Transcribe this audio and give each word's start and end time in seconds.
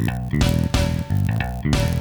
Thank 0.00 0.32
you. 1.64 1.97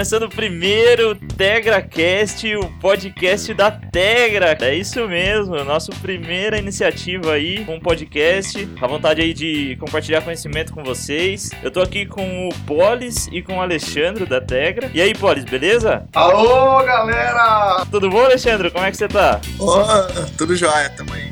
Começando 0.00 0.22
o 0.22 0.30
primeiro 0.30 1.14
TegraCast, 1.14 2.56
o 2.56 2.70
podcast 2.78 3.52
da 3.52 3.70
Tegra. 3.70 4.56
É 4.62 4.74
isso 4.74 5.06
mesmo, 5.06 5.62
nossa 5.62 5.92
primeira 6.00 6.56
iniciativa 6.56 7.32
aí 7.32 7.62
com 7.66 7.74
um 7.74 7.80
podcast. 7.80 8.66
A 8.80 8.86
vontade 8.86 9.20
aí 9.20 9.34
de 9.34 9.76
compartilhar 9.76 10.22
conhecimento 10.22 10.72
com 10.72 10.82
vocês. 10.82 11.50
Eu 11.62 11.70
tô 11.70 11.82
aqui 11.82 12.06
com 12.06 12.48
o 12.48 12.54
Polis 12.64 13.28
e 13.30 13.42
com 13.42 13.58
o 13.58 13.60
Alexandre 13.60 14.24
da 14.24 14.40
Tegra. 14.40 14.90
E 14.94 15.02
aí, 15.02 15.14
Polis, 15.14 15.44
beleza? 15.44 16.06
Alô, 16.14 16.82
galera! 16.82 17.84
Tudo 17.90 18.08
bom, 18.08 18.24
Alexandre? 18.24 18.70
Como 18.70 18.86
é 18.86 18.90
que 18.90 18.96
você 18.96 19.06
tá? 19.06 19.38
Oh, 19.58 20.30
tudo 20.38 20.56
jóia, 20.56 20.88
tamo 20.96 21.12
aí. 21.12 21.29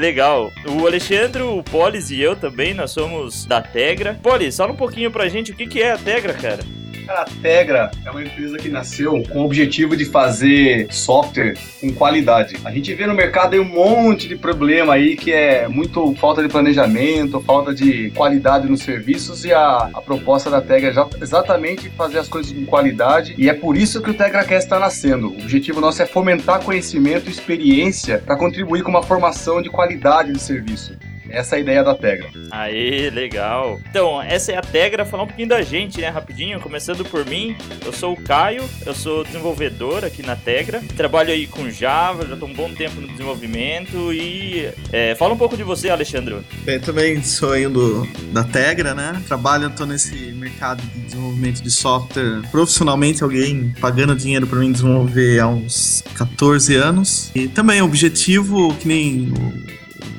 Legal. 0.00 0.50
O 0.66 0.86
Alexandre, 0.86 1.42
o 1.42 1.62
Polis 1.62 2.10
e 2.10 2.18
eu 2.18 2.34
também, 2.34 2.72
nós 2.72 2.90
somos 2.90 3.44
da 3.44 3.60
Tegra. 3.60 4.18
Polis, 4.22 4.56
fala 4.56 4.72
um 4.72 4.76
pouquinho 4.76 5.10
pra 5.10 5.28
gente 5.28 5.52
o 5.52 5.54
que, 5.54 5.66
que 5.66 5.82
é 5.82 5.92
a 5.92 5.98
Tegra, 5.98 6.32
cara. 6.32 6.79
A 7.10 7.24
Tegra 7.42 7.90
é 8.04 8.10
uma 8.10 8.22
empresa 8.22 8.56
que 8.56 8.68
nasceu 8.68 9.20
com 9.24 9.40
o 9.40 9.44
objetivo 9.44 9.96
de 9.96 10.04
fazer 10.04 10.86
software 10.92 11.54
com 11.80 11.92
qualidade. 11.92 12.56
A 12.64 12.70
gente 12.70 12.94
vê 12.94 13.04
no 13.04 13.14
mercado 13.14 13.54
aí 13.54 13.58
um 13.58 13.64
monte 13.64 14.28
de 14.28 14.36
problema 14.36 14.94
aí 14.94 15.16
que 15.16 15.32
é 15.32 15.66
muito 15.66 16.14
falta 16.14 16.40
de 16.40 16.48
planejamento, 16.48 17.40
falta 17.40 17.74
de 17.74 18.12
qualidade 18.12 18.68
nos 18.68 18.82
serviços 18.82 19.44
e 19.44 19.52
a, 19.52 19.90
a 19.92 20.00
proposta 20.00 20.48
da 20.48 20.60
Tegra 20.60 20.88
é 20.88 21.22
exatamente 21.22 21.90
fazer 21.90 22.18
as 22.18 22.28
coisas 22.28 22.52
com 22.52 22.64
qualidade 22.64 23.34
e 23.36 23.48
é 23.48 23.54
por 23.54 23.76
isso 23.76 24.00
que 24.00 24.10
o 24.10 24.14
TegraCast 24.14 24.66
está 24.66 24.78
nascendo. 24.78 25.30
O 25.30 25.42
objetivo 25.42 25.80
nosso 25.80 26.00
é 26.00 26.06
fomentar 26.06 26.62
conhecimento 26.62 27.28
e 27.28 27.32
experiência 27.32 28.22
para 28.24 28.36
contribuir 28.36 28.84
com 28.84 28.90
uma 28.90 29.02
formação 29.02 29.60
de 29.60 29.68
qualidade 29.68 30.32
de 30.32 30.38
serviço. 30.38 30.96
Essa 31.30 31.54
é 31.54 31.58
a 31.58 31.60
ideia 31.60 31.84
da 31.84 31.94
Tegra. 31.94 32.28
Aê, 32.50 33.08
legal. 33.10 33.80
Então, 33.88 34.20
essa 34.20 34.52
é 34.52 34.56
a 34.56 34.62
Tegra. 34.62 35.04
Falar 35.04 35.22
um 35.22 35.26
pouquinho 35.26 35.48
da 35.48 35.62
gente, 35.62 36.00
né, 36.00 36.08
rapidinho. 36.08 36.60
Começando 36.60 37.04
por 37.04 37.24
mim, 37.24 37.56
eu 37.84 37.92
sou 37.92 38.14
o 38.14 38.20
Caio, 38.20 38.68
eu 38.84 38.94
sou 38.94 39.24
desenvolvedor 39.24 40.04
aqui 40.04 40.22
na 40.22 40.34
Tegra. 40.34 40.82
Trabalho 40.96 41.30
aí 41.30 41.46
com 41.46 41.70
Java, 41.70 42.26
já 42.26 42.34
estou 42.34 42.48
um 42.48 42.54
bom 42.54 42.72
tempo 42.72 43.00
no 43.00 43.08
desenvolvimento 43.08 44.12
e... 44.12 44.68
É, 44.92 45.14
fala 45.14 45.34
um 45.34 45.38
pouco 45.38 45.56
de 45.56 45.62
você, 45.62 45.88
Alexandre. 45.88 46.38
Bem, 46.64 46.80
também 46.80 47.22
sou 47.22 47.56
indo 47.56 48.06
da 48.32 48.44
Tegra, 48.44 48.94
né? 48.94 49.22
Trabalho, 49.26 49.68
estou 49.68 49.86
nesse 49.86 50.32
mercado 50.32 50.82
de 50.82 51.00
desenvolvimento 51.00 51.62
de 51.62 51.70
software 51.70 52.42
profissionalmente, 52.50 53.22
alguém 53.22 53.72
pagando 53.80 54.14
dinheiro 54.16 54.46
para 54.46 54.58
mim 54.58 54.72
desenvolver 54.72 55.38
há 55.38 55.46
uns 55.46 56.02
14 56.16 56.74
anos. 56.74 57.30
E 57.34 57.46
também 57.48 57.80
o 57.80 57.84
objetivo, 57.84 58.74
que 58.76 58.88
nem 58.88 59.32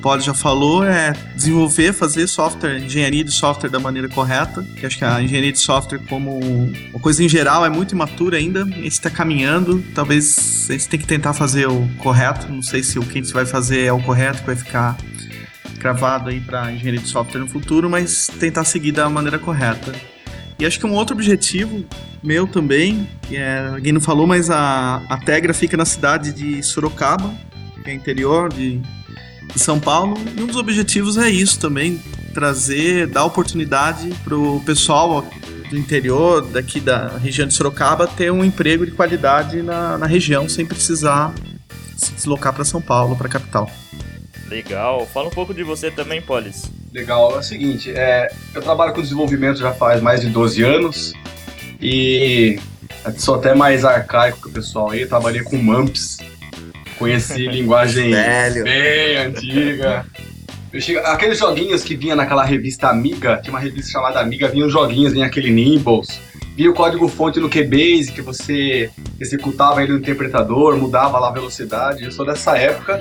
Poli 0.01 0.21
já 0.21 0.33
falou, 0.33 0.83
é 0.83 1.13
desenvolver, 1.35 1.93
fazer 1.93 2.27
software, 2.27 2.79
engenharia 2.79 3.23
de 3.23 3.31
software 3.31 3.69
da 3.69 3.79
maneira 3.79 4.09
correta. 4.09 4.63
Que 4.75 4.85
acho 4.85 4.97
que 4.97 5.05
a 5.05 5.21
engenharia 5.21 5.51
de 5.51 5.59
software, 5.59 5.99
como 6.09 6.39
uma 6.39 6.99
coisa 6.99 7.23
em 7.23 7.29
geral, 7.29 7.65
é 7.65 7.69
muito 7.69 7.93
imatura 7.93 8.37
ainda. 8.37 8.63
A 8.63 8.65
gente 8.65 8.87
está 8.87 9.09
caminhando. 9.09 9.83
Talvez 9.93 10.67
a 10.69 10.73
gente 10.73 10.89
tem 10.89 10.99
que 10.99 11.05
tentar 11.07 11.33
fazer 11.33 11.67
o 11.67 11.87
correto. 11.99 12.51
Não 12.51 12.61
sei 12.61 12.83
se 12.83 12.97
o 12.97 13.03
que 13.03 13.19
a 13.19 13.21
gente 13.21 13.33
vai 13.33 13.45
fazer 13.45 13.85
é 13.85 13.93
o 13.93 14.01
correto, 14.01 14.39
que 14.39 14.47
vai 14.47 14.55
ficar 14.55 14.97
gravado 15.77 16.29
aí 16.29 16.39
para 16.39 16.71
engenharia 16.71 16.99
de 16.99 17.07
software 17.07 17.39
no 17.39 17.47
futuro, 17.47 17.89
mas 17.89 18.27
tentar 18.39 18.63
seguir 18.65 18.91
da 18.91 19.09
maneira 19.09 19.39
correta. 19.39 19.93
E 20.59 20.65
acho 20.65 20.79
que 20.79 20.85
um 20.85 20.93
outro 20.93 21.15
objetivo 21.15 21.83
meu 22.21 22.45
também, 22.45 23.09
é, 23.31 23.69
alguém 23.73 23.91
não 23.91 24.01
falou, 24.01 24.27
mas 24.27 24.51
a, 24.51 25.01
a 25.09 25.17
Tegra 25.17 25.55
fica 25.55 25.75
na 25.75 25.85
cidade 25.85 26.31
de 26.31 26.61
Sorocaba, 26.61 27.33
que 27.83 27.89
é 27.89 27.93
interior 27.93 28.53
de 28.53 28.79
de 29.53 29.59
São 29.59 29.79
Paulo. 29.79 30.17
E 30.37 30.41
um 30.41 30.47
dos 30.47 30.55
objetivos 30.55 31.17
é 31.17 31.29
isso 31.29 31.59
também, 31.59 32.01
trazer, 32.33 33.07
dar 33.07 33.25
oportunidade 33.25 34.09
para 34.23 34.35
o 34.35 34.61
pessoal 34.61 35.25
do 35.69 35.77
interior, 35.77 36.45
daqui 36.47 36.79
da 36.79 37.17
região 37.17 37.47
de 37.47 37.53
Sorocaba, 37.53 38.05
ter 38.07 38.31
um 38.31 38.43
emprego 38.43 38.85
de 38.85 38.91
qualidade 38.91 39.61
na, 39.61 39.97
na 39.97 40.05
região, 40.05 40.47
sem 40.49 40.65
precisar 40.65 41.33
se 41.95 42.11
deslocar 42.13 42.53
para 42.53 42.65
São 42.65 42.81
Paulo, 42.81 43.15
para 43.15 43.27
a 43.27 43.29
capital. 43.29 43.69
Legal. 44.49 45.07
Fala 45.07 45.27
um 45.29 45.31
pouco 45.31 45.53
de 45.53 45.63
você 45.63 45.89
também, 45.89 46.21
Polis. 46.21 46.69
Legal. 46.93 47.35
É 47.35 47.39
o 47.39 47.43
seguinte, 47.43 47.91
é, 47.91 48.29
eu 48.53 48.61
trabalho 48.61 48.93
com 48.93 49.01
desenvolvimento 49.01 49.59
já 49.59 49.73
faz 49.73 50.01
mais 50.01 50.21
de 50.21 50.29
12 50.29 50.61
anos 50.61 51.13
e 51.81 52.59
sou 53.17 53.35
até 53.35 53.55
mais 53.55 53.85
arcaico 53.85 54.41
que 54.41 54.47
o 54.49 54.51
pessoal 54.51 54.91
aí. 54.91 55.05
trabalhei 55.05 55.41
com 55.41 55.57
MAMPs, 55.57 56.17
Conheci 57.01 57.47
linguagem 57.47 58.11
Velho. 58.11 58.63
bem 58.63 59.17
antiga. 59.17 60.05
Aqueles 61.05 61.39
joguinhos 61.39 61.83
que 61.83 61.95
vinha 61.95 62.15
naquela 62.15 62.45
revista 62.45 62.89
Amiga, 62.89 63.37
tinha 63.41 63.51
uma 63.51 63.59
revista 63.59 63.91
chamada 63.91 64.19
Amiga, 64.19 64.47
vinha 64.47 64.67
os 64.67 64.71
joguinhos, 64.71 65.11
vinha 65.11 65.25
aquele 65.25 65.49
Nimbles, 65.49 66.21
vinha 66.55 66.69
o 66.69 66.75
código-fonte 66.75 67.39
no 67.39 67.49
QBase, 67.49 68.11
que 68.13 68.21
você 68.21 68.91
executava 69.19 69.81
ele 69.81 69.93
no 69.93 69.97
interpretador, 69.97 70.77
mudava 70.77 71.17
lá 71.17 71.29
a 71.29 71.33
velocidade. 71.33 72.03
Eu 72.03 72.11
sou 72.11 72.23
dessa 72.23 72.55
época. 72.55 72.99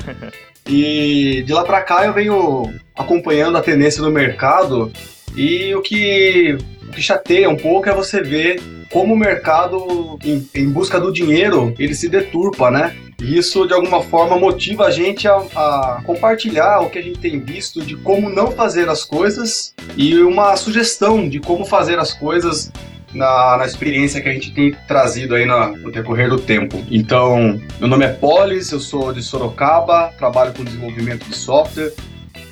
E 0.67 1.43
de 1.47 1.53
lá 1.53 1.63
pra 1.63 1.83
cá 1.83 2.07
eu 2.07 2.15
venho 2.15 2.73
acompanhando 2.97 3.59
a 3.59 3.63
tendência 3.63 4.03
do 4.03 4.11
mercado 4.11 4.91
e 5.37 5.75
o 5.75 5.83
que, 5.83 6.57
o 6.89 6.91
que 6.91 7.03
chateia 7.03 7.51
um 7.51 7.57
pouco 7.57 7.89
é 7.89 7.95
você 7.95 8.23
ver 8.23 8.63
como 8.91 9.15
o 9.15 9.17
mercado, 9.17 10.19
em, 10.25 10.49
em 10.55 10.69
busca 10.69 10.99
do 10.99 11.13
dinheiro, 11.13 11.73
ele 11.79 11.95
se 11.95 12.09
deturpa, 12.09 12.71
né? 12.71 12.97
E 13.21 13.37
isso, 13.37 13.67
de 13.67 13.75
alguma 13.75 14.03
forma, 14.03 14.39
motiva 14.39 14.87
a 14.87 14.91
gente 14.91 15.29
a, 15.29 15.37
a, 15.37 16.03
compartilhar 16.05 16.81
o 16.81 16.91
que 16.91 16.99
a 16.99 17.03
gente 17.03 17.19
tem 17.19 17.39
visto 17.39 17.83
de 17.83 17.97
como 17.97 18.31
não 18.31 18.51
fazer 18.51 18.89
as 18.89 19.05
coisas 19.05 19.75
e 19.97 20.19
uma 20.21 20.57
sugestão 20.57 21.29
de 21.29 21.39
como 21.39 21.67
fazer 21.67 21.99
as 21.99 22.15
coisas 22.15 22.73
na, 23.13 23.59
na 23.59 23.67
experiência 23.67 24.21
que 24.21 24.29
a 24.29 24.33
gente 24.33 24.53
tem 24.53 24.73
trazido 24.87 25.35
aí 25.35 25.45
no, 25.45 25.77
no 25.77 25.93
decorrer 25.93 26.31
do 26.31 26.39
tempo. 26.39 26.83
Então, 26.91 27.61
meu 27.79 27.89
nome 27.89 28.05
é 28.05 28.09
Polis, 28.09 28.73
eu 28.73 28.81
sou 28.81 29.13
de 29.13 29.23
Sorocaba, 29.23 30.13
trabalho 30.17 30.53
com 30.55 30.65
desenvolvimento 30.65 31.29
de 31.29 31.37
software, 31.37 31.93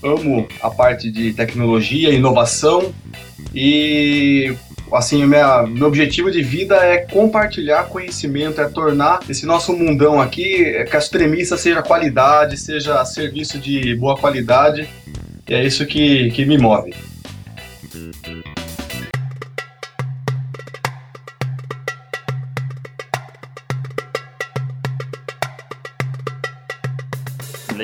amo 0.03 0.47
a 0.61 0.71
parte 0.71 1.11
de 1.11 1.33
tecnologia, 1.33 2.11
inovação 2.11 2.93
e 3.55 4.55
assim, 4.93 5.25
minha, 5.27 5.63
meu 5.63 5.87
objetivo 5.87 6.31
de 6.31 6.43
vida 6.43 6.77
é 6.77 6.99
compartilhar 6.99 7.85
conhecimento, 7.85 8.61
é 8.61 8.69
tornar 8.69 9.21
esse 9.29 9.47
nosso 9.47 9.73
mundão 9.73 10.21
aqui, 10.21 10.65
é 10.65 10.85
que 10.85 10.97
as 10.97 11.09
premissas 11.09 11.61
seja 11.61 11.83
qualidade, 11.83 12.57
seja 12.57 13.05
serviço 13.05 13.59
de 13.59 13.95
boa 13.95 14.17
qualidade, 14.17 14.89
e 15.49 15.55
é 15.55 15.65
isso 15.65 15.87
que, 15.87 16.31
que 16.31 16.45
me 16.45 16.59
move. 16.59 16.95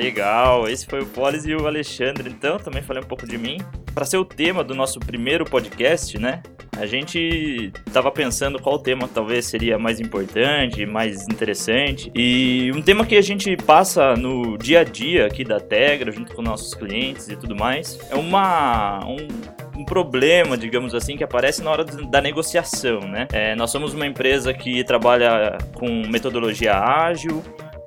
Legal, 0.05 0.69
esse 0.69 0.85
foi 0.85 1.01
o 1.01 1.05
Polis 1.07 1.47
e 1.47 1.55
o 1.55 1.65
Alexandre, 1.65 2.29
então 2.29 2.59
também 2.59 2.83
falei 2.83 3.01
um 3.01 3.07
pouco 3.07 3.25
de 3.25 3.39
mim. 3.39 3.57
Para 3.91 4.05
ser 4.05 4.17
o 4.17 4.23
tema 4.23 4.63
do 4.63 4.75
nosso 4.75 4.99
primeiro 4.99 5.43
podcast, 5.45 6.19
né? 6.19 6.43
A 6.77 6.85
gente 6.85 7.71
estava 7.87 8.11
pensando 8.11 8.61
qual 8.61 8.77
tema 8.77 9.07
talvez 9.07 9.45
seria 9.45 9.79
mais 9.79 9.99
importante, 9.99 10.85
mais 10.85 11.27
interessante. 11.27 12.11
E 12.13 12.71
um 12.75 12.83
tema 12.83 13.03
que 13.03 13.15
a 13.15 13.21
gente 13.21 13.57
passa 13.57 14.15
no 14.15 14.59
dia 14.59 14.81
a 14.81 14.83
dia 14.83 15.25
aqui 15.25 15.43
da 15.43 15.59
Tegra, 15.59 16.11
junto 16.11 16.35
com 16.35 16.41
nossos 16.43 16.75
clientes 16.75 17.27
e 17.27 17.35
tudo 17.35 17.55
mais, 17.55 17.97
é 18.11 18.15
uma. 18.15 18.99
Um, 19.07 19.55
um 19.75 19.83
problema, 19.83 20.57
digamos 20.57 20.95
assim, 20.95 21.17
que 21.17 21.23
aparece 21.23 21.61
na 21.61 21.69
hora 21.69 21.83
da 21.83 22.21
negociação, 22.21 22.99
né? 23.01 23.27
É, 23.33 23.55
nós 23.55 23.71
somos 23.71 23.93
uma 23.93 24.05
empresa 24.05 24.53
que 24.53 24.83
trabalha 24.83 25.57
com 25.73 25.87
metodologia 26.07 26.77
ágil, 26.77 27.43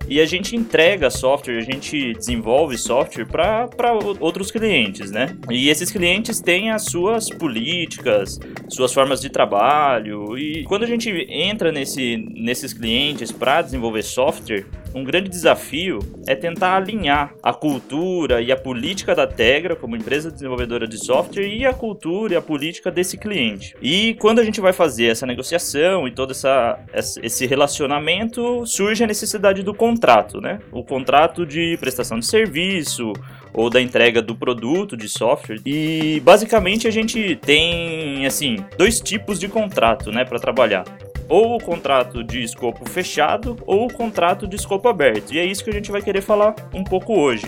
e 0.08 0.20
a 0.20 0.26
gente 0.26 0.56
entrega 0.56 1.10
software, 1.10 1.58
a 1.58 1.62
gente 1.62 2.14
desenvolve 2.14 2.78
software 2.78 3.26
para 3.26 3.92
outros 4.20 4.50
clientes, 4.50 5.10
né? 5.10 5.36
E 5.50 5.68
esses 5.68 5.90
clientes 5.90 6.40
têm 6.40 6.70
as 6.70 6.84
suas 6.84 7.28
políticas, 7.28 8.38
suas 8.68 8.92
formas 8.92 9.20
de 9.20 9.28
trabalho. 9.28 10.36
E 10.38 10.64
quando 10.64 10.84
a 10.84 10.86
gente 10.86 11.10
entra 11.28 11.70
nesse, 11.70 12.16
nesses 12.16 12.72
clientes 12.72 13.30
para 13.30 13.62
desenvolver 13.62 14.02
software, 14.02 14.64
um 14.94 15.04
grande 15.04 15.28
desafio 15.28 15.98
é 16.26 16.34
tentar 16.34 16.76
alinhar 16.76 17.34
a 17.42 17.52
cultura 17.52 18.40
e 18.40 18.50
a 18.50 18.56
política 18.56 19.14
da 19.14 19.26
Tegra 19.26 19.76
como 19.76 19.96
empresa 19.96 20.30
desenvolvedora 20.30 20.86
de 20.86 20.98
software 20.98 21.46
e 21.46 21.64
a 21.64 21.72
cultura 21.72 22.34
e 22.34 22.36
a 22.36 22.42
política 22.42 22.90
desse 22.90 23.16
cliente. 23.16 23.74
E 23.80 24.14
quando 24.14 24.38
a 24.38 24.44
gente 24.44 24.60
vai 24.60 24.72
fazer 24.72 25.06
essa 25.06 25.26
negociação 25.26 26.06
e 26.06 26.12
todo 26.12 26.32
essa, 26.32 26.78
esse 27.22 27.46
relacionamento, 27.46 28.66
surge 28.66 29.04
a 29.04 29.06
necessidade 29.06 29.62
do 29.62 29.74
contrato, 29.74 30.40
né? 30.40 30.58
O 30.72 30.82
contrato 30.82 31.46
de 31.46 31.76
prestação 31.78 32.18
de 32.18 32.26
serviço 32.26 33.12
ou 33.52 33.70
da 33.70 33.80
entrega 33.80 34.20
do 34.22 34.34
produto 34.34 34.96
de 34.96 35.08
software. 35.08 35.60
E 35.64 36.20
basicamente 36.24 36.86
a 36.86 36.90
gente 36.90 37.36
tem 37.36 38.26
assim 38.26 38.64
dois 38.76 39.00
tipos 39.00 39.38
de 39.38 39.48
contrato, 39.48 40.10
né, 40.10 40.24
para 40.24 40.38
trabalhar. 40.38 40.84
Ou 41.28 41.56
o 41.56 41.62
contrato 41.62 42.24
de 42.24 42.42
escopo 42.42 42.88
fechado 42.88 43.56
ou 43.66 43.86
o 43.86 43.92
contrato 43.92 44.46
de 44.46 44.56
escopo 44.56 44.88
aberto. 44.88 45.32
E 45.32 45.38
é 45.38 45.44
isso 45.44 45.62
que 45.62 45.70
a 45.70 45.72
gente 45.74 45.90
vai 45.90 46.02
querer 46.02 46.22
falar 46.22 46.54
um 46.72 46.82
pouco 46.82 47.18
hoje, 47.18 47.46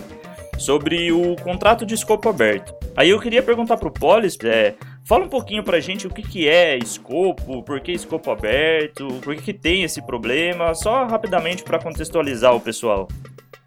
sobre 0.58 1.10
o 1.10 1.36
contrato 1.36 1.86
de 1.86 1.94
escopo 1.94 2.28
aberto. 2.28 2.74
Aí 2.96 3.10
eu 3.10 3.20
queria 3.20 3.42
perguntar 3.42 3.76
para 3.76 3.88
o 3.88 3.92
Polis, 3.92 4.36
é, 4.44 4.74
fala 5.04 5.24
um 5.24 5.28
pouquinho 5.28 5.62
para 5.62 5.78
a 5.78 5.80
gente 5.80 6.06
o 6.06 6.10
que, 6.10 6.22
que 6.22 6.48
é 6.48 6.76
escopo, 6.76 7.62
por 7.62 7.80
que 7.80 7.92
escopo 7.92 8.30
aberto, 8.30 9.08
por 9.22 9.34
que, 9.36 9.42
que 9.42 9.54
tem 9.54 9.84
esse 9.84 10.02
problema, 10.02 10.74
só 10.74 11.06
rapidamente 11.06 11.62
para 11.62 11.78
contextualizar 11.78 12.54
o 12.54 12.60
pessoal. 12.60 13.08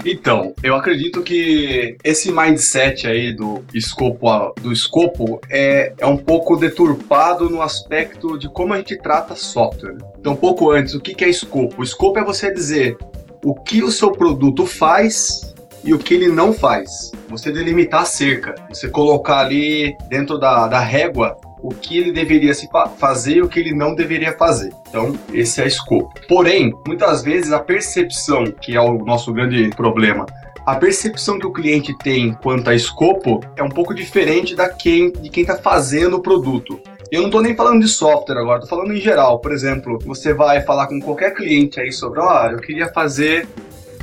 Então, 0.06 0.54
eu 0.62 0.76
acredito 0.76 1.22
que 1.22 1.98
esse 2.04 2.32
mindset 2.32 3.08
aí 3.08 3.34
do 3.34 3.64
escopo, 3.74 4.54
do 4.62 4.72
escopo 4.72 5.40
é, 5.50 5.94
é 5.98 6.06
um 6.06 6.18
pouco 6.18 6.58
deturpado 6.58 7.50
no 7.50 7.62
aspecto 7.62 8.38
de 8.38 8.50
como 8.50 8.74
a 8.74 8.78
gente 8.78 8.98
trata 8.98 9.36
software. 9.36 9.98
Então, 10.20 10.34
um 10.34 10.38
pouco 10.38 10.72
antes, 10.72 10.94
o 10.94 11.00
que, 11.00 11.16
que 11.16 11.24
é 11.24 11.30
escopo? 11.30 11.82
O 11.82 11.84
escopo 11.84 12.20
é 12.20 12.24
você 12.24 12.54
dizer 12.54 12.98
o 13.44 13.56
que 13.56 13.84
o 13.84 13.92
seu 13.92 14.12
produto 14.12 14.66
faz 14.66 15.54
e 15.84 15.94
o 15.94 16.00
que 16.00 16.14
ele 16.14 16.28
não 16.28 16.54
faz. 16.54 17.12
Você 17.30 17.52
delimitar 17.52 18.02
a 18.02 18.06
cerca, 18.06 18.56
você 18.70 18.90
colocar 18.90 19.40
ali 19.40 19.96
dentro 20.10 20.38
da, 20.38 20.68
da 20.68 20.80
régua 20.80 21.38
o 21.64 21.70
que 21.70 21.98
ele 21.98 22.12
deveria 22.12 22.54
se 22.54 22.70
fazer 22.98 23.38
e 23.38 23.42
o 23.42 23.48
que 23.48 23.60
ele 23.60 23.74
não 23.74 23.96
deveria 23.96 24.38
fazer. 24.38 24.72
Então, 24.90 25.18
esse 25.34 25.62
é 25.62 25.64
o 25.64 25.68
escopo. 25.68 26.14
Porém, 26.28 26.74
muitas 26.86 27.24
vezes 27.24 27.54
a 27.54 27.60
percepção, 27.60 28.44
que 28.62 28.76
é 28.76 28.82
o 28.82 28.98
nosso 29.06 29.32
grande 29.32 29.70
problema, 29.70 30.26
a 30.66 30.76
percepção 30.76 31.40
que 31.40 31.48
o 31.48 31.54
cliente 31.54 31.98
tem 31.98 32.34
quanto 32.34 32.70
a 32.70 32.76
escopo 32.76 33.40
é 33.56 33.64
um 33.64 33.70
pouco 33.70 33.96
diferente 33.96 34.56
da 34.56 34.70
quem, 34.70 35.12
de 35.12 35.30
quem 35.30 35.42
está 35.42 35.56
fazendo 35.56 36.18
o 36.18 36.22
produto. 36.22 36.80
Eu 37.10 37.22
não 37.22 37.28
estou 37.28 37.42
nem 37.42 37.56
falando 37.56 37.82
de 37.82 37.88
software 37.88 38.40
agora, 38.40 38.62
estou 38.62 38.78
falando 38.78 38.94
em 38.94 39.00
geral. 39.00 39.40
Por 39.40 39.52
exemplo, 39.52 40.00
você 40.06 40.34
vai 40.34 40.62
falar 40.62 40.88
com 40.88 41.00
qualquer 41.00 41.34
cliente 41.34 41.80
aí 41.80 41.92
sobre, 41.92 42.20
ah, 42.22 42.50
eu 42.52 42.58
queria 42.58 42.92
fazer 42.92 43.48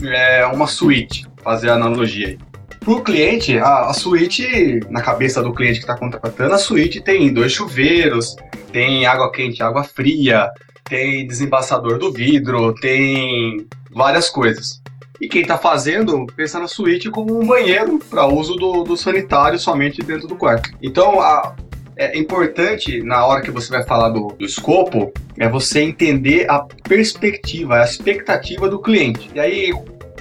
é, 0.03 0.47
uma 0.47 0.67
suíte, 0.67 1.27
fazer 1.43 1.71
a 1.71 1.75
analogia 1.75 2.29
aí. 2.29 2.50
Para 2.81 2.93
o 2.94 3.03
cliente, 3.03 3.59
a, 3.59 3.91
a 3.91 3.93
suíte, 3.93 4.81
na 4.88 5.03
cabeça 5.03 5.43
do 5.43 5.53
cliente 5.53 5.81
que 5.81 5.85
está 5.85 5.97
contratando, 5.97 6.55
a 6.55 6.59
suíte 6.59 7.00
tem 7.00 7.32
dois 7.32 7.53
chuveiros, 7.53 8.35
tem 8.73 9.05
água 9.05 9.31
quente, 9.31 9.62
água 9.62 9.85
fria, 9.85 10.50
tem 10.85 11.27
desembaçador 11.27 11.99
do 11.99 12.11
vidro, 12.11 12.75
tem 12.75 13.67
várias 13.91 14.31
coisas. 14.31 14.81
E 15.21 15.29
quem 15.29 15.43
está 15.43 15.59
fazendo 15.59 16.27
pensa 16.35 16.59
na 16.59 16.67
suíte 16.67 17.11
como 17.11 17.38
um 17.38 17.47
banheiro 17.47 17.99
para 17.99 18.27
uso 18.27 18.56
do, 18.56 18.82
do, 18.82 18.97
sanitário 18.97 19.59
somente 19.59 20.03
dentro 20.03 20.27
do 20.27 20.35
quarto. 20.35 20.71
Então, 20.81 21.21
a, 21.21 21.55
é 21.94 22.19
importante, 22.19 23.03
na 23.03 23.27
hora 23.27 23.43
que 23.43 23.50
você 23.50 23.69
vai 23.69 23.85
falar 23.85 24.09
do, 24.09 24.29
do 24.29 24.47
escopo, 24.47 25.12
é 25.37 25.47
você 25.47 25.82
entender 25.82 26.50
a 26.50 26.61
perspectiva, 26.88 27.77
a 27.77 27.85
expectativa 27.85 28.71
do 28.71 28.81
cliente. 28.81 29.31
E 29.35 29.38
aí, 29.38 29.71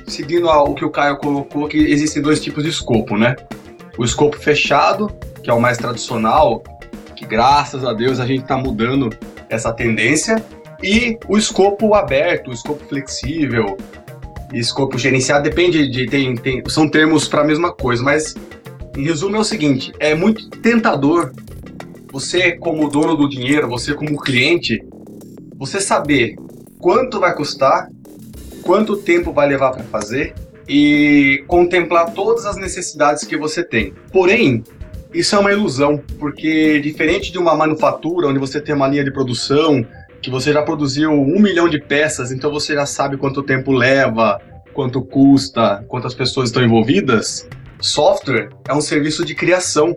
seguindo 0.09 0.47
o 0.47 0.73
que 0.73 0.85
o 0.85 0.89
Caio 0.89 1.17
colocou, 1.17 1.67
que 1.67 1.77
existem 1.77 2.21
dois 2.21 2.41
tipos 2.41 2.63
de 2.63 2.69
escopo, 2.69 3.17
né? 3.17 3.35
O 3.97 4.03
escopo 4.03 4.37
fechado, 4.37 5.09
que 5.43 5.49
é 5.49 5.53
o 5.53 5.59
mais 5.59 5.77
tradicional, 5.77 6.63
que 7.15 7.25
graças 7.25 7.83
a 7.83 7.93
Deus 7.93 8.19
a 8.19 8.25
gente 8.25 8.43
está 8.43 8.57
mudando 8.57 9.09
essa 9.49 9.71
tendência, 9.71 10.43
e 10.81 11.17
o 11.27 11.37
escopo 11.37 11.93
aberto, 11.93 12.49
o 12.49 12.53
escopo 12.53 12.83
flexível, 12.85 13.77
escopo 14.53 14.97
gerenciado, 14.97 15.43
depende 15.43 15.89
de. 15.89 16.05
Tem, 16.05 16.35
tem, 16.35 16.63
são 16.67 16.89
termos 16.89 17.27
para 17.27 17.41
a 17.41 17.45
mesma 17.45 17.73
coisa, 17.73 18.01
mas 18.01 18.35
em 18.97 19.03
resumo 19.03 19.35
é 19.35 19.39
o 19.39 19.43
seguinte: 19.43 19.93
é 19.99 20.15
muito 20.15 20.49
tentador 20.49 21.31
você, 22.11 22.53
como 22.53 22.89
dono 22.89 23.15
do 23.15 23.29
dinheiro, 23.29 23.67
você, 23.67 23.93
como 23.93 24.19
cliente, 24.19 24.81
você 25.57 25.79
saber 25.79 26.35
quanto 26.79 27.19
vai 27.19 27.35
custar 27.35 27.89
quanto 28.59 28.97
tempo 28.97 29.31
vai 29.33 29.47
levar 29.47 29.71
para 29.71 29.83
fazer 29.83 30.33
e 30.67 31.43
contemplar 31.47 32.13
todas 32.13 32.45
as 32.45 32.55
necessidades 32.55 33.23
que 33.23 33.35
você 33.35 33.63
tem. 33.63 33.93
Porém, 34.11 34.63
isso 35.13 35.35
é 35.35 35.39
uma 35.39 35.51
ilusão, 35.51 36.01
porque 36.19 36.79
diferente 36.79 37.31
de 37.31 37.39
uma 37.39 37.55
manufatura 37.55 38.27
onde 38.27 38.37
você 38.37 38.61
tem 38.61 38.75
uma 38.75 38.87
linha 38.87 39.03
de 39.03 39.11
produção 39.11 39.83
que 40.21 40.29
você 40.29 40.53
já 40.53 40.61
produziu 40.61 41.11
um 41.11 41.39
milhão 41.39 41.67
de 41.67 41.79
peças, 41.79 42.31
então 42.31 42.51
você 42.51 42.75
já 42.75 42.85
sabe 42.85 43.17
quanto 43.17 43.41
tempo 43.41 43.71
leva, 43.71 44.39
quanto 44.73 45.01
custa, 45.01 45.83
quantas 45.87 46.13
pessoas 46.13 46.49
estão 46.49 46.63
envolvidas. 46.63 47.47
Software 47.81 48.49
é 48.67 48.73
um 48.73 48.81
serviço 48.81 49.25
de 49.25 49.33
criação 49.33 49.95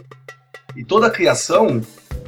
e 0.77 0.85
toda 0.85 1.11
criação 1.11 1.83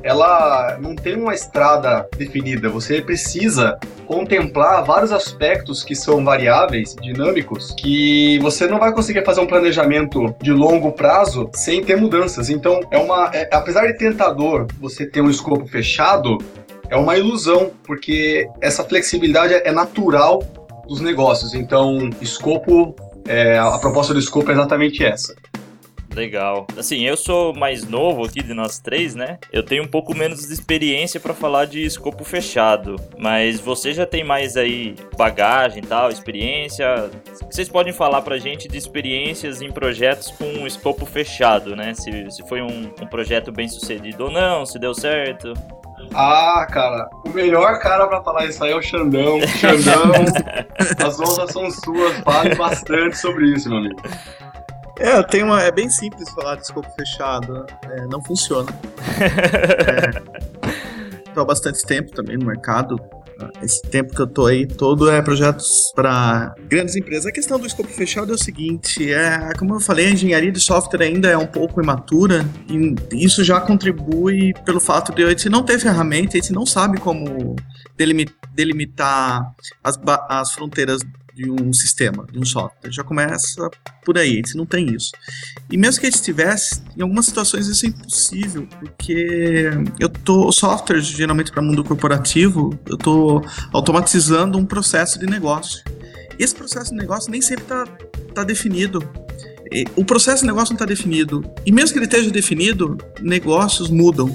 ela 0.04 0.76
não 0.80 0.94
tem 0.94 1.16
uma 1.16 1.34
estrada 1.34 2.06
definida. 2.16 2.68
Você 2.68 3.00
precisa 3.00 3.78
contemplar 4.06 4.84
vários 4.84 5.10
aspectos 5.10 5.82
que 5.82 5.96
são 5.96 6.22
variáveis, 6.22 6.94
dinâmicos, 7.00 7.74
que 7.78 8.38
você 8.40 8.66
não 8.66 8.78
vai 8.78 8.92
conseguir 8.92 9.24
fazer 9.24 9.40
um 9.40 9.46
planejamento 9.46 10.34
de 10.42 10.52
longo 10.52 10.92
prazo 10.92 11.48
sem 11.54 11.82
ter 11.82 11.96
mudanças. 11.96 12.50
Então, 12.50 12.80
é 12.90 12.98
uma, 12.98 13.30
é, 13.32 13.48
apesar 13.50 13.86
de 13.86 13.94
tentador 13.94 14.66
você 14.78 15.06
ter 15.06 15.22
um 15.22 15.30
escopo 15.30 15.66
fechado, 15.66 16.36
é 16.90 16.96
uma 16.96 17.16
ilusão, 17.16 17.70
porque 17.84 18.46
essa 18.60 18.84
flexibilidade 18.84 19.54
é 19.54 19.72
natural 19.72 20.42
dos 20.86 21.00
negócios. 21.00 21.54
Então, 21.54 22.10
escopo, 22.20 22.94
é, 23.26 23.56
a 23.56 23.78
proposta 23.78 24.12
do 24.12 24.20
escopo 24.20 24.50
é 24.50 24.52
exatamente 24.52 25.02
essa. 25.02 25.34
Legal. 26.14 26.66
Assim, 26.78 27.02
eu 27.02 27.16
sou 27.16 27.52
mais 27.54 27.84
novo 27.84 28.24
aqui 28.24 28.42
de 28.42 28.54
nós 28.54 28.78
três, 28.78 29.14
né? 29.14 29.38
Eu 29.52 29.62
tenho 29.62 29.82
um 29.82 29.88
pouco 29.88 30.16
menos 30.16 30.46
de 30.46 30.52
experiência 30.52 31.18
para 31.18 31.34
falar 31.34 31.64
de 31.64 31.84
escopo 31.84 32.24
fechado, 32.24 32.96
mas 33.18 33.58
você 33.58 33.92
já 33.92 34.06
tem 34.06 34.22
mais 34.22 34.56
aí 34.56 34.94
bagagem 35.18 35.82
e 35.82 35.86
tal, 35.86 36.10
experiência. 36.10 37.10
Vocês 37.50 37.68
podem 37.68 37.92
falar 37.92 38.22
pra 38.22 38.38
gente 38.38 38.68
de 38.68 38.78
experiências 38.78 39.60
em 39.60 39.72
projetos 39.72 40.30
com 40.30 40.66
escopo 40.66 41.04
fechado, 41.04 41.74
né? 41.74 41.94
Se, 41.94 42.30
se 42.30 42.46
foi 42.48 42.62
um, 42.62 42.92
um 43.00 43.06
projeto 43.06 43.50
bem 43.50 43.68
sucedido 43.68 44.24
ou 44.24 44.30
não, 44.30 44.64
se 44.64 44.78
deu 44.78 44.94
certo. 44.94 45.52
Ah, 46.12 46.66
cara, 46.70 47.08
o 47.24 47.30
melhor 47.30 47.78
cara 47.80 48.06
para 48.06 48.22
falar 48.22 48.46
isso 48.46 48.62
aí 48.62 48.72
é 48.72 48.76
o 48.76 48.82
Xandão. 48.82 49.40
Xandão, 49.46 50.12
as 51.04 51.18
honras 51.18 51.50
são 51.50 51.70
suas, 51.70 52.18
fale 52.20 52.54
bastante 52.54 53.16
sobre 53.16 53.46
isso, 53.46 53.68
meu 53.68 53.78
amigo. 53.78 54.02
É, 54.98 55.22
tem 55.24 55.42
uma, 55.42 55.60
é 55.62 55.72
bem 55.72 55.90
simples 55.90 56.30
falar 56.30 56.56
de 56.56 56.62
escopo 56.62 56.88
fechado. 56.90 57.66
É, 57.90 58.06
não 58.06 58.22
funciona. 58.22 58.70
Estou 61.26 61.36
é, 61.36 61.42
há 61.42 61.44
bastante 61.44 61.82
tempo 61.84 62.12
também 62.12 62.36
no 62.36 62.46
mercado. 62.46 62.96
Esse 63.60 63.82
tempo 63.82 64.14
que 64.14 64.22
eu 64.22 64.26
tô 64.28 64.46
aí 64.46 64.64
todo 64.64 65.10
é 65.10 65.20
projetos 65.20 65.92
para 65.94 66.54
grandes 66.68 66.94
empresas. 66.94 67.26
A 67.26 67.32
questão 67.32 67.58
do 67.58 67.66
escopo 67.66 67.88
fechado 67.88 68.30
é 68.30 68.34
o 68.36 68.38
seguinte: 68.38 69.12
é 69.12 69.52
como 69.58 69.74
eu 69.74 69.80
falei, 69.80 70.06
a 70.06 70.10
engenharia 70.10 70.52
de 70.52 70.60
software 70.60 71.02
ainda 71.02 71.28
é 71.28 71.36
um 71.36 71.46
pouco 71.46 71.82
imatura 71.82 72.44
e 72.68 73.24
isso 73.24 73.42
já 73.42 73.60
contribui 73.60 74.54
pelo 74.64 74.78
fato 74.78 75.12
de 75.12 75.24
a 75.24 75.30
gente 75.30 75.48
não 75.48 75.64
ter 75.64 75.80
ferramenta, 75.80 76.36
a 76.36 76.40
gente 76.40 76.52
não 76.52 76.64
sabe 76.64 77.00
como 77.00 77.56
delimitar 78.54 79.52
as, 79.82 79.98
as 80.28 80.52
fronteiras 80.52 81.00
de 81.34 81.50
um 81.50 81.72
sistema, 81.72 82.24
de 82.30 82.38
um 82.38 82.44
software. 82.44 82.92
Já 82.92 83.02
começa 83.02 83.68
por 84.04 84.16
aí, 84.16 84.40
se 84.46 84.56
não 84.56 84.64
tem 84.64 84.94
isso. 84.94 85.10
E 85.70 85.76
mesmo 85.76 86.00
que 86.00 86.06
ele 86.06 86.14
estivesse, 86.14 86.82
em 86.96 87.02
algumas 87.02 87.26
situações 87.26 87.66
isso 87.66 87.84
é 87.86 87.88
impossível, 87.88 88.68
porque 88.78 89.70
eu 89.98 90.08
tô 90.08 90.52
softwares 90.52 91.06
geralmente 91.06 91.50
para 91.50 91.60
mundo 91.60 91.82
corporativo, 91.82 92.78
eu 92.86 92.96
tô 92.96 93.42
automatizando 93.72 94.56
um 94.56 94.64
processo 94.64 95.18
de 95.18 95.26
negócio. 95.26 95.82
Esse 96.38 96.54
processo 96.54 96.90
de 96.90 96.96
negócio 96.96 97.30
nem 97.30 97.40
sempre 97.40 97.64
está 97.64 97.84
tá 98.34 98.44
definido. 98.44 99.08
O 99.96 100.04
processo 100.04 100.42
de 100.42 100.46
negócio 100.46 100.72
não 100.72 100.76
está 100.76 100.84
definido. 100.84 101.44
E 101.66 101.72
mesmo 101.72 101.92
que 101.92 101.98
ele 101.98 102.06
esteja 102.06 102.30
definido, 102.30 102.96
negócios 103.20 103.90
mudam. 103.90 104.34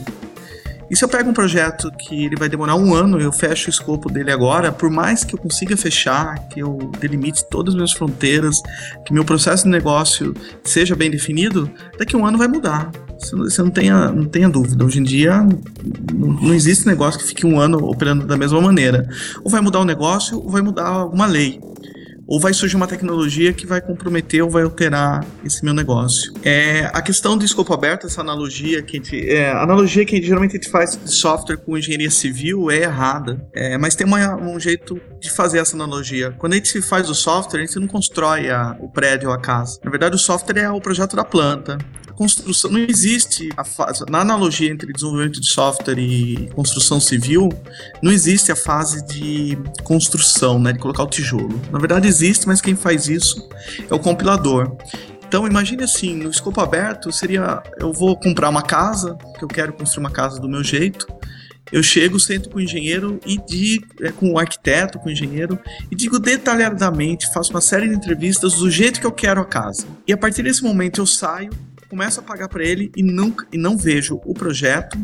E 0.90 0.96
se 0.96 1.06
eu 1.06 1.10
pego 1.10 1.30
um 1.30 1.34
projeto 1.34 1.92
que 1.92 2.26
ele 2.26 2.36
vai 2.36 2.50
demorar 2.50 2.76
um 2.76 2.94
ano, 2.94 3.20
eu 3.20 3.32
fecho 3.32 3.68
o 3.68 3.70
escopo 3.70 4.12
dele 4.12 4.32
agora, 4.32 4.72
por 4.72 4.90
mais 4.90 5.24
que 5.24 5.36
eu 5.36 5.40
consiga 5.40 5.78
fechar, 5.78 6.48
que 6.50 6.62
eu 6.62 6.78
delimite 7.00 7.46
todas 7.50 7.74
as 7.74 7.76
minhas 7.76 7.92
fronteiras, 7.92 8.62
que 9.06 9.14
meu 9.14 9.24
processo 9.24 9.66
de 9.66 9.70
negócio 9.70 10.34
seja 10.64 10.96
bem 10.96 11.12
definido, 11.12 11.70
daqui 11.98 12.16
a 12.16 12.20
um 12.20 12.26
ano 12.26 12.38
vai 12.38 12.48
mudar. 12.48 12.92
Você 13.20 13.62
não 13.62 13.70
tenha, 13.70 14.12
não 14.12 14.26
tenha 14.26 14.50
dúvida. 14.50 14.84
Hoje 14.84 15.00
em 15.00 15.04
dia 15.04 15.46
não 16.14 16.54
existe 16.54 16.88
negócio 16.88 17.20
que 17.20 17.28
fique 17.28 17.46
um 17.46 17.60
ano 17.60 17.78
operando 17.86 18.26
da 18.26 18.38
mesma 18.38 18.62
maneira. 18.62 19.08
Ou 19.44 19.52
vai 19.52 19.62
mudar 19.62 19.80
o 19.80 19.86
negócio, 19.86 20.38
ou 20.38 20.50
vai 20.50 20.62
mudar 20.62 20.88
alguma 20.88 21.26
lei 21.26 21.60
ou 22.30 22.40
vai 22.40 22.54
surgir 22.54 22.76
uma 22.76 22.86
tecnologia 22.86 23.52
que 23.52 23.66
vai 23.66 23.82
comprometer 23.82 24.44
ou 24.44 24.50
vai 24.52 24.62
alterar 24.62 25.26
esse 25.44 25.66
meu 25.66 25.74
negócio. 25.74 26.32
É, 26.44 26.88
a 26.94 27.02
questão 27.02 27.36
do 27.36 27.44
escopo 27.44 27.74
aberto, 27.74 28.06
essa 28.06 28.22
analogia 28.22 28.84
que 28.84 29.02
é, 29.28 29.50
a 29.50 29.64
analogia 29.64 30.06
que 30.06 30.22
geralmente 30.22 30.52
a 30.52 30.62
gente 30.62 30.70
faz 30.70 30.96
de 30.96 31.12
software 31.12 31.58
com 31.58 31.76
engenharia 31.76 32.12
civil 32.12 32.70
é 32.70 32.84
errada, 32.84 33.44
é, 33.52 33.80
mas 33.80 33.96
tem 33.96 34.06
uma, 34.06 34.36
um 34.36 34.60
jeito 34.60 35.02
de 35.20 35.32
fazer 35.32 35.58
essa 35.58 35.76
analogia. 35.76 36.32
Quando 36.38 36.54
a 36.54 36.56
gente 36.58 36.80
faz 36.84 37.10
o 37.10 37.16
software, 37.16 37.62
a 37.62 37.66
gente 37.66 37.80
não 37.80 37.88
constrói 37.88 38.48
a, 38.52 38.78
o 38.80 38.88
prédio 38.90 39.30
ou 39.30 39.34
a 39.34 39.40
casa. 39.40 39.80
Na 39.84 39.90
verdade, 39.90 40.16
o 40.16 40.20
software 40.20 40.60
é 40.60 40.70
o 40.70 40.80
projeto 40.80 41.16
da 41.16 41.26
planta, 41.26 41.80
construção, 42.20 42.70
não 42.70 42.80
existe 42.80 43.48
a 43.56 43.64
fase, 43.64 44.04
na 44.10 44.20
analogia 44.20 44.70
entre 44.70 44.92
desenvolvimento 44.92 45.40
de 45.40 45.48
software 45.48 45.98
e 45.98 46.50
construção 46.54 47.00
civil, 47.00 47.48
não 48.04 48.12
existe 48.12 48.52
a 48.52 48.58
fase 48.58 49.06
de 49.06 49.58
construção, 49.86 50.60
né, 50.60 50.74
de 50.74 50.80
colocar 50.80 51.04
o 51.04 51.08
tijolo. 51.08 51.62
Na 51.72 51.80
verdade 51.80 52.10
existe, 52.10 52.46
mas 52.46 52.60
quem 52.60 52.76
faz 52.76 53.08
isso 53.08 53.48
é 53.90 53.96
o 53.96 54.00
compilador. 54.00 54.76
Então 55.26 55.48
imagine 55.48 55.82
assim, 55.84 56.14
no 56.14 56.30
escopo 56.30 56.60
aberto 56.60 57.10
seria 57.10 57.64
eu 57.80 57.94
vou 57.94 58.20
comprar 58.20 58.50
uma 58.50 58.64
casa, 58.64 59.18
que 59.38 59.46
eu 59.46 59.48
quero 59.48 59.72
construir 59.72 60.04
uma 60.04 60.12
casa 60.12 60.42
do 60.42 60.50
meu 60.50 60.62
jeito. 60.62 61.08
Eu 61.72 61.84
chego, 61.84 62.20
sento 62.20 62.50
com 62.50 62.58
o 62.58 62.62
engenheiro 62.62 63.20
e 63.26 63.38
digo, 63.38 63.86
é, 64.02 64.12
com 64.12 64.32
o 64.34 64.40
arquiteto, 64.40 64.98
com 64.98 65.08
o 65.08 65.12
engenheiro, 65.12 65.58
e 65.92 65.96
digo 65.96 66.18
detalhadamente, 66.18 67.32
faço 67.32 67.52
uma 67.52 67.62
série 67.62 67.88
de 67.88 67.94
entrevistas 67.94 68.56
do 68.56 68.72
jeito 68.72 69.00
que 69.00 69.06
eu 69.06 69.12
quero 69.12 69.40
a 69.40 69.46
casa. 69.46 69.86
E 70.08 70.12
a 70.12 70.18
partir 70.18 70.42
desse 70.42 70.64
momento 70.64 71.00
eu 71.00 71.06
saio, 71.06 71.52
começo 71.90 72.20
a 72.20 72.24
pagar 72.24 72.48
para 72.48 72.64
ele 72.64 72.92
e 72.96 73.02
não, 73.02 73.34
e 73.52 73.58
não 73.58 73.76
vejo 73.76 74.22
o 74.24 74.34
projeto, 74.34 74.98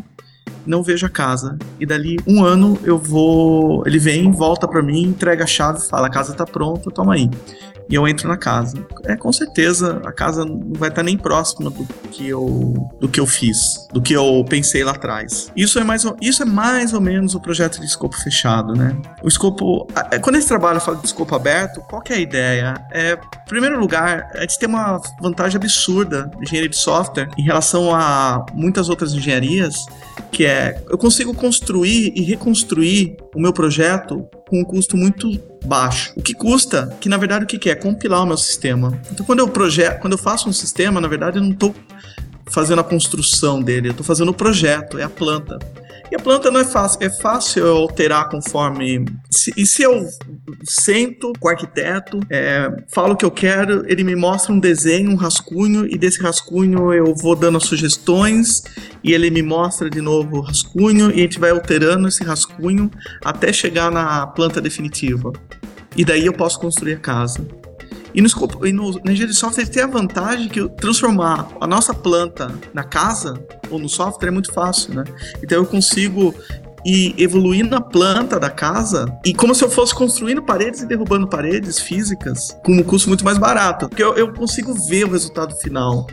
não 0.65 0.83
vejo 0.83 1.05
a 1.05 1.09
casa. 1.09 1.57
E 1.79 1.85
dali 1.85 2.17
um 2.27 2.43
ano 2.43 2.79
eu 2.83 2.97
vou. 2.97 3.85
Ele 3.85 3.99
vem, 3.99 4.31
volta 4.31 4.67
para 4.67 4.81
mim, 4.81 5.03
entrega 5.03 5.43
a 5.43 5.47
chave, 5.47 5.87
fala: 5.87 6.07
a 6.07 6.11
casa 6.11 6.33
tá 6.33 6.45
pronta, 6.45 6.91
toma 6.91 7.15
aí 7.15 7.29
e 7.89 7.95
eu 7.95 8.07
entro 8.07 8.27
na 8.27 8.37
casa. 8.37 8.85
É 9.03 9.15
com 9.15 9.31
certeza 9.31 10.01
a 10.05 10.11
casa 10.11 10.45
não 10.45 10.73
vai 10.73 10.89
estar 10.89 11.03
nem 11.03 11.17
próxima 11.17 11.69
do 11.69 11.85
que 12.11 12.27
eu 12.27 12.73
do 12.99 13.07
que 13.07 13.19
eu 13.19 13.27
fiz, 13.27 13.87
do 13.93 14.01
que 14.01 14.13
eu 14.13 14.43
pensei 14.47 14.83
lá 14.83 14.91
atrás. 14.91 15.51
Isso 15.55 15.79
é 15.79 15.83
mais 15.83 16.05
isso 16.21 16.43
é 16.43 16.45
mais 16.45 16.93
ou 16.93 17.01
menos 17.01 17.35
o 17.35 17.39
projeto 17.39 17.79
de 17.79 17.85
escopo 17.85 18.15
fechado, 18.17 18.73
né? 18.73 18.95
O 19.23 19.27
escopo 19.27 19.87
é, 20.11 20.19
quando 20.19 20.35
esse 20.37 20.47
trabalho 20.47 20.79
fala 20.79 20.97
de 20.97 21.05
escopo 21.05 21.35
aberto, 21.35 21.81
qual 21.81 22.01
é 22.09 22.13
a 22.13 22.19
ideia? 22.19 22.73
É, 22.91 23.13
em 23.13 23.47
primeiro 23.47 23.79
lugar, 23.79 24.29
a 24.33 24.41
gente 24.41 24.59
tem 24.59 24.67
uma 24.67 25.01
vantagem 25.21 25.57
absurda 25.57 26.29
de 26.37 26.43
engenharia 26.43 26.69
de 26.69 26.77
software 26.77 27.29
em 27.37 27.43
relação 27.43 27.93
a 27.93 28.45
muitas 28.53 28.89
outras 28.89 29.13
engenharias, 29.13 29.85
que 30.31 30.45
é 30.45 30.83
eu 30.89 30.97
consigo 30.97 31.33
construir 31.33 32.13
e 32.15 32.21
reconstruir 32.21 33.17
o 33.35 33.39
meu 33.39 33.53
projeto 33.53 34.27
com 34.47 34.59
um 34.59 34.63
custo 34.63 34.95
muito 34.95 35.39
baixo. 35.65 36.13
O 36.15 36.21
que 36.21 36.33
custa, 36.33 36.95
que 36.99 37.09
na 37.09 37.17
verdade 37.17 37.45
o 37.45 37.47
que 37.47 37.69
é? 37.69 37.75
Compilar 37.75 38.23
o 38.23 38.25
meu 38.25 38.37
sistema. 38.37 38.99
Então 39.11 39.25
quando 39.25 39.39
eu 39.39 39.47
projeto, 39.47 39.99
quando 39.99 40.13
eu 40.13 40.19
faço 40.19 40.47
um 40.47 40.53
sistema, 40.53 41.01
na 41.01 41.07
verdade 41.07 41.37
eu 41.37 41.43
não 41.43 41.51
estou 41.51 41.75
fazendo 42.49 42.79
a 42.79 42.83
construção 42.83 43.61
dele, 43.61 43.87
eu 43.87 43.91
estou 43.91 44.05
fazendo 44.05 44.29
o 44.29 44.33
projeto, 44.33 44.97
é 44.97 45.03
a 45.03 45.09
planta. 45.09 45.57
E 46.11 46.15
a 46.15 46.19
planta 46.19 46.51
não 46.51 46.59
é 46.59 46.63
fácil, 46.63 46.99
é 47.01 47.09
fácil 47.09 47.65
eu 47.65 47.77
alterar 47.77 48.29
conforme. 48.29 49.05
Se, 49.29 49.51
e 49.57 49.65
se 49.65 49.81
eu 49.81 50.07
sento 50.63 51.33
com 51.39 51.47
o 51.47 51.51
arquiteto, 51.51 52.19
é, 52.29 52.71
falo 52.89 53.13
o 53.13 53.17
que 53.17 53.25
eu 53.25 53.31
quero, 53.31 53.83
ele 53.87 54.03
me 54.03 54.15
mostra 54.15 54.53
um 54.53 54.59
desenho, 54.59 55.11
um 55.11 55.15
rascunho, 55.15 55.87
e 55.87 55.97
desse 55.97 56.21
rascunho 56.21 56.93
eu 56.93 57.15
vou 57.15 57.35
dando 57.35 57.59
sugestões, 57.59 58.63
e 59.03 59.13
ele 59.13 59.31
me 59.31 59.41
mostra 59.41 59.89
de 59.89 59.99
novo 59.99 60.37
o 60.37 60.41
rascunho, 60.41 61.09
e 61.09 61.15
a 61.15 61.23
gente 61.23 61.39
vai 61.39 61.49
alterando 61.49 62.07
esse 62.07 62.23
rascunho 62.23 62.91
até 63.23 63.51
chegar 63.51 63.91
na 63.91 64.27
planta 64.27 64.61
definitiva. 64.61 65.33
E 65.97 66.05
daí 66.05 66.27
eu 66.27 66.33
posso 66.33 66.59
construir 66.59 66.93
a 66.93 66.99
casa. 66.99 67.47
E 68.15 68.21
no, 68.21 68.29
e 68.65 68.71
no, 68.71 68.91
na 68.91 69.11
engenharia 69.11 69.27
de 69.27 69.33
software 69.33 69.67
tem 69.67 69.83
a 69.83 69.87
vantagem 69.87 70.47
que 70.47 70.67
transformar 70.69 71.49
a 71.59 71.67
nossa 71.67 71.93
planta 71.93 72.49
na 72.73 72.83
casa 72.83 73.45
ou 73.69 73.77
no 73.77 73.89
software 73.89 74.29
é 74.29 74.31
muito 74.31 74.53
fácil, 74.53 74.93
né? 74.93 75.03
Então 75.43 75.57
eu 75.57 75.65
consigo 75.65 76.33
ir 76.85 77.13
evoluindo 77.17 77.71
na 77.71 77.81
planta 77.81 78.39
da 78.39 78.49
casa 78.49 79.05
e 79.25 79.33
como 79.33 79.53
se 79.53 79.63
eu 79.63 79.69
fosse 79.69 79.93
construindo 79.93 80.41
paredes 80.41 80.81
e 80.81 80.85
derrubando 80.85 81.27
paredes 81.27 81.77
físicas 81.79 82.57
com 82.63 82.73
um 82.73 82.83
custo 82.83 83.09
muito 83.09 83.25
mais 83.25 83.37
barato. 83.37 83.89
Porque 83.89 84.03
eu, 84.03 84.13
eu 84.15 84.31
consigo 84.31 84.73
ver 84.87 85.03
o 85.03 85.11
resultado 85.11 85.53
final 85.57 86.07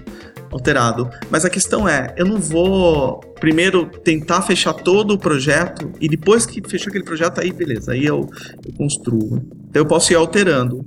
alterado. 0.50 1.08
Mas 1.30 1.44
a 1.44 1.50
questão 1.50 1.88
é, 1.88 2.12
eu 2.16 2.26
não 2.26 2.38
vou 2.38 3.20
primeiro 3.38 3.86
tentar 3.86 4.42
fechar 4.42 4.72
todo 4.72 5.14
o 5.14 5.18
projeto 5.18 5.92
e 6.00 6.08
depois 6.08 6.46
que 6.46 6.60
fechou 6.68 6.88
aquele 6.88 7.04
projeto, 7.04 7.40
aí 7.40 7.52
beleza, 7.52 7.92
aí 7.92 8.04
eu, 8.04 8.28
eu 8.64 8.72
construo. 8.76 9.42
Então 9.68 9.82
eu 9.82 9.86
posso 9.86 10.12
ir 10.12 10.16
alterando. 10.16 10.84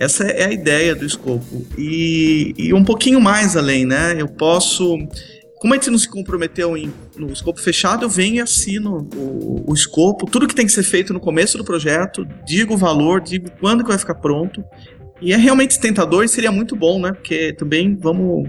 Essa 0.00 0.24
é 0.24 0.46
a 0.46 0.52
ideia 0.52 0.94
do 0.94 1.04
escopo. 1.04 1.66
E, 1.76 2.54
e 2.56 2.72
um 2.72 2.82
pouquinho 2.82 3.20
mais 3.20 3.54
além, 3.54 3.84
né? 3.84 4.16
Eu 4.18 4.26
posso. 4.26 4.96
Como 5.56 5.74
a 5.74 5.76
gente 5.76 5.90
não 5.90 5.98
se 5.98 6.08
comprometeu 6.08 6.74
em, 6.74 6.90
no 7.14 7.30
escopo 7.30 7.60
fechado, 7.60 8.06
eu 8.06 8.08
venho 8.08 8.36
e 8.36 8.40
assino 8.40 9.06
o, 9.14 9.70
o 9.70 9.74
escopo, 9.74 10.24
tudo 10.24 10.48
que 10.48 10.54
tem 10.54 10.64
que 10.64 10.72
ser 10.72 10.82
feito 10.82 11.12
no 11.12 11.20
começo 11.20 11.58
do 11.58 11.64
projeto, 11.64 12.26
digo 12.46 12.72
o 12.72 12.76
valor, 12.78 13.20
digo 13.20 13.50
quando 13.60 13.82
que 13.82 13.90
vai 13.90 13.98
ficar 13.98 14.14
pronto. 14.14 14.64
E 15.20 15.34
é 15.34 15.36
realmente 15.36 15.78
tentador 15.78 16.24
e 16.24 16.28
seria 16.28 16.50
muito 16.50 16.74
bom, 16.74 16.98
né? 16.98 17.12
Porque 17.12 17.52
também 17.52 17.94
vamos 17.94 18.48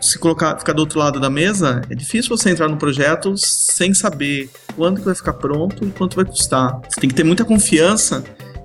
se 0.00 0.20
colocar, 0.20 0.56
ficar 0.56 0.72
do 0.72 0.78
outro 0.78 1.00
lado 1.00 1.18
da 1.18 1.28
mesa, 1.28 1.82
é 1.90 1.96
difícil 1.96 2.34
você 2.36 2.48
entrar 2.48 2.68
no 2.68 2.76
projeto 2.76 3.34
sem 3.36 3.92
saber 3.92 4.48
quando 4.76 5.00
que 5.00 5.04
vai 5.04 5.16
ficar 5.16 5.32
pronto 5.32 5.84
e 5.84 5.90
quanto 5.90 6.14
vai 6.14 6.24
custar. 6.24 6.80
Você 6.88 7.00
tem 7.00 7.10
que 7.10 7.16
ter 7.16 7.24
muita 7.24 7.44
confiança 7.44 8.22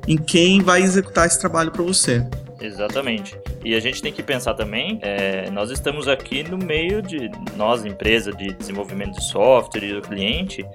em 0.08 0.18
quem 0.18 0.62
vai 0.62 0.82
executar 0.82 1.26
esse 1.28 1.40
trabalho 1.40 1.72
para 1.72 1.84
você. 1.84 2.26
Exatamente. 2.62 3.38
E 3.64 3.76
a 3.76 3.80
gente 3.80 4.02
tem 4.02 4.12
que 4.14 4.24
pensar 4.24 4.54
também, 4.54 5.00
é, 5.02 5.50
nós 5.52 5.72
estamos 5.72 6.08
aqui 6.08 6.44
no 6.44 6.58
meio 6.58 7.02
de, 7.02 7.30
nós, 7.56 7.86
empresa 7.86 8.32
de 8.32 8.54
desenvolvimento 8.54 9.16
de 9.16 9.24
software 9.24 9.84
e 9.84 9.98
o 9.98 10.02
cliente, 10.02 10.66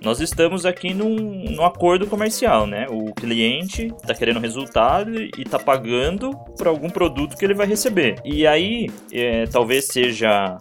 nós 0.00 0.20
estamos 0.20 0.66
aqui 0.66 0.92
num, 0.92 1.16
num 1.16 1.64
acordo 1.64 2.06
comercial, 2.06 2.66
né? 2.66 2.86
O 2.88 3.12
cliente 3.14 3.86
está 4.02 4.14
querendo 4.14 4.40
resultado 4.40 5.20
e 5.20 5.30
está 5.38 5.58
pagando 5.58 6.36
por 6.56 6.66
algum 6.66 6.90
produto 6.90 7.36
que 7.36 7.44
ele 7.44 7.54
vai 7.54 7.66
receber. 7.66 8.16
E 8.24 8.46
aí, 8.46 8.88
é, 9.12 9.46
talvez 9.46 9.86
seja 9.86 10.58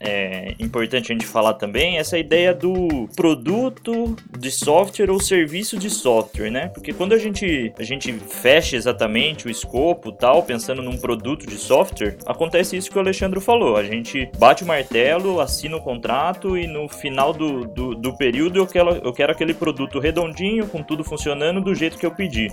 é 0.00 0.54
importante 0.60 1.10
a 1.10 1.14
gente 1.14 1.26
falar 1.26 1.54
também 1.54 1.98
essa 1.98 2.16
ideia 2.16 2.54
do 2.54 3.08
produto 3.16 4.16
de 4.38 4.50
software 4.50 5.10
ou 5.10 5.20
serviço 5.20 5.76
de 5.76 5.90
software, 5.90 6.50
né? 6.50 6.68
Porque 6.68 6.92
quando 6.92 7.14
a 7.14 7.18
gente, 7.18 7.72
a 7.76 7.82
gente 7.82 8.12
fecha 8.12 8.76
exatamente 8.76 9.46
o 9.46 9.50
escopo 9.50 10.12
tal, 10.12 10.42
pensando 10.42 10.82
num 10.82 10.96
produto 10.96 11.46
de 11.46 11.56
software, 11.56 12.16
acontece 12.26 12.76
isso 12.76 12.90
que 12.90 12.96
o 12.96 13.00
Alexandre 13.00 13.40
falou. 13.40 13.76
A 13.76 13.82
gente 13.82 14.30
bate 14.38 14.62
o 14.62 14.66
martelo, 14.66 15.40
assina 15.40 15.76
o 15.76 15.82
contrato 15.82 16.56
e 16.56 16.66
no 16.66 16.88
final 16.88 17.32
do, 17.32 17.66
do, 17.66 17.94
do 17.94 18.16
período 18.16 18.58
eu 18.58 18.66
quero, 18.66 18.90
eu 18.90 19.12
quero 19.12 19.32
aquele 19.32 19.52
produto 19.52 19.98
redondinho, 19.98 20.68
com 20.68 20.82
tudo 20.82 21.02
funcionando 21.02 21.60
do 21.60 21.74
jeito 21.74 21.98
que 21.98 22.06
eu 22.06 22.14
pedi. 22.14 22.48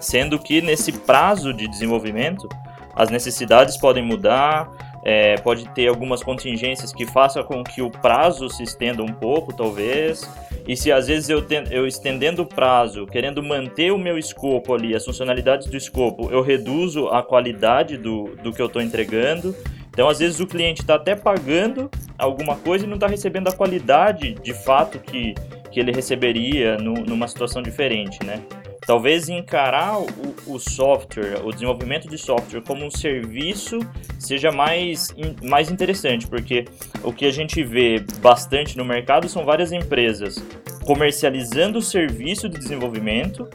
Sendo 0.00 0.38
que 0.38 0.62
nesse 0.62 0.90
prazo 0.90 1.52
de 1.52 1.68
desenvolvimento, 1.68 2.48
as 2.94 3.10
necessidades 3.10 3.76
podem 3.76 4.02
mudar, 4.02 4.68
é, 5.04 5.36
pode 5.36 5.68
ter 5.70 5.88
algumas 5.88 6.22
contingências 6.22 6.92
que 6.92 7.04
façam 7.06 7.42
com 7.42 7.64
que 7.64 7.82
o 7.82 7.90
prazo 7.90 8.48
se 8.48 8.62
estenda 8.62 9.02
um 9.02 9.12
pouco, 9.12 9.52
talvez. 9.52 10.28
E 10.66 10.76
se 10.76 10.92
às 10.92 11.08
vezes 11.08 11.28
eu, 11.28 11.42
ten, 11.42 11.64
eu 11.70 11.86
estendendo 11.86 12.42
o 12.42 12.46
prazo, 12.46 13.06
querendo 13.06 13.42
manter 13.42 13.92
o 13.92 13.98
meu 13.98 14.16
escopo 14.16 14.74
ali, 14.74 14.94
as 14.94 15.04
funcionalidades 15.04 15.66
do 15.66 15.76
escopo, 15.76 16.30
eu 16.30 16.40
reduzo 16.40 17.08
a 17.08 17.22
qualidade 17.22 17.96
do, 17.96 18.36
do 18.42 18.52
que 18.52 18.62
eu 18.62 18.66
estou 18.66 18.80
entregando. 18.80 19.54
Então, 19.90 20.08
às 20.08 20.20
vezes, 20.20 20.40
o 20.40 20.46
cliente 20.46 20.80
está 20.80 20.94
até 20.94 21.14
pagando 21.14 21.90
alguma 22.16 22.56
coisa 22.56 22.86
e 22.86 22.88
não 22.88 22.94
está 22.94 23.06
recebendo 23.06 23.48
a 23.48 23.52
qualidade 23.52 24.34
de 24.34 24.54
fato 24.54 24.98
que, 24.98 25.34
que 25.70 25.80
ele 25.80 25.92
receberia 25.92 26.78
no, 26.78 26.94
numa 26.94 27.28
situação 27.28 27.60
diferente, 27.60 28.24
né? 28.24 28.40
Talvez 28.86 29.28
encarar 29.28 30.00
o, 30.00 30.06
o, 30.46 30.58
software, 30.58 31.40
o 31.44 31.52
desenvolvimento 31.52 32.08
de 32.08 32.18
software 32.18 32.62
como 32.62 32.84
um 32.84 32.90
serviço 32.90 33.78
seja 34.18 34.50
mais, 34.50 35.14
mais 35.42 35.70
interessante, 35.70 36.26
porque 36.26 36.64
o 37.04 37.12
que 37.12 37.24
a 37.24 37.30
gente 37.30 37.62
vê 37.62 38.04
bastante 38.20 38.76
no 38.76 38.84
mercado 38.84 39.28
são 39.28 39.44
várias 39.44 39.70
empresas 39.70 40.42
comercializando 40.84 41.78
o 41.78 41.82
serviço 41.82 42.48
de 42.48 42.58
desenvolvimento, 42.58 43.48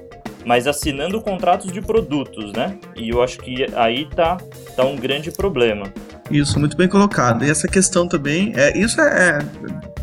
mas 0.46 0.66
assinando 0.66 1.20
contratos 1.22 1.74
de 1.74 1.82
produtos, 1.82 2.54
né? 2.54 2.78
E 2.96 3.10
eu 3.10 3.22
acho 3.22 3.38
que 3.40 3.66
aí 3.76 4.06
tá, 4.06 4.38
tá 4.78 4.86
um 4.86 4.96
grande 4.96 5.30
problema. 5.30 5.92
Isso, 6.32 6.58
muito 6.58 6.78
bem 6.78 6.88
colocado. 6.88 7.44
E 7.44 7.50
essa 7.50 7.68
questão 7.68 8.08
também, 8.08 8.54
é, 8.56 8.78
isso 8.78 9.00
é, 9.02 9.40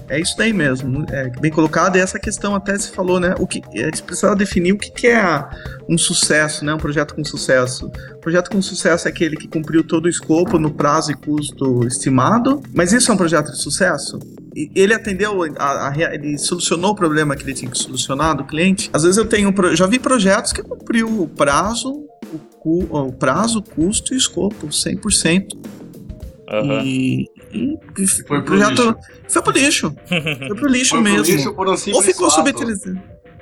é 0.09 0.21
isso 0.21 0.37
daí 0.37 0.53
mesmo, 0.53 1.05
é 1.11 1.31
bem 1.41 1.51
colocado. 1.51 1.97
E 1.97 2.01
essa 2.01 2.19
questão 2.19 2.55
até 2.55 2.79
se 2.79 2.91
falou, 2.93 3.19
né? 3.19 3.35
O 3.39 3.47
que 3.47 3.63
a 3.75 3.85
gente 3.85 4.03
precisa 4.03 4.35
definir 4.35 4.73
o 4.73 4.79
que, 4.79 4.91
que 4.91 5.07
é 5.07 5.45
um 5.89 5.97
sucesso, 5.97 6.65
né? 6.65 6.75
Um 6.75 6.79
projeto 6.79 7.15
com 7.15 7.25
sucesso. 7.25 7.91
Projeto 8.21 8.51
com 8.51 8.61
sucesso 8.61 9.09
é 9.09 9.11
aquele 9.11 9.37
que 9.37 9.49
cumpriu 9.49 9.83
todo 9.83 10.07
o 10.07 10.09
escopo 10.09 10.59
no 10.59 10.73
prazo 10.73 11.13
e 11.13 11.15
custo 11.15 11.87
estimado. 11.87 12.63
Mas 12.75 12.93
isso 12.93 13.11
é 13.11 13.15
um 13.15 13.17
projeto 13.17 13.51
de 13.51 13.61
sucesso? 13.61 14.19
ele 14.75 14.95
atendeu, 14.95 15.43
a, 15.59 15.89
a, 15.89 16.15
ele 16.15 16.39
solucionou 16.39 16.93
o 16.93 16.95
problema 16.95 17.35
que 17.35 17.43
ele 17.43 17.55
tinha 17.55 17.71
que 17.71 17.77
solucionar 17.77 18.37
do 18.37 18.45
cliente. 18.45 18.89
Às 18.93 19.03
vezes 19.03 19.17
eu 19.19 19.25
tenho, 19.25 19.53
já 19.75 19.87
vi 19.87 19.99
projetos 19.99 20.53
que 20.53 20.63
cumpriu 20.63 21.23
o 21.23 21.29
prazo, 21.29 22.05
o, 22.65 22.85
o 22.97 23.13
prazo, 23.13 23.61
custo 23.63 24.15
e 24.15 24.17
escopo 24.17 24.69
100%. 24.69 25.55
Uhum. 26.53 26.81
E 26.85 27.27
foi 28.27 28.43
pro 28.43 28.43
projeto 28.43 28.83
lixo. 28.83 28.97
foi 29.29 29.43
pro 29.43 29.53
lixo. 29.53 29.95
foi 30.09 30.57
pro 30.57 30.69
lixo 30.69 30.91
foi 30.91 31.01
mesmo. 31.01 31.25
Pro 31.25 31.35
lixo 31.35 31.55
por 31.55 31.69
um 31.69 31.95
Ou 31.95 32.03
ficou 32.03 32.31
subutilizado. 32.31 33.01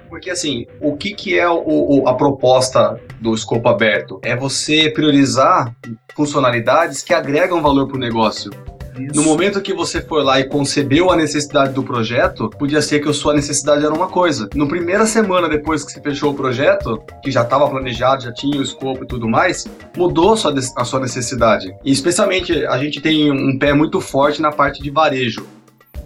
Porque 0.08 0.30
assim, 0.30 0.66
o 0.78 0.94
que, 0.94 1.14
que 1.14 1.38
é 1.38 1.48
o, 1.48 1.62
o, 1.64 2.06
a 2.06 2.14
proposta 2.14 3.00
do 3.18 3.34
escopo 3.34 3.66
aberto? 3.68 4.20
É 4.22 4.36
você 4.36 4.90
priorizar 4.90 5.74
funcionalidades 6.14 7.02
que 7.02 7.14
agregam 7.14 7.62
valor 7.62 7.88
para 7.88 7.96
o 7.96 7.98
negócio. 7.98 8.50
Isso. 8.98 9.14
No 9.14 9.22
momento 9.22 9.60
que 9.60 9.72
você 9.72 10.02
foi 10.02 10.22
lá 10.22 10.38
e 10.38 10.44
concebeu 10.44 11.10
a 11.10 11.16
necessidade 11.16 11.72
do 11.72 11.82
projeto, 11.82 12.50
podia 12.50 12.82
ser 12.82 13.00
que 13.00 13.08
a 13.08 13.12
sua 13.12 13.34
necessidade 13.34 13.84
era 13.84 13.92
uma 13.92 14.08
coisa. 14.08 14.48
No 14.54 14.68
primeira 14.68 15.06
semana 15.06 15.48
depois 15.48 15.84
que 15.84 15.92
você 15.92 16.00
fechou 16.00 16.32
o 16.32 16.34
projeto, 16.34 17.02
que 17.22 17.30
já 17.30 17.42
estava 17.42 17.68
planejado, 17.68 18.24
já 18.24 18.32
tinha 18.32 18.58
o 18.58 18.62
escopo 18.62 19.04
e 19.04 19.06
tudo 19.06 19.28
mais, 19.28 19.66
mudou 19.96 20.34
a 20.34 20.36
sua, 20.36 20.54
a 20.76 20.84
sua 20.84 21.00
necessidade. 21.00 21.74
E 21.84 21.90
especialmente 21.90 22.66
a 22.66 22.78
gente 22.78 23.00
tem 23.00 23.30
um 23.30 23.58
pé 23.58 23.72
muito 23.72 24.00
forte 24.00 24.42
na 24.42 24.52
parte 24.52 24.82
de 24.82 24.90
varejo. 24.90 25.46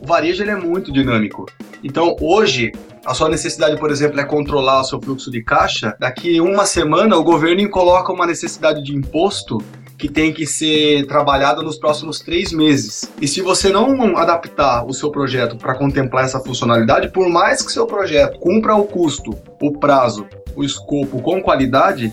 O 0.01 0.07
varejo 0.07 0.43
ele 0.43 0.51
é 0.51 0.57
muito 0.57 0.93
dinâmico. 0.93 1.47
Então, 1.83 2.17
hoje, 2.21 2.73
a 3.05 3.15
sua 3.15 3.29
necessidade, 3.29 3.79
por 3.79 3.91
exemplo, 3.91 4.21
é 4.21 4.25
controlar 4.25 4.81
o 4.81 4.85
seu 4.85 5.01
fluxo 5.01 5.31
de 5.31 5.43
caixa. 5.43 5.97
Daqui 5.99 6.41
uma 6.41 6.67
semana, 6.67 7.17
o 7.17 7.25
governo 7.25 7.69
coloca 7.69 8.13
uma 8.13 8.27
necessidade 8.27 8.83
de 8.83 8.95
imposto 8.95 9.59
que 9.99 10.09
tem 10.09 10.33
que 10.33 10.47
ser 10.47 11.07
trabalhada 11.07 11.63
nos 11.63 11.79
próximos 11.79 12.21
três 12.21 12.53
meses. 12.53 13.11
E 13.21 13.27
se 13.27 13.41
você 13.41 13.71
não 13.71 14.17
adaptar 14.17 14.85
o 14.85 14.93
seu 14.93 15.11
projeto 15.11 15.57
para 15.57 15.75
contemplar 15.75 16.25
essa 16.25 16.41
funcionalidade, 16.41 17.11
por 17.11 17.29
mais 17.29 17.63
que 17.63 17.73
seu 17.73 17.87
projeto 17.87 18.39
cumpra 18.39 18.75
o 18.75 18.85
custo, 18.85 19.31
o 19.61 19.73
prazo, 19.79 20.27
o 20.55 20.63
escopo 20.63 21.21
com 21.23 21.41
qualidade, 21.41 22.13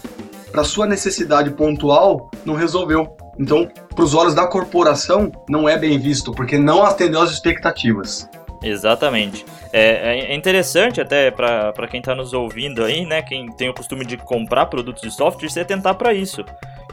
para 0.52 0.64
sua 0.64 0.86
necessidade 0.86 1.50
pontual, 1.52 2.30
não 2.46 2.54
resolveu. 2.54 3.18
Então, 3.40 3.68
para 3.96 4.04
os 4.04 4.14
olhos 4.14 4.36
da 4.36 4.46
corporação, 4.46 5.32
não 5.50 5.68
é 5.68 5.78
bem 5.78 5.98
visto, 5.98 6.32
porque 6.32 6.58
não 6.58 6.84
atendeu 6.84 7.22
às 7.22 7.32
expectativas. 7.32 8.30
Exatamente. 8.64 9.46
É, 9.72 10.32
é 10.32 10.36
interessante 10.36 11.02
até 11.02 11.30
para 11.30 11.88
quem 11.90 12.00
está 12.00 12.16
nos 12.16 12.34
ouvindo 12.34 12.84
aí, 12.84 13.06
né? 13.06 13.22
Quem 13.22 13.52
tem 13.52 13.70
o 13.70 13.74
costume 13.74 14.06
de 14.06 14.18
comprar 14.18 14.68
produtos 14.68 15.02
de 15.02 15.12
software, 15.12 15.50
você 15.50 15.66
tentar 15.66 15.96
para 15.96 16.14
isso. 16.14 16.46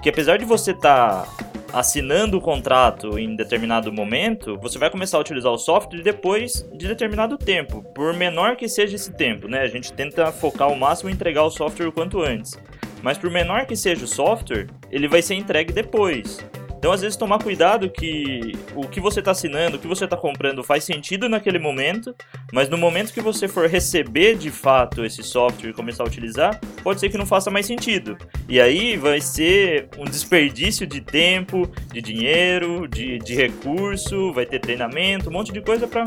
Que 0.03 0.09
apesar 0.09 0.39
de 0.39 0.45
você 0.45 0.73
estar 0.73 1.23
tá 1.23 1.45
assinando 1.73 2.39
o 2.39 2.41
contrato 2.41 3.19
em 3.19 3.37
determinado 3.37 3.93
momento, 3.93 4.59
você 4.59 4.79
vai 4.79 4.91
começar 4.91 5.19
a 5.19 5.21
utilizar 5.21 5.53
o 5.53 5.59
software 5.59 6.03
depois 6.03 6.69
de 6.73 6.89
determinado 6.89 7.39
tempo, 7.39 7.83
por 7.95 8.12
menor 8.15 8.57
que 8.57 8.69
seja 8.69 8.97
esse 8.97 9.12
tempo, 9.12 9.47
né? 9.47 9.61
A 9.61 9.69
gente 9.69 9.93
tenta 9.93 10.33
focar 10.33 10.69
ao 10.69 10.77
máximo 10.77 11.11
em 11.11 11.12
entregar 11.12 11.45
o 11.45 11.50
software 11.50 11.87
o 11.87 11.93
quanto 11.93 12.21
antes. 12.21 12.59
Mas 13.03 13.17
por 13.17 13.31
menor 13.31 13.67
que 13.67 13.77
seja 13.77 14.05
o 14.05 14.09
software, 14.09 14.67
ele 14.91 15.09
vai 15.09 15.23
ser 15.23 15.35
entregue 15.35 15.73
depois. 15.73 16.39
Então, 16.81 16.93
às 16.93 17.03
vezes, 17.03 17.15
tomar 17.15 17.39
cuidado 17.43 17.91
que 17.91 18.53
o 18.75 18.89
que 18.89 19.01
você 19.01 19.19
está 19.19 19.33
assinando, 19.33 19.77
o 19.77 19.79
que 19.79 19.87
você 19.87 20.05
está 20.07 20.17
comprando 20.17 20.65
faz 20.65 20.83
sentido 20.83 21.29
naquele 21.29 21.59
momento, 21.59 22.15
mas 22.55 22.71
no 22.71 22.79
momento 22.79 23.13
que 23.13 23.21
você 23.21 23.47
for 23.47 23.69
receber 23.69 24.35
de 24.35 24.51
fato 24.51 25.05
esse 25.05 25.23
software 25.23 25.69
e 25.69 25.73
começar 25.75 26.05
a 26.05 26.07
utilizar, 26.07 26.59
pode 26.83 26.99
ser 26.99 27.11
que 27.11 27.19
não 27.19 27.27
faça 27.27 27.51
mais 27.51 27.67
sentido. 27.67 28.17
E 28.49 28.59
aí 28.59 28.97
vai 28.97 29.21
ser 29.21 29.91
um 29.99 30.07
desperdício 30.07 30.87
de 30.87 31.03
tempo, 31.03 31.71
de 31.93 32.01
dinheiro, 32.01 32.89
de, 32.89 33.19
de 33.19 33.35
recurso, 33.35 34.33
vai 34.33 34.47
ter 34.47 34.59
treinamento, 34.59 35.29
um 35.29 35.33
monte 35.35 35.53
de 35.53 35.61
coisa 35.61 35.87
para 35.87 36.07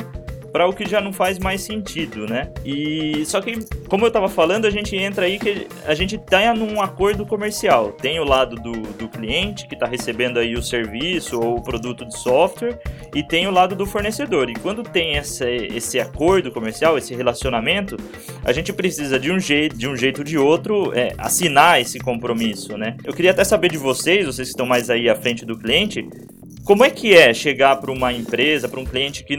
para 0.53 0.69
o 0.69 0.71
que 0.71 0.87
já 0.87 1.01
não 1.01 1.11
faz 1.11 1.39
mais 1.39 1.61
sentido, 1.61 2.27
né? 2.27 2.53
E 2.63 3.25
só 3.25 3.41
que, 3.41 3.57
como 3.89 4.05
eu 4.05 4.09
estava 4.09 4.29
falando, 4.29 4.65
a 4.65 4.69
gente 4.69 4.95
entra 4.95 5.25
aí 5.25 5.39
que 5.39 5.67
a 5.83 5.95
gente 5.95 6.15
tá 6.19 6.53
num 6.53 6.79
acordo 6.79 7.25
comercial. 7.25 7.91
Tem 7.91 8.19
o 8.19 8.23
lado 8.23 8.55
do, 8.57 8.71
do 8.71 9.09
cliente 9.09 9.67
que 9.67 9.73
está 9.73 9.87
recebendo 9.87 10.37
aí 10.37 10.53
o 10.53 10.61
serviço 10.61 11.39
ou 11.39 11.57
o 11.57 11.63
produto 11.63 12.05
de 12.05 12.15
software 12.19 12.79
e 13.15 13.23
tem 13.23 13.47
o 13.47 13.51
lado 13.51 13.75
do 13.75 13.87
fornecedor. 13.87 14.47
E 14.47 14.53
quando 14.53 14.83
tem 14.83 15.15
essa, 15.15 15.49
esse 15.49 15.99
acordo 15.99 16.51
comercial, 16.51 16.99
esse 16.99 17.15
relacionamento, 17.15 17.97
a 18.45 18.53
gente 18.53 18.71
precisa 18.71 19.19
de 19.19 19.31
um 19.31 19.39
jeito, 19.39 19.75
de 19.75 19.87
um 19.87 19.95
jeito 19.95 20.19
ou 20.19 20.23
de 20.23 20.37
outro, 20.37 20.93
é, 20.93 21.13
assinar 21.17 21.81
esse 21.81 21.97
compromisso, 21.97 22.77
né? 22.77 22.95
Eu 23.03 23.13
queria 23.13 23.31
até 23.31 23.43
saber 23.43 23.71
de 23.71 23.77
vocês, 23.79 24.27
vocês 24.27 24.49
que 24.49 24.53
estão 24.53 24.67
mais 24.67 24.91
aí 24.91 25.09
à 25.09 25.15
frente 25.15 25.45
do 25.45 25.57
cliente, 25.57 26.07
como 26.65 26.85
é 26.85 26.89
que 26.89 27.13
é 27.13 27.33
chegar 27.33 27.75
para 27.77 27.91
uma 27.91 28.13
empresa, 28.13 28.69
para 28.69 28.79
um 28.79 28.85
cliente 28.85 29.23
que, 29.23 29.37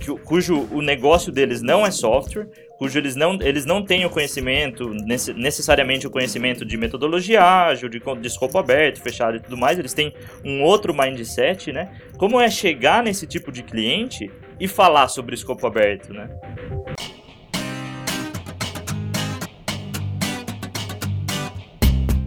que, 0.00 0.16
cujo 0.20 0.68
o 0.70 0.80
negócio 0.80 1.32
deles 1.32 1.60
não 1.60 1.84
é 1.84 1.90
software, 1.90 2.48
cujo 2.78 2.98
eles 2.98 3.16
não, 3.16 3.38
eles 3.40 3.64
não 3.64 3.84
têm 3.84 4.04
o 4.04 4.10
conhecimento, 4.10 4.90
necessariamente 5.36 6.06
o 6.06 6.10
conhecimento 6.10 6.64
de 6.64 6.76
metodologia 6.76 7.42
ágil, 7.42 7.88
de, 7.88 8.00
de 8.00 8.26
escopo 8.26 8.58
aberto, 8.58 9.02
fechado 9.02 9.36
e 9.36 9.40
tudo 9.40 9.56
mais, 9.56 9.78
eles 9.78 9.92
têm 9.92 10.14
um 10.44 10.62
outro 10.62 10.94
mindset, 10.94 11.72
né? 11.72 11.90
Como 12.16 12.40
é 12.40 12.48
chegar 12.48 13.02
nesse 13.02 13.26
tipo 13.26 13.50
de 13.50 13.62
cliente 13.62 14.30
e 14.60 14.68
falar 14.68 15.08
sobre 15.08 15.34
escopo 15.34 15.66
aberto, 15.66 16.12
né? 16.12 16.28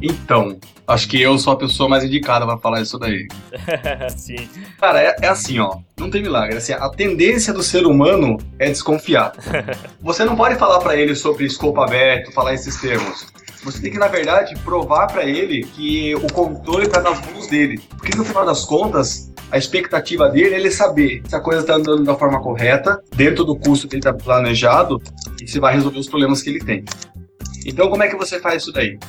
Então, 0.06 0.58
acho 0.88 1.08
que 1.08 1.22
eu 1.22 1.38
sou 1.38 1.54
a 1.54 1.58
pessoa 1.58 1.90
mais 1.90 2.04
indicada 2.04 2.46
para 2.46 2.58
falar 2.58 2.82
isso 2.82 2.98
daí. 2.98 3.28
Sim. 4.16 4.48
Cara, 4.80 5.02
é, 5.02 5.16
é, 5.22 5.28
assim, 5.28 5.60
ó. 5.60 5.80
Não 5.98 6.10
tem 6.10 6.22
milagre. 6.22 6.58
Assim, 6.58 6.74
a 6.74 6.90
tendência 6.90 7.54
do 7.54 7.64
ser 7.64 7.86
humano 7.86 8.38
é 8.60 8.70
desconfiar. 8.70 9.34
Você 10.02 10.24
não 10.26 10.36
pode 10.36 10.56
falar 10.56 10.80
para 10.80 10.96
ele 10.96 11.16
sobre 11.16 11.46
escopo 11.46 11.82
aberto, 11.82 12.32
falar 12.32 12.54
esses 12.54 12.80
termos. 12.80 13.28
Você 13.64 13.82
tem 13.82 13.92
que, 13.92 13.98
na 13.98 14.08
verdade, 14.08 14.54
provar 14.60 15.08
para 15.08 15.24
ele 15.24 15.64
que 15.64 16.14
o 16.16 16.32
controle 16.32 16.86
está 16.86 17.02
nas 17.02 17.20
mãos 17.26 17.48
dele. 17.48 17.82
Porque 17.98 18.16
no 18.16 18.24
final 18.24 18.46
das 18.46 18.64
contas, 18.64 19.34
a 19.52 19.58
expectativa 19.58 20.30
dele 20.30 20.54
é 20.54 20.60
ele 20.60 20.70
saber 20.70 21.24
se 21.28 21.36
a 21.36 21.40
coisa 21.40 21.62
está 21.62 21.76
andando 21.76 22.04
da 22.04 22.16
forma 22.16 22.40
correta, 22.42 23.02
dentro 23.16 23.44
do 23.44 23.56
custo 23.56 23.88
que 23.88 23.96
ele 23.96 24.02
está 24.02 24.14
planejado, 24.14 25.02
e 25.42 25.48
se 25.48 25.60
vai 25.60 25.74
resolver 25.74 25.98
os 25.98 26.08
problemas 26.08 26.44
que 26.44 26.50
ele 26.52 26.60
tem. 26.60 26.86
Então, 27.66 27.90
como 27.90 28.04
é 28.04 28.08
que 28.08 28.16
você 28.16 28.40
faz 28.40 28.62
isso 28.62 28.72
daí? 28.72 29.00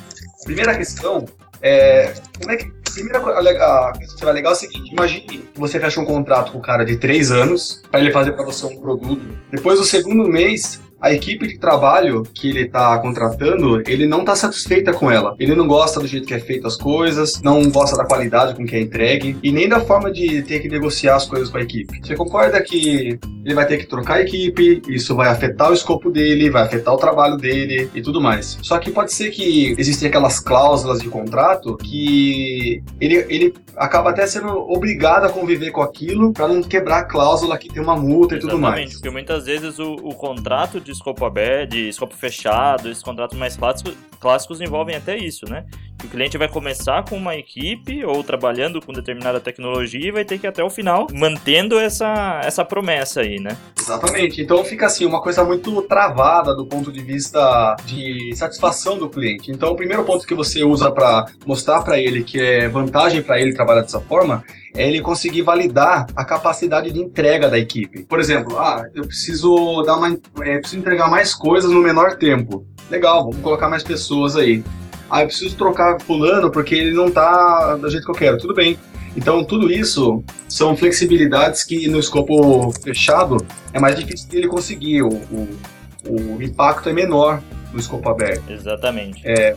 Primeira 0.45 0.77
questão 0.77 1.25
é. 1.61 2.15
Como 2.39 2.51
é 2.51 2.57
que. 2.57 2.71
Primeira 2.97 3.19
a 3.19 3.93
questão 3.93 4.33
legal 4.33 4.53
é 4.53 4.55
o 4.55 4.59
seguinte: 4.59 4.91
imagine 4.91 5.21
que 5.21 5.49
você 5.55 5.79
fecha 5.79 6.01
um 6.01 6.05
contrato 6.07 6.53
com 6.53 6.59
o 6.59 6.63
cara 6.63 6.83
de 6.85 6.97
três 6.97 7.31
anos 7.31 7.83
para 7.91 8.01
ele 8.01 8.11
fazer 8.11 8.33
para 8.33 8.45
você 8.45 8.65
um 8.65 8.81
produto. 8.81 9.23
Depois 9.51 9.79
do 9.79 9.85
segundo 9.85 10.27
mês, 10.27 10.81
a 10.99 11.13
equipe 11.13 11.47
de 11.47 11.59
trabalho 11.59 12.23
que 12.23 12.49
ele 12.49 12.63
está 12.63 12.99
contratando, 12.99 13.83
ele 13.87 14.07
não 14.07 14.21
está 14.21 14.35
satisfeita 14.35 14.95
com 14.95 15.11
ela. 15.11 15.35
Ele 15.39 15.55
não 15.55 15.67
gosta 15.67 16.01
do 16.01 16.07
jeito 16.07 16.27
que 16.27 16.33
é 16.33 16.41
feito 16.41 16.67
as 16.67 16.77
coisas, 16.77 17.43
não 17.43 17.71
gosta 17.71 17.97
da 17.97 18.05
qualidade 18.07 18.55
com 18.55 18.65
que 18.65 18.75
é 18.75 18.81
entregue 18.81 19.37
e 19.43 19.53
nem 19.53 19.69
da 19.69 19.81
forma 19.81 20.11
de 20.11 20.43
ter 20.43 20.61
que 20.61 20.69
negociar 20.69 21.17
as 21.17 21.27
coisas 21.27 21.51
com 21.51 21.59
a 21.59 21.63
equipe. 21.63 22.01
Você 22.03 22.15
concorda 22.15 22.63
que 22.63 23.19
ele 23.47 23.55
vai 23.55 23.65
ter 23.65 23.79
que 23.79 23.87
trocar 23.87 24.15
a 24.15 24.23
equipe, 24.23 24.83
isso 24.89 25.15
vai 25.15 25.29
afetar 25.29 25.71
o 25.71 25.73
escopo 25.73 26.11
dele, 26.11 26.51
vai 26.51 26.65
afetar 26.65 26.93
o 26.93 26.97
trabalho 26.97 27.37
dele 27.37 27.89
e 27.95 28.03
tudo 28.03 28.21
mais. 28.21 28.59
Só 28.61 28.77
que 28.77 28.91
pode 28.91 29.13
ser 29.13 29.31
que 29.31 29.73
existem 29.79 30.09
aquelas 30.09 30.41
cláusulas 30.41 30.99
de 30.99 31.09
contrato 31.09 31.77
que 31.77 32.83
ele, 33.01 33.25
ele 33.29 33.55
acaba 33.77 34.11
até 34.11 34.27
sendo 34.27 34.49
obrigado 34.49 35.27
a 35.27 35.29
conviver 35.29 35.71
com 35.71 35.81
aquilo 35.81 36.33
para 36.33 36.49
não 36.49 36.61
quebrar 36.61 36.99
a 36.99 37.05
cláusula 37.05 37.57
que 37.57 37.69
tem 37.69 37.81
uma 37.81 37.95
multa 37.95 38.35
e 38.35 38.39
Exatamente, 38.39 38.51
tudo 38.51 38.61
mais. 38.61 38.93
Porque 38.95 39.11
muitas 39.11 39.47
vezes 39.47 39.79
o, 39.79 39.93
o 39.93 40.13
contrato 40.17 40.81
de 40.81 40.91
escopo 40.91 41.25
aberto, 41.25 41.71
de 41.71 41.89
escopo 41.89 42.17
fechado, 42.17 42.91
esses 42.91 43.03
contratos 43.03 43.39
mais 43.39 43.57
clássicos, 43.57 43.95
clássicos 44.21 44.61
envolvem 44.61 44.97
até 44.97 45.17
isso, 45.17 45.49
né? 45.49 45.65
O 46.07 46.09
cliente 46.09 46.39
vai 46.39 46.49
começar 46.49 47.05
com 47.05 47.17
uma 47.17 47.35
equipe 47.35 48.05
ou 48.05 48.23
trabalhando 48.23 48.81
com 48.81 48.93
determinada 48.93 49.41
tecnologia 49.41 50.09
e 50.09 50.13
vai 50.13 50.25
ter 50.25 50.39
que 50.39 50.47
até 50.47 50.63
o 50.63 50.71
final 50.71 51.09
mantendo 51.13 51.77
essa, 51.81 52.41
essa 52.45 52.65
promessa 52.65 53.23
aí, 53.23 53.41
né? 53.41 53.57
Exatamente. 53.77 54.41
Então 54.41 54.65
fica 54.65 54.87
assim, 54.87 55.05
uma 55.05 55.21
coisa 55.21 55.43
muito 55.43 55.83
travada 55.83 56.55
do 56.55 56.65
ponto 56.65 56.93
de 56.93 57.03
vista 57.03 57.75
de 57.85 58.33
satisfação 58.37 58.97
do 58.97 59.09
cliente. 59.09 59.51
Então 59.51 59.73
o 59.73 59.77
primeiro 59.77 60.05
ponto 60.05 60.25
que 60.25 60.35
você 60.35 60.63
usa 60.63 60.93
para 60.93 61.27
mostrar 61.45 61.83
para 61.83 61.99
ele 61.99 62.23
que 62.23 62.41
é 62.41 62.69
vantagem 62.69 63.21
para 63.21 63.41
ele 63.41 63.53
trabalhar 63.53 63.83
dessa 63.83 64.01
forma 64.01 64.45
é 64.77 64.89
ele 64.89 65.01
conseguir 65.01 65.43
validar 65.43 66.07
a 66.15 66.25
capacidade 66.25 66.93
de 66.93 67.01
entrega 67.01 67.51
da 67.51 67.59
equipe. 67.59 68.05
Por 68.05 68.21
exemplo, 68.21 68.57
ah, 68.59 68.87
eu 68.95 69.05
preciso 69.05 69.83
dar 69.83 69.97
uma, 69.97 70.17
é, 70.43 70.59
preciso 70.59 70.79
entregar 70.79 71.11
mais 71.11 71.35
coisas 71.35 71.69
no 71.69 71.83
menor 71.83 72.17
tempo. 72.17 72.65
Legal, 72.89 73.25
vamos 73.25 73.41
colocar 73.41 73.69
mais 73.69 73.83
pessoas 73.83 74.37
aí. 74.37 74.63
Ah, 75.11 75.23
eu 75.23 75.27
preciso 75.27 75.57
trocar 75.57 76.01
fulano 76.01 76.51
porque 76.51 76.75
ele 76.75 76.93
não 76.93 77.11
tá 77.11 77.77
do 77.77 77.89
jeito 77.91 78.05
que 78.05 78.11
eu 78.11 78.15
quero. 78.15 78.39
Tudo 78.39 78.55
bem. 78.55 78.79
Então, 79.17 79.43
tudo 79.43 79.73
isso 79.73 80.23
são 80.49 80.77
flexibilidades 80.77 81.65
que 81.65 81.89
no 81.89 81.99
escopo 81.99 82.71
fechado 82.83 83.39
é 83.73 83.81
mais 83.81 83.97
difícil 83.97 84.29
dele 84.29 84.47
conseguir. 84.47 85.03
O, 85.03 85.09
o, 85.09 86.37
o 86.37 86.43
impacto 86.43 86.89
é 86.89 86.93
menor 86.93 87.43
no 87.73 87.81
escopo 87.81 88.09
aberto. 88.09 88.51
Exatamente. 88.51 89.23
É, 89.25 89.57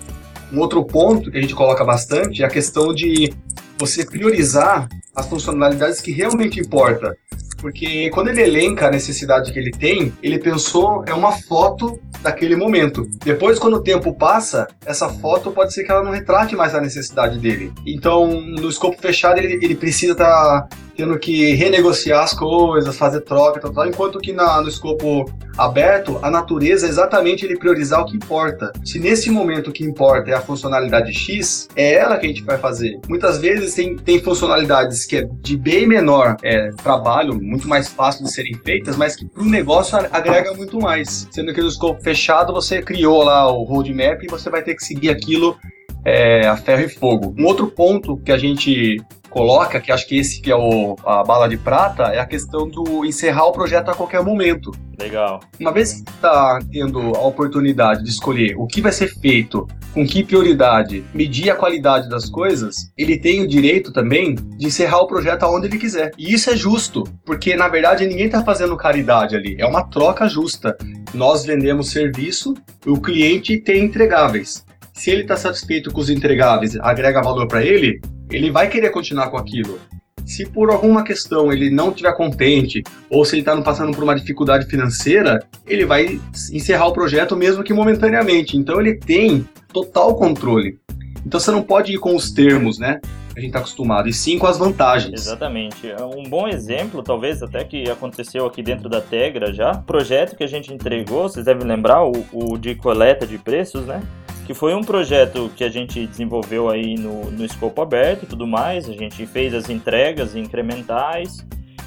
um 0.51 0.59
outro 0.59 0.83
ponto 0.85 1.29
que 1.29 1.37
a 1.37 1.41
gente 1.41 1.53
coloca 1.53 1.83
bastante 1.83 2.41
é 2.41 2.45
a 2.45 2.49
questão 2.49 2.93
de 2.93 3.33
você 3.77 4.05
priorizar 4.05 4.87
as 5.15 5.27
funcionalidades 5.27 5.99
que 5.99 6.11
realmente 6.11 6.59
importa. 6.59 7.17
Porque 7.59 8.09
quando 8.11 8.29
ele 8.29 8.41
elenca 8.41 8.87
a 8.87 8.91
necessidade 8.91 9.51
que 9.51 9.59
ele 9.59 9.71
tem, 9.71 10.13
ele 10.21 10.39
pensou 10.39 11.03
é 11.05 11.13
uma 11.13 11.31
foto 11.31 11.99
daquele 12.21 12.55
momento. 12.55 13.07
Depois, 13.23 13.57
quando 13.59 13.75
o 13.75 13.83
tempo 13.83 14.13
passa, 14.13 14.67
essa 14.85 15.09
foto 15.09 15.51
pode 15.51 15.73
ser 15.73 15.83
que 15.83 15.91
ela 15.91 16.03
não 16.03 16.11
retrate 16.11 16.55
mais 16.55 16.75
a 16.75 16.81
necessidade 16.81 17.39
dele. 17.39 17.71
Então, 17.85 18.27
no 18.41 18.69
escopo 18.69 19.01
fechado, 19.01 19.39
ele, 19.39 19.53
ele 19.63 19.75
precisa 19.75 20.13
estar 20.13 20.25
tá 20.25 20.69
tendo 20.99 21.17
que 21.17 21.53
renegociar 21.53 22.25
as 22.25 22.33
coisas, 22.33 22.97
fazer 22.97 23.21
troca, 23.21 23.61
tal, 23.61 23.71
tal, 23.71 23.87
enquanto 23.87 24.19
que 24.19 24.33
na, 24.33 24.61
no 24.61 24.67
escopo 24.67 25.31
aberto, 25.57 26.19
a 26.21 26.29
natureza 26.29 26.85
é 26.85 26.89
exatamente 26.89 27.45
ele 27.45 27.57
priorizar 27.57 28.01
o 28.01 28.05
que 28.05 28.17
importa. 28.17 28.73
Se 28.83 28.99
nesse 28.99 29.31
momento 29.31 29.69
o 29.69 29.71
que 29.71 29.81
importa 29.81 30.31
é 30.31 30.33
a 30.33 30.41
funcionalidade 30.41 31.13
X, 31.13 31.69
é 31.73 31.93
ela 31.93 32.17
que 32.17 32.25
a 32.25 32.29
gente 32.29 32.43
vai 32.43 32.57
fazer. 32.57 32.99
Muitas 33.07 33.37
vezes 33.37 33.73
tem, 33.75 33.95
tem 33.95 34.21
funcionalidades 34.21 35.05
que 35.05 35.15
é 35.15 35.29
de 35.39 35.55
bem 35.55 35.87
menor 35.87 36.35
é, 36.43 36.67
trabalho, 36.83 37.41
muito 37.41 37.65
mais 37.65 37.87
fácil 37.87 38.25
de 38.25 38.33
serem 38.33 38.55
feitas, 38.55 38.97
mas 38.97 39.15
que 39.15 39.25
para 39.25 39.41
o 39.41 39.45
negócio 39.45 39.97
agrega 40.11 40.53
muito 40.53 40.81
mais. 40.81 41.29
Sendo 41.31 41.53
que 41.53 41.61
no 41.61 41.69
escopo 41.69 42.03
fechado 42.03 42.51
você 42.51 42.81
criou 42.81 43.23
lá 43.23 43.49
o 43.49 43.63
roadmap 43.63 44.21
e 44.21 44.27
você 44.27 44.49
vai 44.49 44.61
ter 44.61 44.75
que 44.75 44.83
seguir 44.83 45.11
aquilo 45.11 45.57
é, 46.03 46.45
a 46.45 46.57
ferro 46.57 46.81
e 46.81 46.89
fogo. 46.89 47.33
Um 47.37 47.45
outro 47.45 47.67
ponto 47.67 48.17
que 48.17 48.33
a 48.33 48.37
gente 48.37 48.97
coloca, 49.29 49.79
que 49.79 49.91
acho 49.91 50.07
que 50.07 50.17
esse 50.17 50.41
que 50.41 50.51
é 50.51 50.55
o, 50.55 50.95
a 51.05 51.23
bala 51.23 51.47
de 51.47 51.57
prata, 51.57 52.03
é 52.03 52.19
a 52.19 52.25
questão 52.25 52.67
do 52.67 53.05
encerrar 53.05 53.45
o 53.45 53.51
projeto 53.51 53.89
a 53.89 53.95
qualquer 53.95 54.23
momento. 54.23 54.71
Legal. 54.99 55.39
Uma 55.59 55.71
vez 55.71 55.93
que 55.93 56.09
está 56.09 56.59
tendo 56.71 56.99
a 57.15 57.21
oportunidade 57.21 58.03
de 58.03 58.09
escolher 58.09 58.55
o 58.57 58.67
que 58.67 58.81
vai 58.81 58.91
ser 58.91 59.07
feito, 59.07 59.65
com 59.93 60.05
que 60.05 60.23
prioridade, 60.23 61.03
medir 61.13 61.49
a 61.49 61.55
qualidade 61.55 62.09
das 62.09 62.29
coisas, 62.29 62.91
ele 62.97 63.17
tem 63.17 63.41
o 63.41 63.47
direito 63.47 63.91
também 63.91 64.35
de 64.35 64.67
encerrar 64.67 64.99
o 64.99 65.07
projeto 65.07 65.43
aonde 65.43 65.67
ele 65.67 65.77
quiser. 65.77 66.11
E 66.17 66.33
isso 66.33 66.49
é 66.49 66.55
justo, 66.55 67.03
porque 67.25 67.55
na 67.55 67.67
verdade 67.67 68.05
ninguém 68.05 68.25
está 68.25 68.43
fazendo 68.43 68.75
caridade 68.75 69.35
ali, 69.35 69.55
é 69.57 69.65
uma 69.65 69.83
troca 69.83 70.27
justa. 70.27 70.77
Nós 71.13 71.45
vendemos 71.45 71.91
serviço, 71.91 72.53
o 72.85 72.99
cliente 72.99 73.57
tem 73.57 73.85
entregáveis. 73.85 74.65
Se 74.93 75.09
ele 75.09 75.21
está 75.21 75.37
satisfeito 75.37 75.91
com 75.91 76.01
os 76.01 76.09
entregáveis, 76.09 76.75
agrega 76.81 77.21
valor 77.21 77.47
para 77.47 77.63
ele, 77.63 78.01
ele 78.29 78.51
vai 78.51 78.69
querer 78.69 78.89
continuar 78.89 79.29
com 79.29 79.37
aquilo. 79.37 79.79
Se 80.25 80.45
por 80.45 80.69
alguma 80.69 81.03
questão 81.03 81.51
ele 81.51 81.69
não 81.69 81.89
estiver 81.89 82.15
contente, 82.15 82.83
ou 83.09 83.25
se 83.25 83.35
ele 83.35 83.41
está 83.41 83.59
passando 83.61 83.91
por 83.91 84.03
uma 84.03 84.15
dificuldade 84.15 84.67
financeira, 84.67 85.39
ele 85.65 85.85
vai 85.85 86.19
encerrar 86.51 86.87
o 86.87 86.93
projeto 86.93 87.35
mesmo 87.35 87.63
que 87.63 87.73
momentaneamente. 87.73 88.55
Então 88.55 88.79
ele 88.79 88.95
tem 88.95 89.47
total 89.73 90.15
controle. 90.15 90.77
Então 91.25 91.39
você 91.39 91.51
não 91.51 91.63
pode 91.63 91.93
ir 91.93 91.97
com 91.97 92.15
os 92.15 92.31
termos, 92.31 92.77
né? 92.77 92.99
a 93.39 93.41
gente 93.41 93.49
está 93.49 93.59
acostumado, 93.59 94.09
e 94.09 94.13
sim 94.13 94.37
com 94.37 94.45
as 94.45 94.57
vantagens. 94.57 95.21
Exatamente. 95.21 95.89
É 95.89 96.03
um 96.03 96.23
bom 96.23 96.47
exemplo, 96.47 97.01
talvez 97.01 97.41
até 97.41 97.63
que 97.63 97.89
aconteceu 97.89 98.45
aqui 98.45 98.61
dentro 98.61 98.89
da 98.89 99.01
Tegra 99.01 99.53
já, 99.53 99.75
projeto 99.75 100.35
que 100.35 100.43
a 100.43 100.47
gente 100.47 100.73
entregou, 100.73 101.23
vocês 101.23 101.45
devem 101.45 101.65
lembrar, 101.65 102.03
o, 102.03 102.11
o 102.33 102.57
de 102.57 102.75
coleta 102.75 103.25
de 103.25 103.37
preços, 103.37 103.85
né? 103.85 104.01
Que 104.49 104.53
foi 104.55 104.73
um 104.73 104.83
projeto 104.83 105.51
que 105.55 105.63
a 105.63 105.69
gente 105.69 106.07
desenvolveu 106.07 106.71
aí 106.71 106.95
no, 106.95 107.29
no 107.29 107.45
escopo 107.45 107.83
aberto 107.83 108.23
e 108.23 108.25
tudo 108.25 108.47
mais. 108.47 108.89
A 108.89 108.93
gente 108.93 109.27
fez 109.27 109.53
as 109.53 109.69
entregas 109.69 110.35
incrementais 110.35 111.45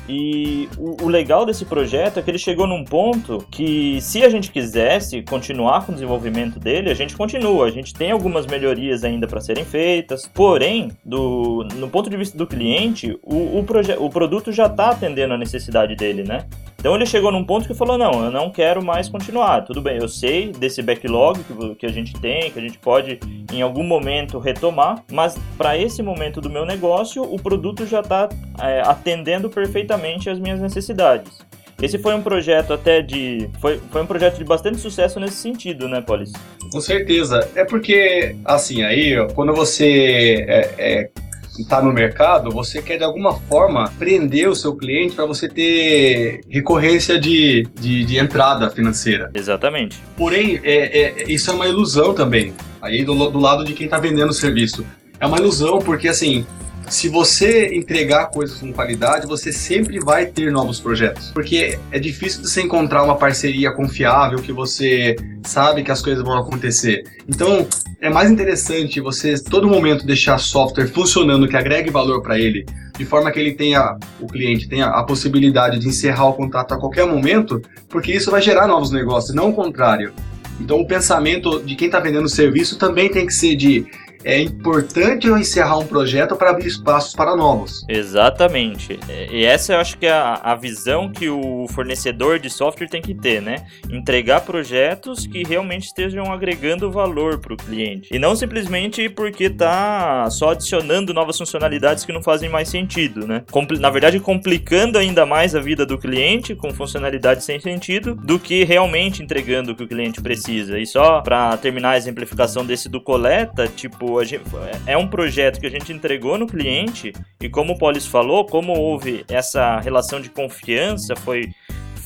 e 0.09 0.69
o, 0.79 1.07
o, 1.07 1.09
legal 1.09 1.45
desse 1.45 1.65
projeto 1.65 2.19
é 2.19 2.23
que 2.23 2.31
ele 2.31 2.39
chegou 2.39 2.69
num 2.69 2.85
ponto 2.85 3.45
que, 3.51 4.01
se 4.01 4.23
a 4.23 4.29
gente 4.29 4.53
quisesse 4.53 5.23
continuar 5.23 5.85
com 5.85 5.91
o 5.91 5.95
desenvolvimento 5.97 6.61
dele, 6.61 6.89
a 6.89 6.95
gente 6.95 7.17
continua. 7.17 7.67
A 7.67 7.71
gente 7.71 7.93
tem 7.95 8.13
algumas 8.13 8.47
melhorias 8.47 9.03
ainda 9.03 9.27
para 9.27 9.41
serem 9.41 9.65
feitas, 9.65 10.31
porém, 10.33 10.93
do, 11.05 11.67
no 11.75 11.89
ponto 11.89 12.09
de 12.09 12.17
vista 12.17 12.39
do 12.39 12.47
cliente, 12.47 13.19
o, 13.25 13.59
o, 13.59 13.67
o 13.99 14.09
produto 14.09 14.53
já 14.53 14.67
está 14.67 14.91
atendendo 14.91 15.35
a 15.35 15.39
necessidade 15.39 15.97
dele, 15.97 16.23
né? 16.23 16.47
Então 16.83 16.97
ele 16.97 17.07
chegou 17.07 17.31
num 17.31 17.45
ponto 17.45 17.69
que 17.69 17.75
falou: 17.75 17.97
não, 17.97 18.25
eu 18.25 18.31
não 18.33 18.51
quero 18.51 18.85
mais 18.85 19.09
continuar. 19.09 19.61
Tudo 19.61 19.81
bem, 19.81 19.99
eu 19.99 20.09
sei 20.09 20.51
desse 20.51 20.83
backlog 20.83 21.39
que, 21.45 21.75
que 21.77 21.87
a 21.87 21.89
gente 21.89 22.13
tem, 22.15 22.51
que 22.51 22.59
a 22.59 22.63
gente 22.63 22.77
pode 22.77 23.21
em 23.53 23.63
algum 23.63 23.85
momento 23.85 24.41
retomar, 24.41 25.05
mas 25.09 25.39
para 25.57 25.79
esse 25.79 26.03
momento 26.03 26.41
do 26.41 26.51
meu 26.51 26.67
negócio, 26.67 27.23
o 27.23 27.41
produto 27.41 27.87
já 27.87 28.01
está 28.01 28.29
é, 28.61 28.81
atendendo 28.81 29.49
perfeitamente 29.49 30.29
às 30.29 30.41
minhas 30.41 30.61
necessidades. 30.61 31.39
Esse 31.81 31.99
foi 31.99 32.17
um 32.17 32.23
projeto 32.23 32.73
até 32.73 33.01
de. 33.01 33.49
Foi, 33.61 33.81
foi 33.93 34.03
um 34.03 34.07
projeto 34.07 34.39
de 34.39 34.45
bastante 34.45 34.79
sucesso 34.79 35.21
nesse 35.21 35.37
sentido, 35.37 35.89
né, 35.89 36.01
Polis? 36.01 36.33
Com 36.73 36.81
certeza. 36.81 37.49
É 37.55 37.65
porque, 37.65 38.35
assim, 38.45 38.83
aí, 38.83 39.15
quando 39.35 39.55
você 39.55 40.45
é, 40.49 40.75
é 40.79 41.11
está 41.59 41.83
no 41.83 41.93
mercado, 41.93 42.51
você 42.51 42.81
quer 42.81 42.97
de 42.97 43.05
alguma 43.05 43.35
forma 43.35 43.93
prender 43.99 44.49
o 44.49 44.55
seu 44.55 44.75
cliente 44.75 45.15
para 45.15 45.27
você 45.27 45.49
ter 45.49 46.41
recorrência 46.49 47.19
de, 47.19 47.69
de, 47.79 48.05
de, 48.05 48.19
entrada 48.19 48.71
financeira. 48.71 49.31
Exatamente. 49.35 50.03
Porém, 50.17 50.61
é, 50.63 51.01
é, 51.01 51.25
isso 51.31 51.51
é 51.51 51.55
uma 51.55 51.67
ilusão 51.67 52.15
também. 52.15 52.55
Aí 52.81 53.05
do, 53.05 53.15
do 53.31 53.39
lado 53.39 53.65
de 53.65 53.75
quem 53.75 53.85
está 53.85 53.99
vendendo 53.99 54.31
o 54.31 54.35
serviço. 54.35 54.85
É 55.21 55.27
uma 55.27 55.39
ilusão 55.39 55.79
porque 55.79 56.09
assim 56.09 56.47
se 56.89 57.09
você 57.09 57.75
entregar 57.75 58.27
coisas 58.27 58.59
com 58.59 58.73
qualidade, 58.73 59.27
você 59.27 59.53
sempre 59.53 59.99
vai 59.99 60.27
ter 60.27 60.51
novos 60.51 60.81
projetos. 60.81 61.31
Porque 61.31 61.79
é 61.91 61.99
difícil 61.99 62.43
de 62.43 62.49
você 62.49 62.63
encontrar 62.63 63.03
uma 63.03 63.17
parceria 63.17 63.73
confiável 63.73 64.39
que 64.39 64.53
você 64.53 65.17
sabe 65.45 65.83
que 65.83 65.91
as 65.91 66.03
coisas 66.03 66.23
vão 66.23 66.37
acontecer. 66.37 67.05
Então, 67.29 67.67
é 68.01 68.11
mais 68.11 68.31
interessante 68.31 69.01
você 69.01 69.35
todo 69.43 69.69
momento 69.69 70.07
deixar 70.07 70.39
software 70.39 70.89
funcionando 70.89 71.49
que 71.49 71.57
agregue 71.57 71.91
valor 71.91 72.23
para 72.23 72.39
ele, 72.39 72.67
de 72.97 73.05
forma 73.05 73.31
que 73.31 73.41
ele 73.41 73.53
tenha 73.55 73.97
o 74.21 74.27
cliente 74.27 74.69
tenha 74.69 74.87
a 74.87 75.03
possibilidade 75.03 75.79
de 75.79 75.89
encerrar 75.89 76.27
o 76.27 76.35
contrato 76.35 76.75
a 76.75 76.79
qualquer 76.79 77.07
momento, 77.07 77.61
porque 77.89 78.13
isso 78.13 78.31
vai 78.31 78.43
gerar 78.43 78.67
novos 78.67 78.91
negócios, 78.91 79.35
não 79.35 79.51
o 79.51 79.53
contrário. 79.53 80.13
Então, 80.61 80.79
o 80.81 80.87
pensamento 80.87 81.61
de 81.65 81.75
quem 81.75 81.87
está 81.87 81.99
vendendo 81.99 82.29
serviço 82.29 82.79
também 82.79 83.11
tem 83.11 83.27
que 83.27 83.33
ser 83.33 83.57
de 83.57 83.87
é 84.25 84.41
importante 84.41 85.27
eu 85.27 85.37
encerrar 85.37 85.79
um 85.79 85.87
projeto 85.87 86.37
para 86.37 86.51
abrir 86.51 86.67
espaços 86.67 87.15
para 87.15 87.37
novos. 87.37 87.85
Exatamente. 87.89 88.99
E 89.31 89.45
essa 89.45 89.75
eu 89.75 89.79
acho 89.79 89.99
que 89.99 90.07
é 90.07 90.13
a, 90.13 90.55
visão 90.55 91.11
que 91.11 91.29
o 91.29 91.67
fornecedor 91.69 92.39
de 92.39 92.49
software 92.49 92.89
tem 92.89 93.03
que 93.03 93.15
ter, 93.15 93.41
né? 93.43 93.67
Entregar 93.91 94.43
projetos 94.43 95.27
que 95.27 95.43
realmente 95.43 95.87
estejam 95.87 96.33
agregando 96.33 96.91
valor 96.91 97.39
para 97.39 97.55
o 97.55 97.57
cliente. 97.57 98.09
E 98.13 98.19
não 98.19 98.37
simplesmente 98.37 99.09
porque 99.09 99.51
tá 99.51 100.29
só 100.31 100.51
adicionando 100.51 101.13
novas 101.13 101.37
funcionalidades 101.39 102.05
que 102.05 102.13
não 102.13 102.23
fazem 102.23 102.49
mais 102.49 102.69
sentido, 102.69 103.27
né? 103.27 103.43
Compl 103.51 103.79
na 103.79 103.91
verdade, 103.91 104.21
complicando 104.21 104.99
ainda 104.99 105.27
mais 105.27 105.55
a 105.55 105.61
vida 105.61 105.85
do 105.85 105.99
cliente 105.99 106.55
com 106.55 106.73
funcionalidades 106.73 107.45
sem 107.45 107.59
sentido 107.59 108.15
do 108.15 108.39
que 108.39 108.65
realmente 108.65 109.23
entregando 109.23 109.73
o 109.73 109.75
que 109.75 109.85
o 109.85 109.89
cliente 109.89 110.21
precisa. 110.21 110.79
E 110.79 110.87
só 110.87 111.21
para 111.21 111.57
terminar 111.57 111.91
a 111.91 111.97
exemplificação 111.97 112.65
desse 112.65 112.89
do 112.89 113.01
coleta, 113.01 113.67
tipo, 113.67 114.12
gente, 114.25 114.45
é 114.87 114.97
um 114.97 115.09
projeto 115.09 115.61
que 115.61 115.67
a 115.67 115.71
gente 115.71 115.93
entregou 115.93 116.39
no 116.39 116.47
cliente 116.47 117.13
e 117.41 117.49
como 117.49 117.73
o 117.73 117.79
Polis 117.79 118.07
falou, 118.07 118.47
como 118.47 118.73
houve 118.73 119.25
essa 119.29 119.81
relação 119.81 120.21
de 120.21 120.29
confiança, 120.29 121.17
foi 121.17 121.49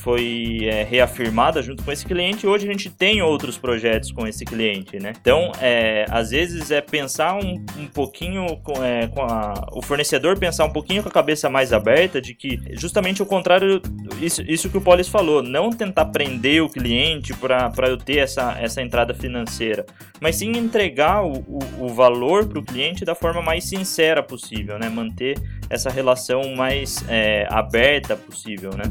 foi 0.07 0.59
é, 0.63 0.83
reafirmada 0.83 1.61
junto 1.61 1.83
com 1.83 1.91
esse 1.91 2.05
cliente. 2.05 2.47
Hoje 2.47 2.65
a 2.65 2.71
gente 2.71 2.89
tem 2.89 3.21
outros 3.21 3.57
projetos 3.57 4.09
com 4.09 4.25
esse 4.25 4.45
cliente, 4.45 4.97
né? 5.01 5.11
Então, 5.19 5.51
é, 5.59 6.05
às 6.09 6.29
vezes 6.29 6.71
é 6.71 6.79
pensar 6.79 7.35
um, 7.35 7.65
um 7.77 7.87
pouquinho 7.87 8.55
com, 8.63 8.81
é, 8.81 9.07
com 9.07 9.21
a, 9.23 9.53
o 9.73 9.81
fornecedor 9.81 10.39
pensar 10.39 10.63
um 10.63 10.71
pouquinho 10.71 11.03
com 11.03 11.09
a 11.09 11.11
cabeça 11.11 11.49
mais 11.49 11.73
aberta 11.73 12.21
de 12.21 12.33
que 12.33 12.57
justamente 12.71 13.21
o 13.21 13.25
contrário, 13.25 13.81
isso, 14.21 14.41
isso 14.43 14.69
que 14.69 14.77
o 14.77 14.81
Polis 14.81 15.09
falou, 15.09 15.43
não 15.43 15.71
tentar 15.71 16.05
prender 16.05 16.63
o 16.63 16.69
cliente 16.69 17.33
para 17.33 17.89
eu 17.89 17.97
ter 17.97 18.19
essa, 18.19 18.57
essa 18.61 18.81
entrada 18.81 19.13
financeira, 19.13 19.85
mas 20.21 20.37
sim 20.37 20.51
entregar 20.51 21.21
o, 21.25 21.33
o, 21.39 21.85
o 21.85 21.87
valor 21.89 22.47
para 22.47 22.59
o 22.59 22.63
cliente 22.63 23.03
da 23.03 23.13
forma 23.13 23.41
mais 23.41 23.65
sincera 23.65 24.23
possível, 24.23 24.79
né? 24.79 24.87
Manter 24.87 25.37
essa 25.69 25.89
relação 25.89 26.55
mais 26.55 27.03
é, 27.09 27.45
aberta 27.49 28.15
possível, 28.15 28.71
né? 28.71 28.85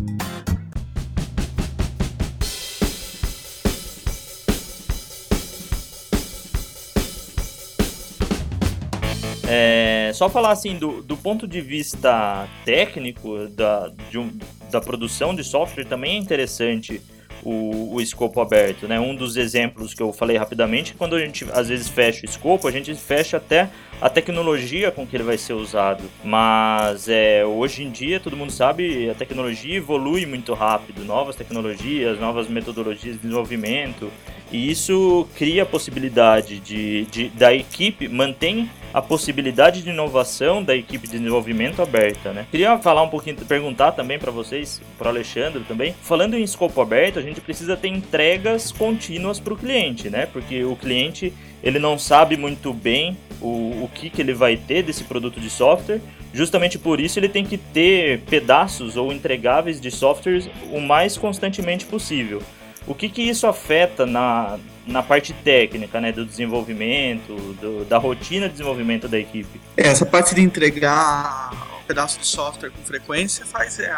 Só 10.16 10.30
falar 10.30 10.52
assim, 10.52 10.76
do, 10.76 11.02
do 11.02 11.16
ponto 11.16 11.46
de 11.46 11.60
vista 11.60 12.48
técnico 12.64 13.46
da, 13.48 13.92
um, 14.14 14.30
da 14.70 14.80
produção 14.80 15.34
de 15.34 15.44
software 15.44 15.84
também 15.84 16.16
é 16.16 16.18
interessante 16.18 17.02
o, 17.42 17.94
o 17.94 18.00
escopo 18.00 18.40
aberto, 18.40 18.88
né? 18.88 18.98
Um 18.98 19.14
dos 19.14 19.36
exemplos 19.36 19.92
que 19.92 20.02
eu 20.02 20.14
falei 20.14 20.38
rapidamente, 20.38 20.94
quando 20.94 21.16
a 21.16 21.20
gente 21.20 21.46
às 21.52 21.68
vezes 21.68 21.88
fecha 21.88 22.22
o 22.22 22.24
escopo, 22.24 22.66
a 22.66 22.70
gente 22.70 22.94
fecha 22.94 23.36
até 23.36 23.68
a 24.00 24.08
tecnologia 24.08 24.90
com 24.90 25.06
que 25.06 25.14
ele 25.14 25.22
vai 25.22 25.36
ser 25.36 25.52
usado. 25.52 26.04
Mas 26.24 27.08
é, 27.08 27.44
hoje 27.44 27.84
em 27.84 27.90
dia, 27.90 28.18
todo 28.18 28.36
mundo 28.36 28.50
sabe, 28.50 29.10
a 29.10 29.14
tecnologia 29.14 29.76
evolui 29.76 30.24
muito 30.24 30.54
rápido, 30.54 31.04
novas 31.04 31.36
tecnologias, 31.36 32.18
novas 32.18 32.48
metodologias 32.48 33.16
de 33.16 33.20
desenvolvimento, 33.20 34.10
e 34.50 34.70
isso 34.70 35.28
cria 35.36 35.64
a 35.64 35.66
possibilidade 35.66 36.58
de, 36.58 37.04
de 37.06 37.28
da 37.28 37.52
equipe 37.52 38.08
mantém 38.08 38.70
a 38.96 39.02
possibilidade 39.02 39.82
de 39.82 39.90
inovação 39.90 40.64
da 40.64 40.74
equipe 40.74 41.06
de 41.06 41.18
desenvolvimento 41.18 41.82
aberta, 41.82 42.32
né? 42.32 42.46
Queria 42.50 42.78
falar 42.78 43.02
um 43.02 43.10
pouquinho, 43.10 43.36
perguntar 43.36 43.92
também 43.92 44.18
para 44.18 44.30
vocês, 44.30 44.80
para 44.96 45.10
Alexandre 45.10 45.62
também. 45.64 45.94
Falando 46.00 46.32
em 46.32 46.42
escopo 46.42 46.80
aberto, 46.80 47.18
a 47.18 47.22
gente 47.22 47.38
precisa 47.42 47.76
ter 47.76 47.88
entregas 47.88 48.72
contínuas 48.72 49.38
para 49.38 49.52
o 49.52 49.56
cliente, 49.56 50.08
né? 50.08 50.24
Porque 50.24 50.64
o 50.64 50.74
cliente 50.74 51.30
ele 51.62 51.78
não 51.78 51.98
sabe 51.98 52.38
muito 52.38 52.72
bem 52.72 53.18
o, 53.38 53.84
o 53.84 53.90
que, 53.92 54.08
que 54.08 54.22
ele 54.22 54.32
vai 54.32 54.56
ter 54.56 54.82
desse 54.82 55.04
produto 55.04 55.38
de 55.38 55.50
software. 55.50 56.00
Justamente 56.32 56.78
por 56.78 56.98
isso 56.98 57.18
ele 57.18 57.28
tem 57.28 57.44
que 57.44 57.58
ter 57.58 58.20
pedaços 58.20 58.96
ou 58.96 59.12
entregáveis 59.12 59.78
de 59.78 59.90
softwares 59.90 60.48
o 60.72 60.80
mais 60.80 61.18
constantemente 61.18 61.84
possível. 61.84 62.42
O 62.86 62.94
que, 62.94 63.08
que 63.08 63.22
isso 63.22 63.46
afeta 63.46 64.06
na, 64.06 64.58
na 64.86 65.02
parte 65.02 65.32
técnica, 65.32 66.00
né, 66.00 66.12
do 66.12 66.24
desenvolvimento, 66.24 67.34
do, 67.60 67.84
da 67.84 67.98
rotina 67.98 68.46
de 68.46 68.52
desenvolvimento 68.52 69.08
da 69.08 69.18
equipe? 69.18 69.60
É, 69.76 69.88
essa 69.88 70.06
parte 70.06 70.34
de 70.34 70.40
entregar 70.40 71.50
um 71.80 71.84
pedaço 71.86 72.20
de 72.20 72.26
software 72.26 72.70
com 72.70 72.82
frequência 72.82 73.44
faz 73.44 73.80
é, 73.80 73.92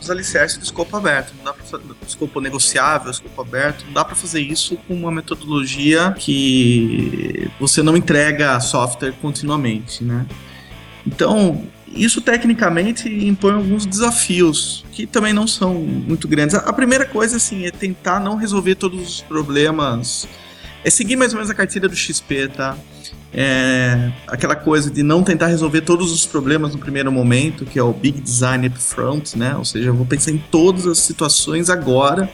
os 0.00 0.10
alicerces 0.10 0.56
do 0.56 0.64
escopo 0.64 0.96
aberto, 0.96 1.34
não 1.36 1.44
dá 1.44 1.52
para 1.52 1.64
escopo 2.06 2.40
negociável, 2.40 3.10
escopo 3.10 3.42
aberto, 3.42 3.84
não 3.84 3.92
dá 3.92 4.04
para 4.04 4.16
fazer 4.16 4.40
isso 4.40 4.76
com 4.88 4.94
uma 4.94 5.12
metodologia 5.12 6.14
que 6.18 7.50
você 7.60 7.82
não 7.82 7.94
entrega 7.94 8.58
software 8.60 9.12
continuamente, 9.20 10.02
né? 10.02 10.26
Então, 11.06 11.66
isso 11.90 12.20
tecnicamente 12.20 13.08
impõe 13.08 13.52
alguns 13.52 13.84
desafios 13.84 14.84
que 14.92 15.06
também 15.06 15.32
não 15.32 15.46
são 15.46 15.74
muito 15.74 16.28
grandes. 16.28 16.54
A 16.54 16.72
primeira 16.72 17.04
coisa 17.04 17.36
assim 17.36 17.64
é 17.64 17.70
tentar 17.70 18.20
não 18.20 18.36
resolver 18.36 18.76
todos 18.76 19.00
os 19.00 19.20
problemas, 19.20 20.28
é 20.84 20.90
seguir 20.90 21.16
mais 21.16 21.32
ou 21.32 21.38
menos 21.38 21.50
a 21.50 21.54
cartilha 21.54 21.88
do 21.88 21.96
XP, 21.96 22.48
tá? 22.48 22.76
É 23.32 24.10
aquela 24.26 24.56
coisa 24.56 24.90
de 24.90 25.04
não 25.04 25.22
tentar 25.22 25.46
resolver 25.46 25.82
todos 25.82 26.10
os 26.12 26.26
problemas 26.26 26.74
no 26.74 26.80
primeiro 26.80 27.12
momento, 27.12 27.64
que 27.64 27.78
é 27.78 27.82
o 27.82 27.92
big 27.92 28.20
design 28.20 28.66
up 28.66 28.78
front, 28.78 29.34
né? 29.34 29.54
Ou 29.56 29.64
seja, 29.64 29.88
eu 29.88 29.94
vou 29.94 30.06
pensar 30.06 30.32
em 30.32 30.38
todas 30.50 30.86
as 30.86 30.98
situações 30.98 31.70
agora 31.70 32.28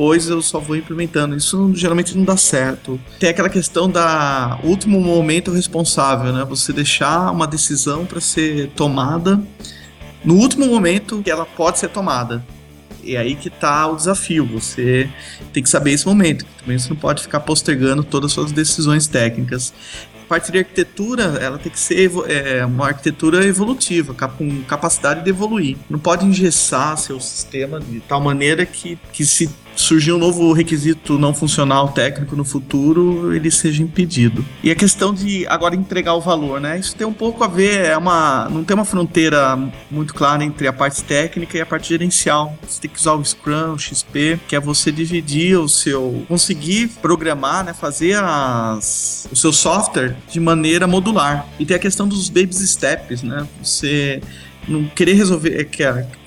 depois 0.00 0.30
eu 0.30 0.40
só 0.40 0.58
vou 0.58 0.76
implementando. 0.76 1.36
Isso 1.36 1.72
geralmente 1.74 2.16
não 2.16 2.24
dá 2.24 2.34
certo. 2.34 2.98
Tem 3.18 3.28
aquela 3.28 3.50
questão 3.50 3.86
da 3.86 4.58
último 4.64 4.98
momento 4.98 5.50
responsável, 5.52 6.32
né? 6.32 6.42
Você 6.46 6.72
deixar 6.72 7.30
uma 7.30 7.46
decisão 7.46 8.06
para 8.06 8.18
ser 8.18 8.70
tomada 8.70 9.38
no 10.24 10.36
último 10.36 10.66
momento 10.66 11.20
que 11.22 11.30
ela 11.30 11.44
pode 11.44 11.78
ser 11.78 11.90
tomada. 11.90 12.42
E 13.04 13.14
aí 13.14 13.34
que 13.34 13.50
tá 13.50 13.86
o 13.88 13.96
desafio. 13.96 14.46
Você 14.46 15.06
tem 15.52 15.62
que 15.62 15.68
saber 15.68 15.92
esse 15.92 16.06
momento. 16.06 16.46
Também 16.58 16.78
você 16.78 16.88
não 16.88 16.96
pode 16.96 17.20
ficar 17.20 17.40
postergando 17.40 18.02
todas 18.02 18.30
as 18.30 18.32
suas 18.32 18.52
decisões 18.52 19.06
técnicas 19.06 19.74
parte 20.30 20.52
de 20.52 20.58
arquitetura, 20.58 21.24
ela 21.42 21.58
tem 21.58 21.72
que 21.72 21.78
ser 21.80 22.08
é, 22.28 22.64
uma 22.64 22.86
arquitetura 22.86 23.44
evolutiva, 23.44 24.14
com 24.14 24.62
capacidade 24.62 25.24
de 25.24 25.30
evoluir. 25.30 25.76
Não 25.90 25.98
pode 25.98 26.24
engessar 26.24 26.96
seu 26.96 27.18
sistema 27.18 27.80
de 27.80 27.98
tal 27.98 28.20
maneira 28.20 28.64
que, 28.64 28.96
que 29.12 29.26
se 29.26 29.50
surgir 29.80 30.12
um 30.12 30.18
novo 30.18 30.52
requisito 30.52 31.18
não 31.18 31.34
funcional 31.34 31.88
técnico 31.88 32.36
no 32.36 32.44
futuro, 32.44 33.34
ele 33.34 33.50
seja 33.50 33.82
impedido. 33.82 34.44
E 34.62 34.70
a 34.70 34.74
questão 34.74 35.12
de 35.12 35.46
agora 35.46 35.74
entregar 35.74 36.14
o 36.14 36.20
valor, 36.20 36.60
né? 36.60 36.78
Isso 36.78 36.94
tem 36.94 37.06
um 37.06 37.12
pouco 37.12 37.42
a 37.42 37.48
ver, 37.48 37.86
é 37.86 37.96
uma, 37.96 38.48
não 38.50 38.62
tem 38.62 38.74
uma 38.74 38.84
fronteira 38.84 39.58
muito 39.90 40.14
clara 40.14 40.44
entre 40.44 40.66
a 40.68 40.72
parte 40.72 41.02
técnica 41.02 41.56
e 41.56 41.60
a 41.60 41.66
parte 41.66 41.88
gerencial. 41.88 42.56
Você 42.66 42.82
tem 42.82 42.90
que 42.90 42.98
usar 42.98 43.14
o 43.14 43.24
Scrum, 43.24 43.74
o 43.74 43.78
XP, 43.78 44.38
que 44.46 44.54
é 44.54 44.60
você 44.60 44.92
dividir 44.92 45.58
o 45.58 45.68
seu, 45.68 46.24
conseguir 46.28 46.88
programar, 47.00 47.64
né, 47.64 47.74
fazer 47.74 48.16
as, 48.22 49.28
o 49.30 49.36
seu 49.36 49.52
software 49.52 50.16
de 50.30 50.38
maneira 50.40 50.86
modular. 50.86 51.46
E 51.58 51.64
tem 51.64 51.76
a 51.76 51.80
questão 51.80 52.06
dos 52.06 52.28
baby 52.28 52.54
steps, 52.54 53.22
né? 53.22 53.46
Você 53.62 54.20
não 54.68 54.84
querer 54.84 55.14
resolver, 55.14 55.60
é 55.60 55.64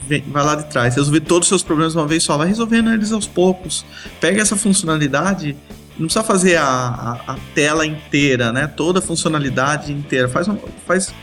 que 0.08 0.30
vai 0.30 0.44
lá 0.44 0.56
de 0.56 0.66
trás, 0.66 0.96
resolver 0.96 1.22
todos 1.22 1.46
os 1.46 1.50
seus 1.50 1.63
problemas 1.63 1.94
de 1.94 2.00
uma 2.00 2.08
vez 2.08 2.24
só, 2.24 2.38
vai 2.38 2.48
resolvendo 2.48 2.92
eles 2.92 3.12
aos 3.12 3.28
poucos. 3.28 3.86
Pega 4.20 4.42
essa 4.42 4.56
funcionalidade, 4.56 5.56
não 5.98 6.06
precisa 6.08 6.24
fazer 6.24 6.58
a, 6.58 6.66
a, 6.66 7.34
a 7.34 7.38
tela 7.54 7.86
inteira, 7.86 8.52
né? 8.52 8.68
Toda 8.68 9.00
a 9.00 9.02
funcionalidade 9.02 9.92
inteira. 9.92 10.28
Faz, 10.28 10.48
faz, 10.86 11.13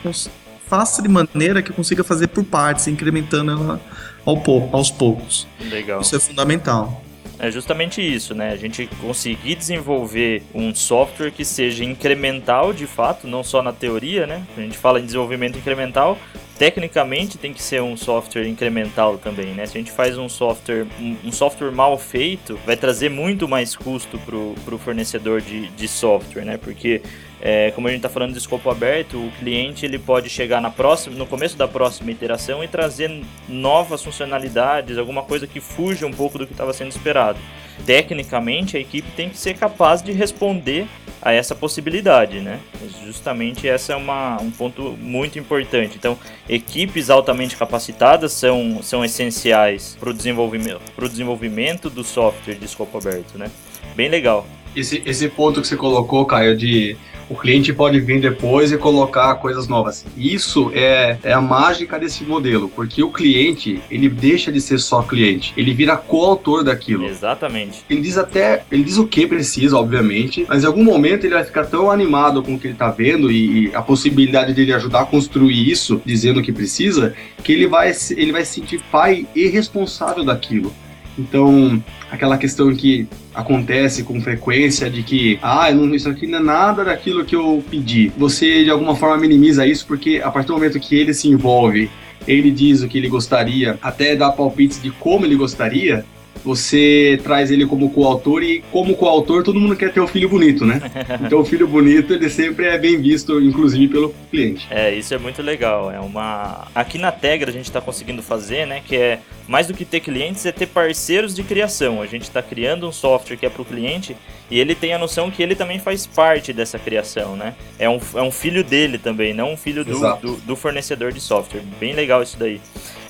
faça 0.66 1.02
de 1.02 1.08
maneira 1.08 1.62
que 1.62 1.72
consiga 1.72 2.04
fazer 2.04 2.28
por 2.28 2.44
partes, 2.44 2.86
incrementando 2.86 3.50
ela 3.50 3.80
ao, 4.24 4.42
aos 4.72 4.90
poucos. 4.90 5.46
Legal. 5.60 6.00
Isso 6.00 6.14
é 6.14 6.20
fundamental. 6.20 7.02
É 7.42 7.50
justamente 7.50 8.02
isso, 8.02 8.34
né? 8.34 8.52
A 8.52 8.56
gente 8.56 8.86
conseguir 9.00 9.54
desenvolver 9.54 10.42
um 10.54 10.74
software 10.74 11.30
que 11.30 11.42
seja 11.42 11.82
incremental 11.82 12.72
de 12.72 12.86
fato, 12.86 13.26
não 13.26 13.42
só 13.42 13.62
na 13.62 13.72
teoria, 13.72 14.26
né? 14.26 14.46
A 14.56 14.60
gente 14.60 14.76
fala 14.76 15.00
em 15.00 15.06
desenvolvimento 15.06 15.56
incremental, 15.56 16.18
tecnicamente 16.60 17.38
tem 17.38 17.54
que 17.54 17.62
ser 17.62 17.80
um 17.80 17.96
software 17.96 18.46
incremental 18.46 19.16
também, 19.16 19.54
né? 19.54 19.64
Se 19.64 19.78
a 19.78 19.80
gente 19.80 19.90
faz 19.90 20.18
um 20.18 20.28
software, 20.28 20.86
um, 21.00 21.32
software 21.32 21.70
mal 21.70 21.96
feito, 21.96 22.60
vai 22.66 22.76
trazer 22.76 23.08
muito 23.08 23.48
mais 23.48 23.74
custo 23.74 24.18
pro, 24.18 24.54
pro 24.62 24.76
fornecedor 24.76 25.40
de, 25.40 25.68
de 25.68 25.88
software, 25.88 26.44
né? 26.44 26.58
Porque 26.58 27.00
é, 27.40 27.70
como 27.70 27.88
a 27.88 27.90
gente 27.90 28.00
está 28.00 28.10
falando 28.10 28.32
de 28.32 28.38
escopo 28.38 28.68
aberto, 28.68 29.16
o 29.16 29.32
cliente 29.38 29.86
ele 29.86 29.98
pode 29.98 30.28
chegar 30.28 30.60
na 30.60 30.68
próxima, 30.68 31.16
no 31.16 31.26
começo 31.26 31.56
da 31.56 31.66
próxima 31.66 32.10
iteração 32.10 32.62
e 32.62 32.68
trazer 32.68 33.10
novas 33.48 34.04
funcionalidades, 34.04 34.98
alguma 34.98 35.22
coisa 35.22 35.46
que 35.46 35.60
fuja 35.60 36.06
um 36.06 36.12
pouco 36.12 36.36
do 36.36 36.46
que 36.46 36.52
estava 36.52 36.74
sendo 36.74 36.90
esperado. 36.90 37.38
Tecnicamente, 37.86 38.76
a 38.76 38.80
equipe 38.80 39.10
tem 39.12 39.28
que 39.28 39.38
ser 39.38 39.54
capaz 39.54 40.02
de 40.02 40.12
responder 40.12 40.86
a 41.22 41.32
essa 41.32 41.54
possibilidade, 41.54 42.40
né? 42.40 42.60
Justamente 43.04 43.68
essa 43.68 43.92
é 43.92 43.96
uma, 43.96 44.40
um 44.40 44.50
ponto 44.50 44.96
muito 44.98 45.38
importante. 45.38 45.96
Então, 45.96 46.16
equipes 46.48 47.10
altamente 47.10 47.56
capacitadas 47.56 48.32
são, 48.32 48.82
são 48.82 49.04
essenciais 49.04 49.96
para 50.00 50.10
o 50.10 50.14
desenvolvimento, 50.14 50.80
desenvolvimento 51.08 51.90
do 51.90 52.02
software 52.02 52.54
de 52.54 52.64
escopo 52.64 52.96
aberto, 52.96 53.36
né? 53.36 53.50
Bem 53.94 54.08
legal. 54.08 54.46
Esse, 54.74 55.02
esse 55.04 55.28
ponto 55.28 55.60
que 55.60 55.66
você 55.66 55.76
colocou, 55.76 56.24
Caio, 56.24 56.56
de 56.56 56.96
o 57.30 57.36
cliente 57.36 57.72
pode 57.72 58.00
vir 58.00 58.20
depois 58.20 58.72
e 58.72 58.76
colocar 58.76 59.36
coisas 59.36 59.68
novas. 59.68 60.04
Isso 60.16 60.72
é, 60.74 61.16
é 61.22 61.32
a 61.32 61.40
mágica 61.40 61.96
desse 61.96 62.24
modelo, 62.24 62.68
porque 62.68 63.04
o 63.04 63.10
cliente, 63.10 63.80
ele 63.88 64.08
deixa 64.08 64.50
de 64.50 64.60
ser 64.60 64.80
só 64.80 65.00
cliente, 65.00 65.54
ele 65.56 65.72
vira 65.72 65.96
coautor 65.96 66.64
daquilo. 66.64 67.06
Exatamente. 67.06 67.84
Ele 67.88 68.00
diz 68.00 68.18
até, 68.18 68.64
ele 68.70 68.82
diz 68.82 68.98
o 68.98 69.06
que 69.06 69.28
precisa, 69.28 69.78
obviamente, 69.78 70.44
mas 70.48 70.64
em 70.64 70.66
algum 70.66 70.82
momento 70.82 71.24
ele 71.24 71.34
vai 71.34 71.44
ficar 71.44 71.66
tão 71.66 71.88
animado 71.88 72.42
com 72.42 72.54
o 72.54 72.58
que 72.58 72.66
ele 72.66 72.74
está 72.74 72.90
vendo 72.90 73.30
e, 73.30 73.68
e 73.68 73.74
a 73.76 73.80
possibilidade 73.80 74.52
de 74.52 74.62
ele 74.62 74.72
ajudar 74.72 75.02
a 75.02 75.06
construir 75.06 75.70
isso, 75.70 76.02
dizendo 76.04 76.40
o 76.40 76.42
que 76.42 76.52
precisa, 76.52 77.14
que 77.44 77.52
ele 77.52 77.68
vai, 77.68 77.92
ele 78.16 78.32
vai 78.32 78.44
se 78.44 78.54
sentir 78.54 78.82
pai 78.90 79.24
e 79.36 79.46
responsável 79.46 80.24
daquilo. 80.24 80.74
Então, 81.20 81.82
aquela 82.10 82.38
questão 82.38 82.74
que 82.74 83.06
acontece 83.34 84.02
com 84.02 84.20
frequência 84.20 84.90
de 84.90 85.02
que, 85.02 85.38
ah, 85.42 85.70
não, 85.70 85.94
isso 85.94 86.08
aqui 86.08 86.26
não 86.26 86.38
é 86.38 86.42
nada 86.42 86.84
daquilo 86.84 87.24
que 87.24 87.36
eu 87.36 87.62
pedi. 87.70 88.10
Você 88.16 88.64
de 88.64 88.70
alguma 88.70 88.96
forma 88.96 89.18
minimiza 89.18 89.66
isso 89.66 89.86
porque 89.86 90.20
a 90.24 90.30
partir 90.30 90.48
do 90.48 90.54
momento 90.54 90.80
que 90.80 90.96
ele 90.96 91.12
se 91.12 91.28
envolve, 91.28 91.90
ele 92.26 92.50
diz 92.50 92.82
o 92.82 92.88
que 92.88 92.98
ele 92.98 93.08
gostaria, 93.08 93.78
até 93.82 94.16
dá 94.16 94.30
palpites 94.30 94.82
de 94.82 94.90
como 94.90 95.26
ele 95.26 95.36
gostaria, 95.36 96.04
você 96.44 97.20
traz 97.22 97.50
ele 97.50 97.66
como 97.66 97.90
coautor 97.90 98.42
e 98.42 98.62
como 98.70 98.96
coautor 98.96 99.42
todo 99.42 99.60
mundo 99.60 99.76
quer 99.76 99.92
ter 99.92 100.00
o 100.00 100.04
um 100.04 100.08
filho 100.08 100.28
bonito, 100.28 100.64
né? 100.64 100.80
Então 101.24 101.40
o 101.40 101.44
filho 101.44 101.66
bonito 101.66 102.12
ele 102.12 102.28
sempre 102.28 102.66
é 102.66 102.78
bem 102.78 103.00
visto, 103.00 103.40
inclusive 103.40 103.88
pelo 103.88 104.14
cliente. 104.30 104.66
É, 104.70 104.92
isso 104.94 105.12
é 105.14 105.18
muito 105.18 105.42
legal. 105.42 105.90
É 105.90 106.00
uma 106.00 106.66
aqui 106.74 106.98
na 106.98 107.12
Tegra 107.12 107.50
a 107.50 107.52
gente 107.52 107.66
está 107.66 107.80
conseguindo 107.80 108.22
fazer, 108.22 108.66
né? 108.66 108.82
Que 108.86 108.96
é 108.96 109.18
mais 109.46 109.66
do 109.66 109.74
que 109.74 109.84
ter 109.84 110.00
clientes 110.00 110.46
é 110.46 110.52
ter 110.52 110.66
parceiros 110.66 111.34
de 111.34 111.42
criação. 111.42 112.00
A 112.00 112.06
gente 112.06 112.22
está 112.22 112.42
criando 112.42 112.88
um 112.88 112.92
software 112.92 113.36
que 113.36 113.44
é 113.44 113.50
para 113.50 113.62
o 113.62 113.64
cliente 113.64 114.16
e 114.50 114.58
ele 114.58 114.74
tem 114.74 114.92
a 114.92 114.98
noção 114.98 115.30
que 115.30 115.42
ele 115.42 115.54
também 115.54 115.78
faz 115.78 116.06
parte 116.06 116.52
dessa 116.52 116.78
criação, 116.78 117.36
né? 117.36 117.54
É 117.78 117.88
um, 117.88 118.00
é 118.14 118.22
um 118.22 118.30
filho 118.30 118.64
dele 118.64 118.98
também, 118.98 119.34
não 119.34 119.52
um 119.52 119.56
filho 119.56 119.84
do, 119.84 119.98
do, 120.16 120.36
do 120.36 120.56
fornecedor 120.56 121.12
de 121.12 121.20
software. 121.20 121.62
Bem 121.78 121.92
legal 121.92 122.22
isso 122.22 122.38
daí. 122.38 122.60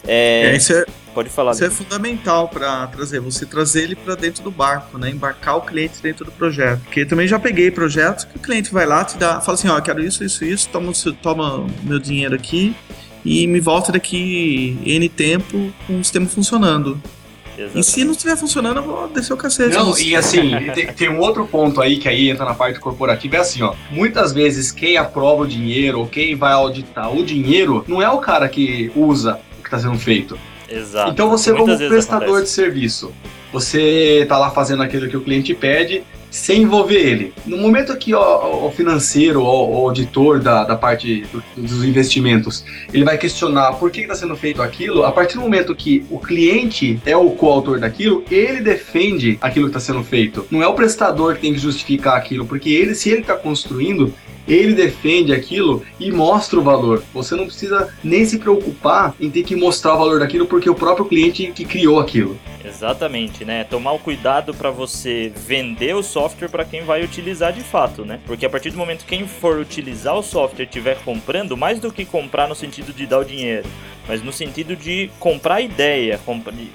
É, 0.06 0.56
isso 0.56 0.72
é, 0.72 0.84
pode 1.14 1.28
falar. 1.28 1.52
Isso 1.52 1.64
é 1.64 1.70
fundamental 1.70 2.48
para 2.48 2.86
trazer, 2.88 3.20
você 3.20 3.44
trazer 3.46 3.82
ele 3.82 3.96
para 3.96 4.14
dentro 4.14 4.42
do 4.42 4.50
barco, 4.50 4.98
né? 4.98 5.10
Embarcar 5.10 5.56
o 5.56 5.62
cliente 5.62 6.00
dentro 6.02 6.24
do 6.24 6.32
projeto. 6.32 6.80
Porque 6.80 7.04
também 7.04 7.26
já 7.26 7.38
peguei 7.38 7.70
projetos 7.70 8.24
que 8.24 8.36
o 8.36 8.40
cliente 8.40 8.72
vai 8.72 8.86
lá, 8.86 9.04
te 9.04 9.18
dá, 9.18 9.40
fala 9.40 9.56
assim, 9.56 9.68
ó, 9.68 9.80
quero 9.80 10.02
isso, 10.02 10.24
isso, 10.24 10.44
isso, 10.44 10.68
toma, 10.68 10.92
toma 11.22 11.66
meu 11.82 11.98
dinheiro 11.98 12.34
aqui 12.34 12.74
e 13.24 13.46
me 13.46 13.60
volta 13.60 13.92
daqui 13.92 14.78
N 14.84 15.08
tempo 15.08 15.72
com 15.86 16.00
o 16.00 16.04
sistema 16.04 16.26
funcionando. 16.26 17.00
Exatamente. 17.58 17.78
E 17.78 17.82
se 17.82 18.04
não 18.04 18.12
estiver 18.12 18.36
funcionando, 18.36 18.78
eu 18.78 18.82
vou 18.84 19.08
descer 19.08 19.34
o 19.34 19.36
cacete. 19.36 19.76
Não, 19.76 19.98
e 19.98 20.16
assim, 20.16 20.52
tem, 20.74 20.86
tem, 20.86 21.08
um 21.10 21.18
outro 21.18 21.46
ponto 21.46 21.82
aí 21.82 21.98
que 21.98 22.08
aí 22.08 22.30
entra 22.30 22.46
na 22.46 22.54
parte 22.54 22.80
corporativa, 22.80 23.36
é 23.36 23.40
assim, 23.40 23.62
ó. 23.62 23.74
Muitas 23.90 24.32
vezes 24.32 24.72
quem 24.72 24.96
aprova 24.96 25.42
o 25.42 25.46
dinheiro 25.46 26.00
ou 26.00 26.06
quem 26.06 26.34
vai 26.34 26.52
auditar 26.52 27.14
o 27.14 27.22
dinheiro 27.22 27.84
não 27.86 28.00
é 28.00 28.08
o 28.08 28.18
cara 28.18 28.48
que 28.48 28.90
usa 28.96 29.38
está 29.70 29.78
sendo 29.78 29.98
feito. 29.98 30.36
Exato. 30.70 31.11
Então 31.11 31.28
você, 31.28 31.52
como 31.52 31.76
prestador 31.76 32.28
acontece. 32.28 32.44
de 32.44 32.50
serviço, 32.50 33.12
você 33.52 34.20
está 34.22 34.38
lá 34.38 34.50
fazendo 34.50 34.83
aquilo 34.83 35.09
que 35.09 35.16
o 35.16 35.20
cliente 35.20 35.52
pede, 35.54 36.02
sem 36.30 36.62
envolver 36.62 36.94
ele. 36.94 37.35
No 37.44 37.59
momento 37.59 37.96
que 37.96 38.14
o, 38.14 38.66
o 38.66 38.70
financeiro, 38.70 39.42
o, 39.42 39.44
o, 39.44 39.88
auditor 39.88 40.38
da, 40.38 40.64
da 40.64 40.76
parte 40.76 41.26
do, 41.33 41.42
dos 41.56 41.85
investimentos, 41.85 42.64
ele 42.94 43.04
vai 43.04 43.18
questionar 43.18 43.72
por 43.72 43.90
que 43.90 44.02
está 44.02 44.14
sendo 44.14 44.37
feito 44.37 44.62
aquilo, 44.62 45.04
a 45.04 45.11
partir 45.11 45.35
do 45.35 45.40
momento 45.40 45.74
que 45.74 46.06
o 46.09 46.18
cliente 46.18 47.00
é 47.04 47.16
o 47.16 47.30
coautor 47.30 47.80
daquilo, 47.80 48.24
ele 48.30 48.61
defende 48.61 49.38
aquilo 49.40 49.66
que 49.66 49.76
está 49.76 49.80
sendo 49.80 50.04
feito. 50.04 50.46
Não 50.50 50.62
é 50.62 50.68
o 50.68 50.74
prestador 50.74 51.35
que 51.35 51.40
tem 51.40 51.52
que 51.52 51.59
justificar 51.59 52.16
aquilo, 52.16 52.46
porque 52.46 52.70
ele, 52.70 52.94
se 52.94 53.11
ele 53.11 53.22
está 53.22 53.35
construindo, 53.35 54.14
ele 54.52 54.74
defende 54.74 55.32
aquilo 55.32 55.82
e 55.98 56.10
mostra 56.10 56.58
o 56.58 56.62
valor. 56.62 57.02
Você 57.14 57.36
não 57.36 57.46
precisa 57.46 57.88
nem 58.02 58.24
se 58.24 58.38
preocupar 58.38 59.14
em 59.20 59.30
ter 59.30 59.44
que 59.44 59.54
mostrar 59.54 59.94
o 59.94 59.98
valor 59.98 60.18
daquilo 60.18 60.46
porque 60.46 60.68
o 60.68 60.74
próprio 60.74 61.06
cliente 61.06 61.52
que 61.54 61.64
criou 61.64 62.00
aquilo. 62.00 62.36
Exatamente, 62.64 63.44
né? 63.44 63.64
Tomar 63.64 63.92
o 63.92 63.98
cuidado 63.98 64.52
para 64.52 64.70
você 64.70 65.32
vender 65.34 65.94
o 65.94 66.02
software 66.02 66.48
para 66.48 66.64
quem 66.64 66.84
vai 66.84 67.02
utilizar 67.02 67.52
de 67.52 67.62
fato, 67.62 68.04
né? 68.04 68.20
Porque 68.26 68.44
a 68.44 68.50
partir 68.50 68.70
do 68.70 68.76
momento 68.76 69.04
que 69.04 69.16
quem 69.16 69.26
for 69.26 69.58
utilizar 69.58 70.14
o 70.14 70.22
software 70.22 70.64
estiver 70.64 70.98
comprando, 71.02 71.56
mais 71.56 71.80
do 71.80 71.92
que 71.92 72.04
comprar 72.04 72.48
no 72.48 72.54
sentido 72.54 72.92
de 72.92 73.06
dar 73.06 73.18
o 73.18 73.24
dinheiro, 73.24 73.66
mas 74.10 74.22
no 74.24 74.32
sentido 74.32 74.74
de 74.74 75.08
comprar 75.20 75.56
a 75.56 75.60
ideia, 75.60 76.18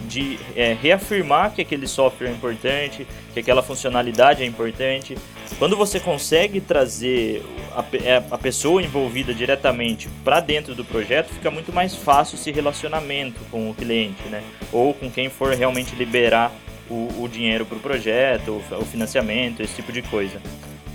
de 0.08 0.40
é, 0.56 0.74
reafirmar 0.82 1.54
que 1.54 1.62
aquele 1.62 1.86
software 1.86 2.30
é 2.30 2.32
importante, 2.32 3.06
que 3.34 3.42
aquela 3.42 3.62
funcionalidade 3.62 4.42
é 4.42 4.46
importante. 4.46 5.18
Quando 5.60 5.76
você 5.76 6.00
consegue 6.00 6.62
trazer 6.62 7.44
a, 7.76 7.84
é, 8.02 8.24
a 8.32 8.38
pessoa 8.38 8.82
envolvida 8.82 9.34
diretamente 9.34 10.08
para 10.24 10.40
dentro 10.40 10.74
do 10.74 10.86
projeto, 10.86 11.28
fica 11.28 11.52
muito 11.52 11.74
mais 11.74 11.94
fácil 11.94 12.36
esse 12.36 12.52
relacionamento 12.52 13.42
com 13.52 13.70
o 13.70 13.74
cliente, 13.74 14.24
né? 14.30 14.42
Ou 14.72 14.94
com 14.94 15.12
quem 15.12 15.30
for 15.30 15.54
realmente 15.54 15.75
liberar 15.96 16.52
o, 16.90 17.24
o 17.24 17.28
dinheiro 17.28 17.66
para 17.66 17.78
o 17.78 17.82
projeto, 17.82 18.62
o 18.72 18.86
financiamento, 18.86 19.62
esse 19.62 19.76
tipo 19.76 19.92
de 19.92 20.02
coisa 20.04 20.40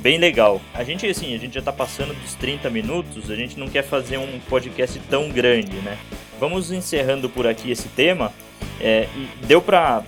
bem 0.01 0.19
legal. 0.19 0.61
A 0.75 0.83
gente, 0.83 1.07
assim, 1.07 1.35
a 1.35 1.39
gente 1.39 1.55
já 1.55 1.63
tá 1.63 1.73
passando 1.73 2.15
dos 2.15 2.35
30 2.35 2.69
minutos, 2.71 3.31
a 3.31 3.37
gente 3.37 3.59
não 3.59 3.69
quer 3.69 3.83
fazer 3.83 4.19
um 4.19 4.41
podcast 4.49 4.99
tão 5.11 5.29
grande, 5.29 5.77
né? 5.77 5.97
Vamos 6.39 6.73
encerrando 6.73 7.29
por 7.29 7.47
aqui 7.47 7.71
esse 7.71 7.89
tema. 7.89 8.33
É, 8.83 9.07
e 9.15 9.29
deu 9.45 9.61
para 9.61 10.03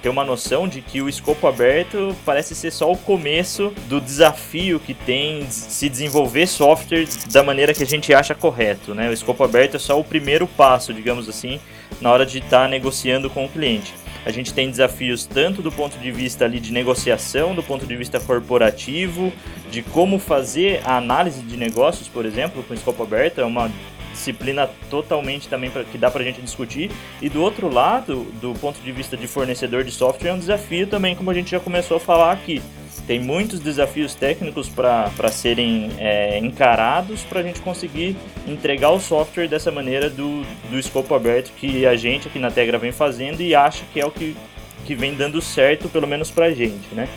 ter 0.00 0.08
uma 0.08 0.24
noção 0.24 0.66
de 0.66 0.80
que 0.80 1.02
o 1.02 1.08
escopo 1.08 1.46
aberto 1.46 2.16
parece 2.24 2.54
ser 2.54 2.70
só 2.70 2.90
o 2.90 2.96
começo 2.96 3.74
do 3.88 4.00
desafio 4.00 4.80
que 4.80 4.94
tem 4.94 5.46
se 5.50 5.86
desenvolver 5.86 6.46
software 6.46 7.06
da 7.30 7.42
maneira 7.42 7.74
que 7.74 7.82
a 7.82 7.86
gente 7.86 8.14
acha 8.14 8.34
correto. 8.34 8.94
Né? 8.94 9.10
O 9.10 9.12
escopo 9.12 9.44
aberto 9.44 9.76
é 9.76 9.78
só 9.78 10.00
o 10.00 10.04
primeiro 10.04 10.46
passo, 10.46 10.94
digamos 10.94 11.28
assim, 11.28 11.60
na 12.00 12.10
hora 12.10 12.24
de 12.24 12.38
estar 12.38 12.62
tá 12.62 12.68
negociando 12.68 13.28
com 13.28 13.44
o 13.44 13.48
cliente. 13.50 13.92
A 14.26 14.32
gente 14.32 14.52
tem 14.52 14.68
desafios 14.68 15.24
tanto 15.24 15.62
do 15.62 15.70
ponto 15.70 15.96
de 15.98 16.10
vista 16.10 16.44
ali 16.44 16.58
de 16.58 16.72
negociação, 16.72 17.54
do 17.54 17.62
ponto 17.62 17.86
de 17.86 17.94
vista 17.94 18.18
corporativo, 18.18 19.32
de 19.70 19.82
como 19.82 20.18
fazer 20.18 20.80
a 20.84 20.96
análise 20.96 21.42
de 21.42 21.56
negócios, 21.56 22.08
por 22.08 22.26
exemplo, 22.26 22.60
com 22.64 22.74
escopo 22.74 23.04
aberto, 23.04 23.40
é 23.40 23.44
uma 23.44 23.70
disciplina 24.12 24.68
totalmente 24.90 25.46
também 25.46 25.70
pra, 25.70 25.84
que 25.84 25.96
dá 25.96 26.10
para 26.10 26.22
a 26.22 26.24
gente 26.24 26.42
discutir. 26.42 26.90
E 27.22 27.28
do 27.28 27.40
outro 27.40 27.72
lado, 27.72 28.26
do 28.40 28.52
ponto 28.54 28.80
de 28.80 28.90
vista 28.90 29.16
de 29.16 29.28
fornecedor 29.28 29.84
de 29.84 29.92
software, 29.92 30.30
é 30.30 30.32
um 30.32 30.40
desafio 30.40 30.88
também, 30.88 31.14
como 31.14 31.30
a 31.30 31.34
gente 31.34 31.52
já 31.52 31.60
começou 31.60 31.98
a 31.98 32.00
falar 32.00 32.32
aqui. 32.32 32.60
Tem 33.06 33.18
muitos 33.20 33.60
desafios 33.60 34.14
técnicos 34.14 34.68
para 34.68 35.28
serem 35.30 35.90
é, 35.98 36.38
encarados 36.38 37.22
para 37.22 37.40
a 37.40 37.42
gente 37.42 37.60
conseguir 37.60 38.16
entregar 38.46 38.90
o 38.90 39.00
software 39.00 39.48
dessa 39.48 39.70
maneira 39.70 40.08
do, 40.08 40.42
do 40.70 40.78
escopo 40.78 41.14
aberto 41.14 41.52
que 41.56 41.86
a 41.86 41.96
gente 41.96 42.28
aqui 42.28 42.38
na 42.38 42.50
Tegra 42.50 42.78
vem 42.78 42.92
fazendo 42.92 43.40
e 43.40 43.54
acha 43.54 43.84
que 43.92 44.00
é 44.00 44.06
o 44.06 44.10
que, 44.10 44.36
que 44.84 44.94
vem 44.94 45.14
dando 45.14 45.40
certo, 45.40 45.88
pelo 45.88 46.06
menos 46.06 46.30
para 46.30 46.46
a 46.46 46.52
gente, 46.52 46.94
né? 46.94 47.08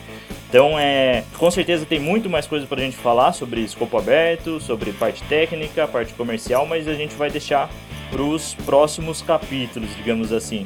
Então, 0.50 0.80
é, 0.80 1.24
com 1.38 1.52
certeza 1.52 1.86
tem 1.86 2.00
muito 2.00 2.28
mais 2.28 2.48
coisa 2.48 2.66
para 2.66 2.80
a 2.80 2.84
gente 2.84 2.98
falar 2.98 3.34
sobre 3.34 3.62
escopo 3.62 3.96
aberto, 3.98 4.60
sobre 4.60 4.92
parte 4.92 5.24
técnica, 5.26 5.88
parte 5.88 6.12
comercial, 6.14 6.66
mas 6.66 6.88
a 6.88 6.96
gente 6.96 7.14
vai 7.14 7.30
deixar 7.30 7.70
para 8.10 8.24
os 8.24 8.56
próximos 8.66 9.22
capítulos, 9.22 9.96
digamos 9.96 10.34
assim. 10.34 10.66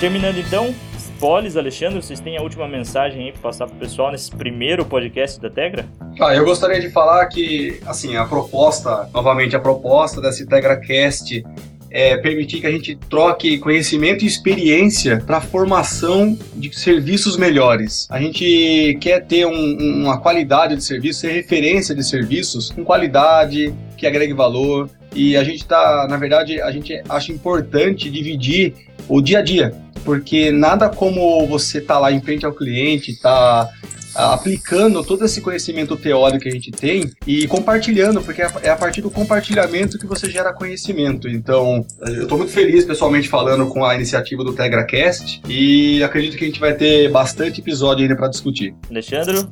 Terminando 0.00 0.38
então, 0.38 0.72
Polis, 1.18 1.56
Alexandre, 1.56 2.00
vocês 2.00 2.20
têm 2.20 2.36
a 2.36 2.42
última 2.42 2.68
mensagem 2.68 3.24
aí 3.24 3.32
para 3.32 3.40
passar 3.40 3.66
para 3.66 3.74
o 3.74 3.78
pessoal 3.80 4.12
nesse 4.12 4.30
primeiro 4.30 4.84
podcast 4.84 5.40
da 5.40 5.50
Tegra? 5.50 5.86
Ah, 6.20 6.32
eu 6.32 6.44
gostaria 6.44 6.80
de 6.80 6.88
falar 6.88 7.26
que, 7.26 7.80
assim, 7.84 8.14
a 8.14 8.24
proposta, 8.24 9.10
novamente, 9.12 9.56
a 9.56 9.58
proposta 9.58 10.20
desse 10.20 10.46
TegraCast 10.46 11.44
é 11.90 12.16
permitir 12.18 12.60
que 12.60 12.66
a 12.68 12.70
gente 12.70 12.94
troque 12.94 13.58
conhecimento 13.58 14.22
e 14.22 14.28
experiência 14.28 15.20
para 15.26 15.40
formação 15.40 16.38
de 16.54 16.72
serviços 16.78 17.36
melhores. 17.36 18.06
A 18.08 18.20
gente 18.20 18.96
quer 19.00 19.26
ter 19.26 19.46
um, 19.46 20.02
uma 20.02 20.20
qualidade 20.20 20.76
de 20.76 20.84
serviço, 20.84 21.20
ser 21.20 21.32
referência 21.32 21.92
de 21.92 22.04
serviços 22.04 22.70
com 22.70 22.84
qualidade, 22.84 23.74
que 23.96 24.06
agregue 24.06 24.32
valor. 24.32 24.88
E 25.12 25.36
a 25.36 25.42
gente 25.42 25.62
está, 25.62 26.06
na 26.08 26.16
verdade, 26.16 26.60
a 26.60 26.70
gente 26.70 27.02
acha 27.08 27.32
importante 27.32 28.08
dividir 28.08 28.74
o 29.08 29.20
dia 29.20 29.38
a 29.38 29.42
dia 29.42 29.74
porque 30.04 30.50
nada 30.50 30.88
como 30.88 31.46
você 31.46 31.80
tá 31.80 31.98
lá 31.98 32.12
em 32.12 32.20
frente 32.20 32.44
ao 32.44 32.52
cliente, 32.52 33.18
tá 33.20 33.68
aplicando 34.14 35.04
todo 35.04 35.24
esse 35.24 35.40
conhecimento 35.40 35.96
teórico 35.96 36.42
que 36.42 36.48
a 36.48 36.52
gente 36.52 36.72
tem 36.72 37.10
e 37.26 37.46
compartilhando, 37.46 38.20
porque 38.20 38.42
é 38.42 38.68
a 38.68 38.76
partir 38.76 39.00
do 39.00 39.10
compartilhamento 39.10 39.98
que 39.98 40.06
você 40.06 40.28
gera 40.28 40.52
conhecimento. 40.52 41.28
Então, 41.28 41.86
eu 42.00 42.22
estou 42.22 42.38
muito 42.38 42.52
feliz 42.52 42.84
pessoalmente 42.84 43.28
falando 43.28 43.66
com 43.66 43.84
a 43.84 43.94
iniciativa 43.94 44.42
do 44.42 44.52
TegraCast 44.52 45.40
e 45.48 46.02
acredito 46.02 46.36
que 46.36 46.44
a 46.44 46.46
gente 46.48 46.58
vai 46.58 46.74
ter 46.74 47.10
bastante 47.10 47.60
episódio 47.60 48.02
ainda 48.02 48.16
para 48.16 48.28
discutir. 48.28 48.74
Alexandre? 48.90 49.46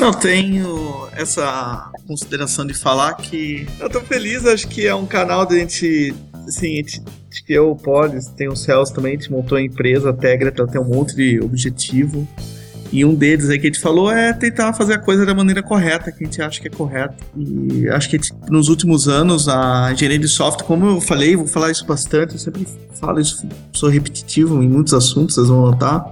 Não, 0.00 0.12
tenho 0.12 1.08
essa 1.16 1.90
consideração 2.06 2.66
de 2.66 2.74
falar 2.74 3.14
que 3.14 3.66
eu 3.80 3.90
tô 3.90 4.00
feliz, 4.00 4.46
acho 4.46 4.68
que 4.68 4.86
é 4.86 4.94
um 4.94 5.06
canal 5.06 5.44
da 5.44 5.56
gente, 5.56 6.14
assim, 6.46 6.74
a 6.74 6.76
gente 6.76 7.02
eu, 7.48 7.70
o 7.70 7.76
Polis, 7.76 8.26
tem 8.26 8.48
o 8.48 8.56
Celso 8.56 8.94
também, 8.94 9.12
a 9.12 9.18
gente 9.18 9.30
montou 9.30 9.58
a 9.58 9.62
empresa, 9.62 10.10
a 10.10 10.12
Tegra, 10.12 10.52
ela 10.56 10.68
tem 10.68 10.80
um 10.80 10.88
monte 10.88 11.14
de 11.14 11.40
objetivo. 11.40 12.26
E 12.90 13.04
um 13.04 13.14
deles 13.14 13.50
aí 13.50 13.58
que 13.58 13.66
a 13.66 13.70
gente 13.70 13.80
falou 13.80 14.10
é 14.10 14.32
tentar 14.32 14.72
fazer 14.72 14.94
a 14.94 14.98
coisa 14.98 15.26
da 15.26 15.34
maneira 15.34 15.62
correta, 15.62 16.10
que 16.10 16.24
a 16.24 16.26
gente 16.26 16.40
acha 16.40 16.60
que 16.60 16.68
é 16.68 16.70
correta. 16.70 17.16
E 17.36 17.86
acho 17.90 18.08
que 18.08 18.16
gente, 18.16 18.32
nos 18.48 18.68
últimos 18.68 19.08
anos 19.08 19.46
a 19.46 19.90
engenharia 19.92 20.18
de 20.18 20.28
software, 20.28 20.66
como 20.66 20.86
eu 20.86 21.00
falei, 21.00 21.36
vou 21.36 21.46
falar 21.46 21.70
isso 21.70 21.84
bastante, 21.84 22.32
eu 22.32 22.38
sempre 22.38 22.66
falo 22.98 23.20
isso, 23.20 23.46
sou 23.72 23.90
repetitivo 23.90 24.62
em 24.62 24.68
muitos 24.68 24.94
assuntos, 24.94 25.34
vocês 25.34 25.48
vão 25.48 25.60
notar 25.60 26.04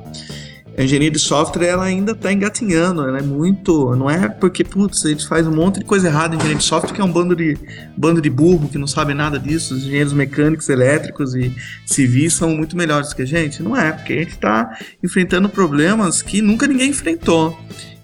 a 0.76 0.82
engenharia 0.82 1.10
de 1.10 1.18
software 1.18 1.66
ela 1.66 1.84
ainda 1.84 2.12
está 2.12 2.30
engatinhando, 2.30 3.02
ela 3.02 3.18
é 3.18 3.22
muito. 3.22 3.96
Não 3.96 4.10
é 4.10 4.28
porque, 4.28 4.62
putz, 4.62 5.02
gente 5.02 5.26
faz 5.26 5.46
um 5.46 5.54
monte 5.54 5.78
de 5.78 5.84
coisa 5.86 6.08
errada 6.08 6.34
em 6.34 6.36
engenharia 6.36 6.58
de 6.58 6.64
software, 6.64 6.92
que 6.92 7.00
é 7.00 7.04
um 7.04 7.10
bando 7.10 7.34
de, 7.34 7.56
bando 7.96 8.20
de 8.20 8.28
burro 8.28 8.68
que 8.68 8.76
não 8.76 8.86
sabe 8.86 9.14
nada 9.14 9.38
disso. 9.38 9.74
Os 9.74 9.84
engenheiros 9.84 10.12
mecânicos, 10.12 10.68
elétricos 10.68 11.34
e 11.34 11.50
civis 11.86 12.34
são 12.34 12.50
muito 12.50 12.76
melhores 12.76 13.14
que 13.14 13.22
a 13.22 13.26
gente. 13.26 13.62
Não 13.62 13.74
é, 13.74 13.92
porque 13.92 14.12
a 14.12 14.16
gente 14.18 14.32
está 14.32 14.78
enfrentando 15.02 15.48
problemas 15.48 16.20
que 16.20 16.42
nunca 16.42 16.66
ninguém 16.66 16.90
enfrentou. 16.90 17.58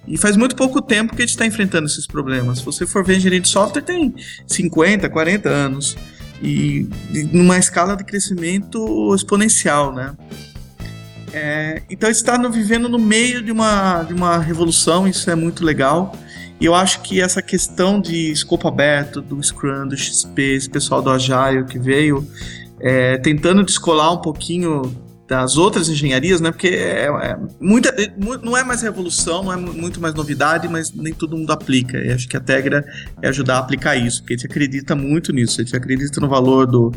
E 0.09 0.17
faz 0.17 0.37
muito 0.37 0.57
pouco 0.57 0.81
tempo 0.81 1.15
que 1.15 1.23
a 1.23 1.27
gente 1.27 1.35
está 1.35 1.45
enfrentando 1.45 1.87
esses 1.87 2.07
problemas. 2.07 2.59
Se 2.59 2.65
você 2.65 2.87
for 2.87 3.05
ver 3.05 3.17
engenharia 3.17 3.41
de 3.41 3.49
software, 3.49 3.83
tem 3.83 4.15
50, 4.47 5.09
40 5.11 5.49
anos. 5.49 5.97
E 6.43 6.89
numa 7.33 7.59
escala 7.59 7.97
de 7.97 8.03
crescimento 8.03 9.15
exponencial, 9.15 9.95
né? 9.95 10.17
É, 11.33 11.83
então 11.89 12.11
está 12.11 12.37
vivendo 12.49 12.89
no 12.89 12.99
meio 12.99 13.43
de 13.43 13.51
uma, 13.51 14.03
de 14.03 14.13
uma 14.13 14.39
revolução, 14.39 15.09
isso 15.09 15.31
é 15.31 15.35
muito 15.35 15.65
legal. 15.65 16.15
E 16.61 16.65
eu 16.65 16.75
acho 16.75 17.01
que 17.03 17.21
essa 17.21 17.43
questão 17.43 18.01
de 18.01 18.31
escopo 18.31 18.69
aberto, 18.69 19.21
do 19.21 19.43
Scrum, 19.43 19.89
do 19.89 19.97
XP, 19.97 20.43
esse 20.43 20.71
pessoal 20.71 21.03
do 21.03 21.11
Agile 21.11 21.65
que 21.65 21.79
veio, 21.79 22.27
é, 22.81 23.19
tentando 23.19 23.65
descolar 23.65 24.13
um 24.13 24.19
pouquinho 24.19 24.83
das 25.27 25.57
outras 25.57 25.89
engenharias, 25.89 26.41
né? 26.43 26.51
Porque 26.51 26.69
é, 26.69 27.07
é 27.07 27.39
muita, 27.59 27.89
é, 27.89 28.13
não 28.43 28.57
é 28.57 28.63
mais 28.63 28.83
revolução, 28.83 29.43
não 29.43 29.53
é 29.53 29.57
muito 29.57 30.01
mais 30.01 30.15
novidade, 30.15 30.69
mas 30.69 30.93
nem 30.93 31.15
todo 31.15 31.37
mundo 31.37 31.51
aplica. 31.51 31.97
E 31.97 32.13
acho 32.13 32.29
que 32.29 32.37
a 32.37 32.41
Tegra 32.41 32.85
é 33.23 33.29
ajudar 33.29 33.57
a 33.57 33.59
aplicar 33.59 33.97
isso, 33.97 34.21
porque 34.21 34.35
a 34.35 34.37
gente 34.37 34.47
acredita 34.47 34.95
muito 34.95 35.33
nisso, 35.33 35.61
a 35.61 35.65
gente 35.65 35.75
acredita 35.75 36.21
no 36.21 36.29
valor 36.29 36.67
do, 36.67 36.93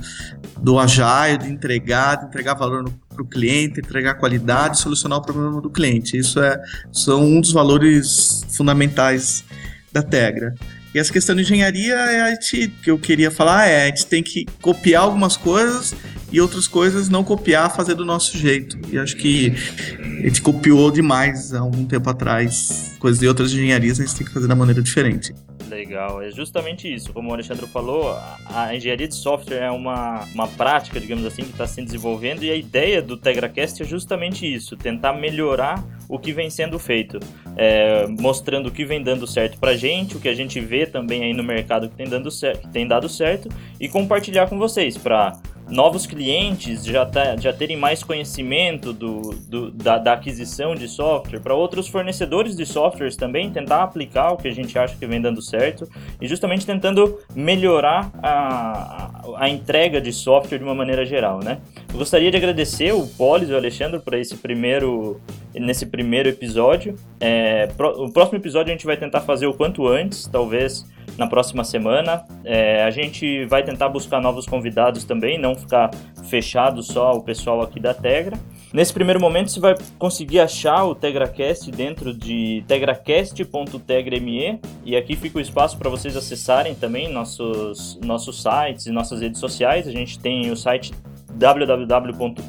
do 0.58 0.78
Agile, 0.78 1.38
de 1.44 1.50
entregar, 1.50 2.18
de 2.18 2.26
entregar 2.26 2.56
valor 2.56 2.84
para 3.16 3.24
o 3.24 3.28
cliente, 3.28 3.80
entregar 3.80 4.16
qualidade, 4.16 4.80
solucionar 4.80 5.20
o 5.20 5.22
problema 5.22 5.62
do 5.62 5.70
cliente. 5.70 6.18
Isso 6.18 6.40
é 6.40 6.62
são 6.92 7.24
um 7.24 7.42
dos 7.42 7.52
valores 7.52 8.46
fundamentais 8.50 9.44
da 9.92 10.04
Tegra. 10.04 10.54
E 10.94 11.00
essa 11.00 11.12
questão 11.12 11.36
de 11.36 11.42
engenharia 11.42 11.94
é 11.94 12.22
a 12.22 12.30
gente, 12.32 12.70
que 12.82 12.90
eu 12.90 12.98
queria 12.98 13.30
falar 13.30 13.68
é 13.68 13.84
a 13.84 13.86
gente 13.88 14.06
tem 14.06 14.24
que 14.24 14.46
copiar 14.62 15.04
algumas 15.04 15.36
coisas 15.36 15.94
e 16.32 16.40
outras 16.40 16.68
coisas 16.68 17.10
não 17.10 17.24
copiar, 17.24 17.76
fazer 17.76 17.96
do 17.96 18.06
nosso 18.06 18.38
jeito. 18.38 18.80
E 18.90 18.98
acho 18.98 19.16
que 19.18 19.54
a 20.00 20.28
gente 20.28 20.42
copiou 20.42 20.90
demais 20.92 21.54
há 21.54 21.60
algum 21.60 21.86
tempo 21.86 22.10
atrás 22.10 22.96
coisas 22.98 23.20
de 23.20 23.28
outras 23.28 23.52
engenharias, 23.52 24.00
a 24.00 24.06
gente 24.06 24.16
tem 24.16 24.26
que 24.26 24.34
fazer 24.34 24.48
da 24.48 24.56
maneira 24.56 24.82
diferente. 24.82 25.34
Legal, 25.70 26.22
é 26.22 26.30
justamente 26.32 26.92
isso. 26.92 27.12
Como 27.12 27.30
o 27.30 27.34
Alexandre 27.34 27.66
falou, 27.68 28.18
a, 28.46 28.76
engenharia 28.76 29.08
de 29.08 29.16
software 29.16 29.64
é 29.64 29.72
uma, 29.72 30.26
uma 30.34 30.48
prática, 30.48 31.00
digamos 31.00 31.26
assim, 31.26 31.44
que 31.44 31.52
está 31.52 31.66
se 31.66 31.82
desenvolvendo 31.82 32.44
e 32.44 32.52
a 32.52 32.56
ideia 32.56 33.02
do 33.02 33.18
TegraCast 33.18 33.82
é 33.82 33.86
justamente 33.86 34.52
isso: 34.52 34.78
tentar 34.78 35.14
melhorar 35.14 35.84
o 36.08 36.20
que 36.20 36.32
vem 36.32 36.50
sendo 36.50 36.78
feito, 36.78 37.20
é, 37.58 38.06
mostrando 38.08 38.68
o 38.68 38.72
que 38.72 38.86
vem 38.86 39.02
dando 39.02 39.26
certo 39.26 39.58
para 39.58 39.76
gente, 39.76 40.16
o 40.16 40.20
que 40.20 40.30
a 40.30 40.36
gente 40.36 40.60
vê 40.60 40.86
também 40.86 41.24
aí 41.24 41.34
no 41.34 41.44
mercado 41.44 41.90
que 41.90 41.96
tem, 41.96 42.08
dando 42.08 42.30
certo, 42.30 42.62
que 42.62 42.70
tem 42.70 42.88
dado 42.88 43.10
certo 43.10 43.50
e 43.80 43.90
compartilhar 43.90 44.48
com 44.48 44.58
vocês 44.58 44.98
para 44.98 45.36
novos 45.70 46.06
clientes 46.06 46.86
já, 46.86 47.06
tá, 47.06 47.36
já 47.38 47.52
terem 47.52 47.76
mais 47.76 48.04
conhecimento 48.04 48.94
do, 48.94 49.32
do 49.48 49.72
da, 49.72 49.98
da, 49.98 50.14
aquisição 50.14 50.76
de 50.76 50.88
software, 50.88 51.40
para 51.40 51.54
outros 51.54 51.88
fornecedores 51.88 52.56
de 52.56 52.66
softwares 52.66 53.16
também 53.16 53.50
tentar 53.50 53.84
aplicar 53.84 54.32
o 54.32 54.38
que 54.38 54.48
a 54.48 54.54
gente 54.54 54.78
acha 54.78 54.96
que 54.96 55.06
vem 55.06 55.20
dando 55.20 55.42
certo 55.42 55.90
e 56.22 56.28
justamente 56.28 56.66
tentando 56.66 57.20
melhorar 57.36 58.12
a, 58.22 59.22
a, 59.38 59.50
entrega 59.50 60.00
de 60.00 60.14
software 60.14 60.58
de 60.58 60.64
uma 60.64 60.76
maneira 60.76 61.06
geral, 61.06 61.40
né? 61.44 61.60
Eu 61.92 61.98
gostaria 61.98 62.30
de 62.30 62.38
agradecer 62.38 62.94
o 62.94 63.08
Polis 63.08 63.50
e 63.50 63.54
o 63.54 63.58
Alexandre 63.58 64.00
por 64.00 64.14
esse 64.14 64.38
primeiro 64.38 65.20
nesse 65.54 65.86
primeiro 65.86 66.30
episódio. 66.30 66.96
É, 67.20 67.68
pro, 67.68 68.06
o 68.06 68.12
próximo 68.12 68.38
episódio 68.38 68.72
a 68.72 68.76
gente 68.76 68.86
vai 68.86 68.98
tentar 68.98 69.22
fazer 69.22 69.48
o 69.48 69.54
quanto 69.54 69.88
antes, 69.88 70.28
talvez 70.28 70.86
na 71.18 71.28
próxima 71.28 71.64
semana. 71.64 72.26
É, 72.44 72.84
a 72.84 72.92
gente 72.92 73.46
vai 73.46 73.64
tentar 73.64 73.90
buscar 73.90 74.22
novos 74.22 74.46
convidados 74.46 75.04
também, 75.04 75.40
não 75.40 75.56
ficar 75.56 75.92
fechado 76.30 76.84
só 76.84 77.12
o 77.14 77.22
pessoal 77.22 77.62
aqui 77.62 77.80
da 77.80 77.94
Tegra. 77.94 78.38
Nesse 78.74 78.94
primeiro 78.94 79.20
momento 79.20 79.52
você 79.52 79.60
vai 79.60 79.76
conseguir 79.98 80.40
achar 80.40 80.84
o 80.84 80.94
TegraCast 80.94 81.72
dentro 81.72 82.14
de 82.14 82.64
tegracast.tegra.me 82.68 84.60
e 84.84 84.96
aqui 84.96 85.16
fica 85.16 85.38
o 85.38 85.42
espaço 85.42 85.78
para 85.78 85.90
vocês 85.90 86.18
acessarem 86.18 86.76
também 86.76 87.12
nossos, 87.12 87.98
nossos 88.04 88.42
sites 88.42 88.86
e 88.86 88.92
nossas 88.92 89.22
redes 89.22 89.40
sociais. 89.40 89.88
A 89.88 89.92
gente 89.92 90.20
tem 90.20 90.52
o 90.52 90.58
site 90.58 90.92
www.tegra.me 91.34 92.46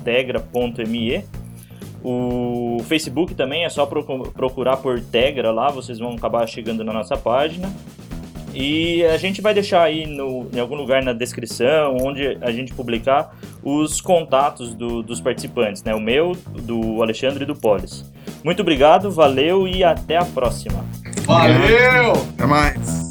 o 2.09 2.79
Facebook 2.85 3.35
também 3.35 3.65
é 3.65 3.69
só 3.69 3.85
procurar 3.85 4.77
por 4.77 5.01
Tegra 5.01 5.51
lá, 5.51 5.71
vocês 5.71 5.99
vão 5.99 6.13
acabar 6.13 6.47
chegando 6.47 6.85
na 6.85 6.93
nossa 6.93 7.17
página. 7.17 7.69
E 8.59 9.05
a 9.05 9.19
gente 9.19 9.43
vai 9.43 9.53
deixar 9.53 9.83
aí 9.83 10.07
no, 10.07 10.49
em 10.51 10.59
algum 10.59 10.77
lugar 10.77 11.03
na 11.03 11.13
descrição, 11.13 11.99
onde 12.01 12.39
a 12.41 12.51
gente 12.51 12.73
publicar 12.73 13.37
os 13.63 14.01
contatos 14.01 14.73
do, 14.73 15.03
dos 15.03 15.21
participantes, 15.21 15.85
né? 15.85 15.95
O 15.95 16.01
meu, 16.01 16.33
do 16.63 17.03
Alexandre 17.03 17.45
e 17.45 17.47
do 17.47 17.55
Polis. 17.55 18.03
Muito 18.43 18.63
obrigado, 18.63 19.11
valeu 19.11 19.69
e 19.69 19.85
até 19.85 20.17
a 20.17 20.25
próxima. 20.25 20.83
Valeu! 21.27 22.13
Até 22.35 22.47
mais! 22.47 23.06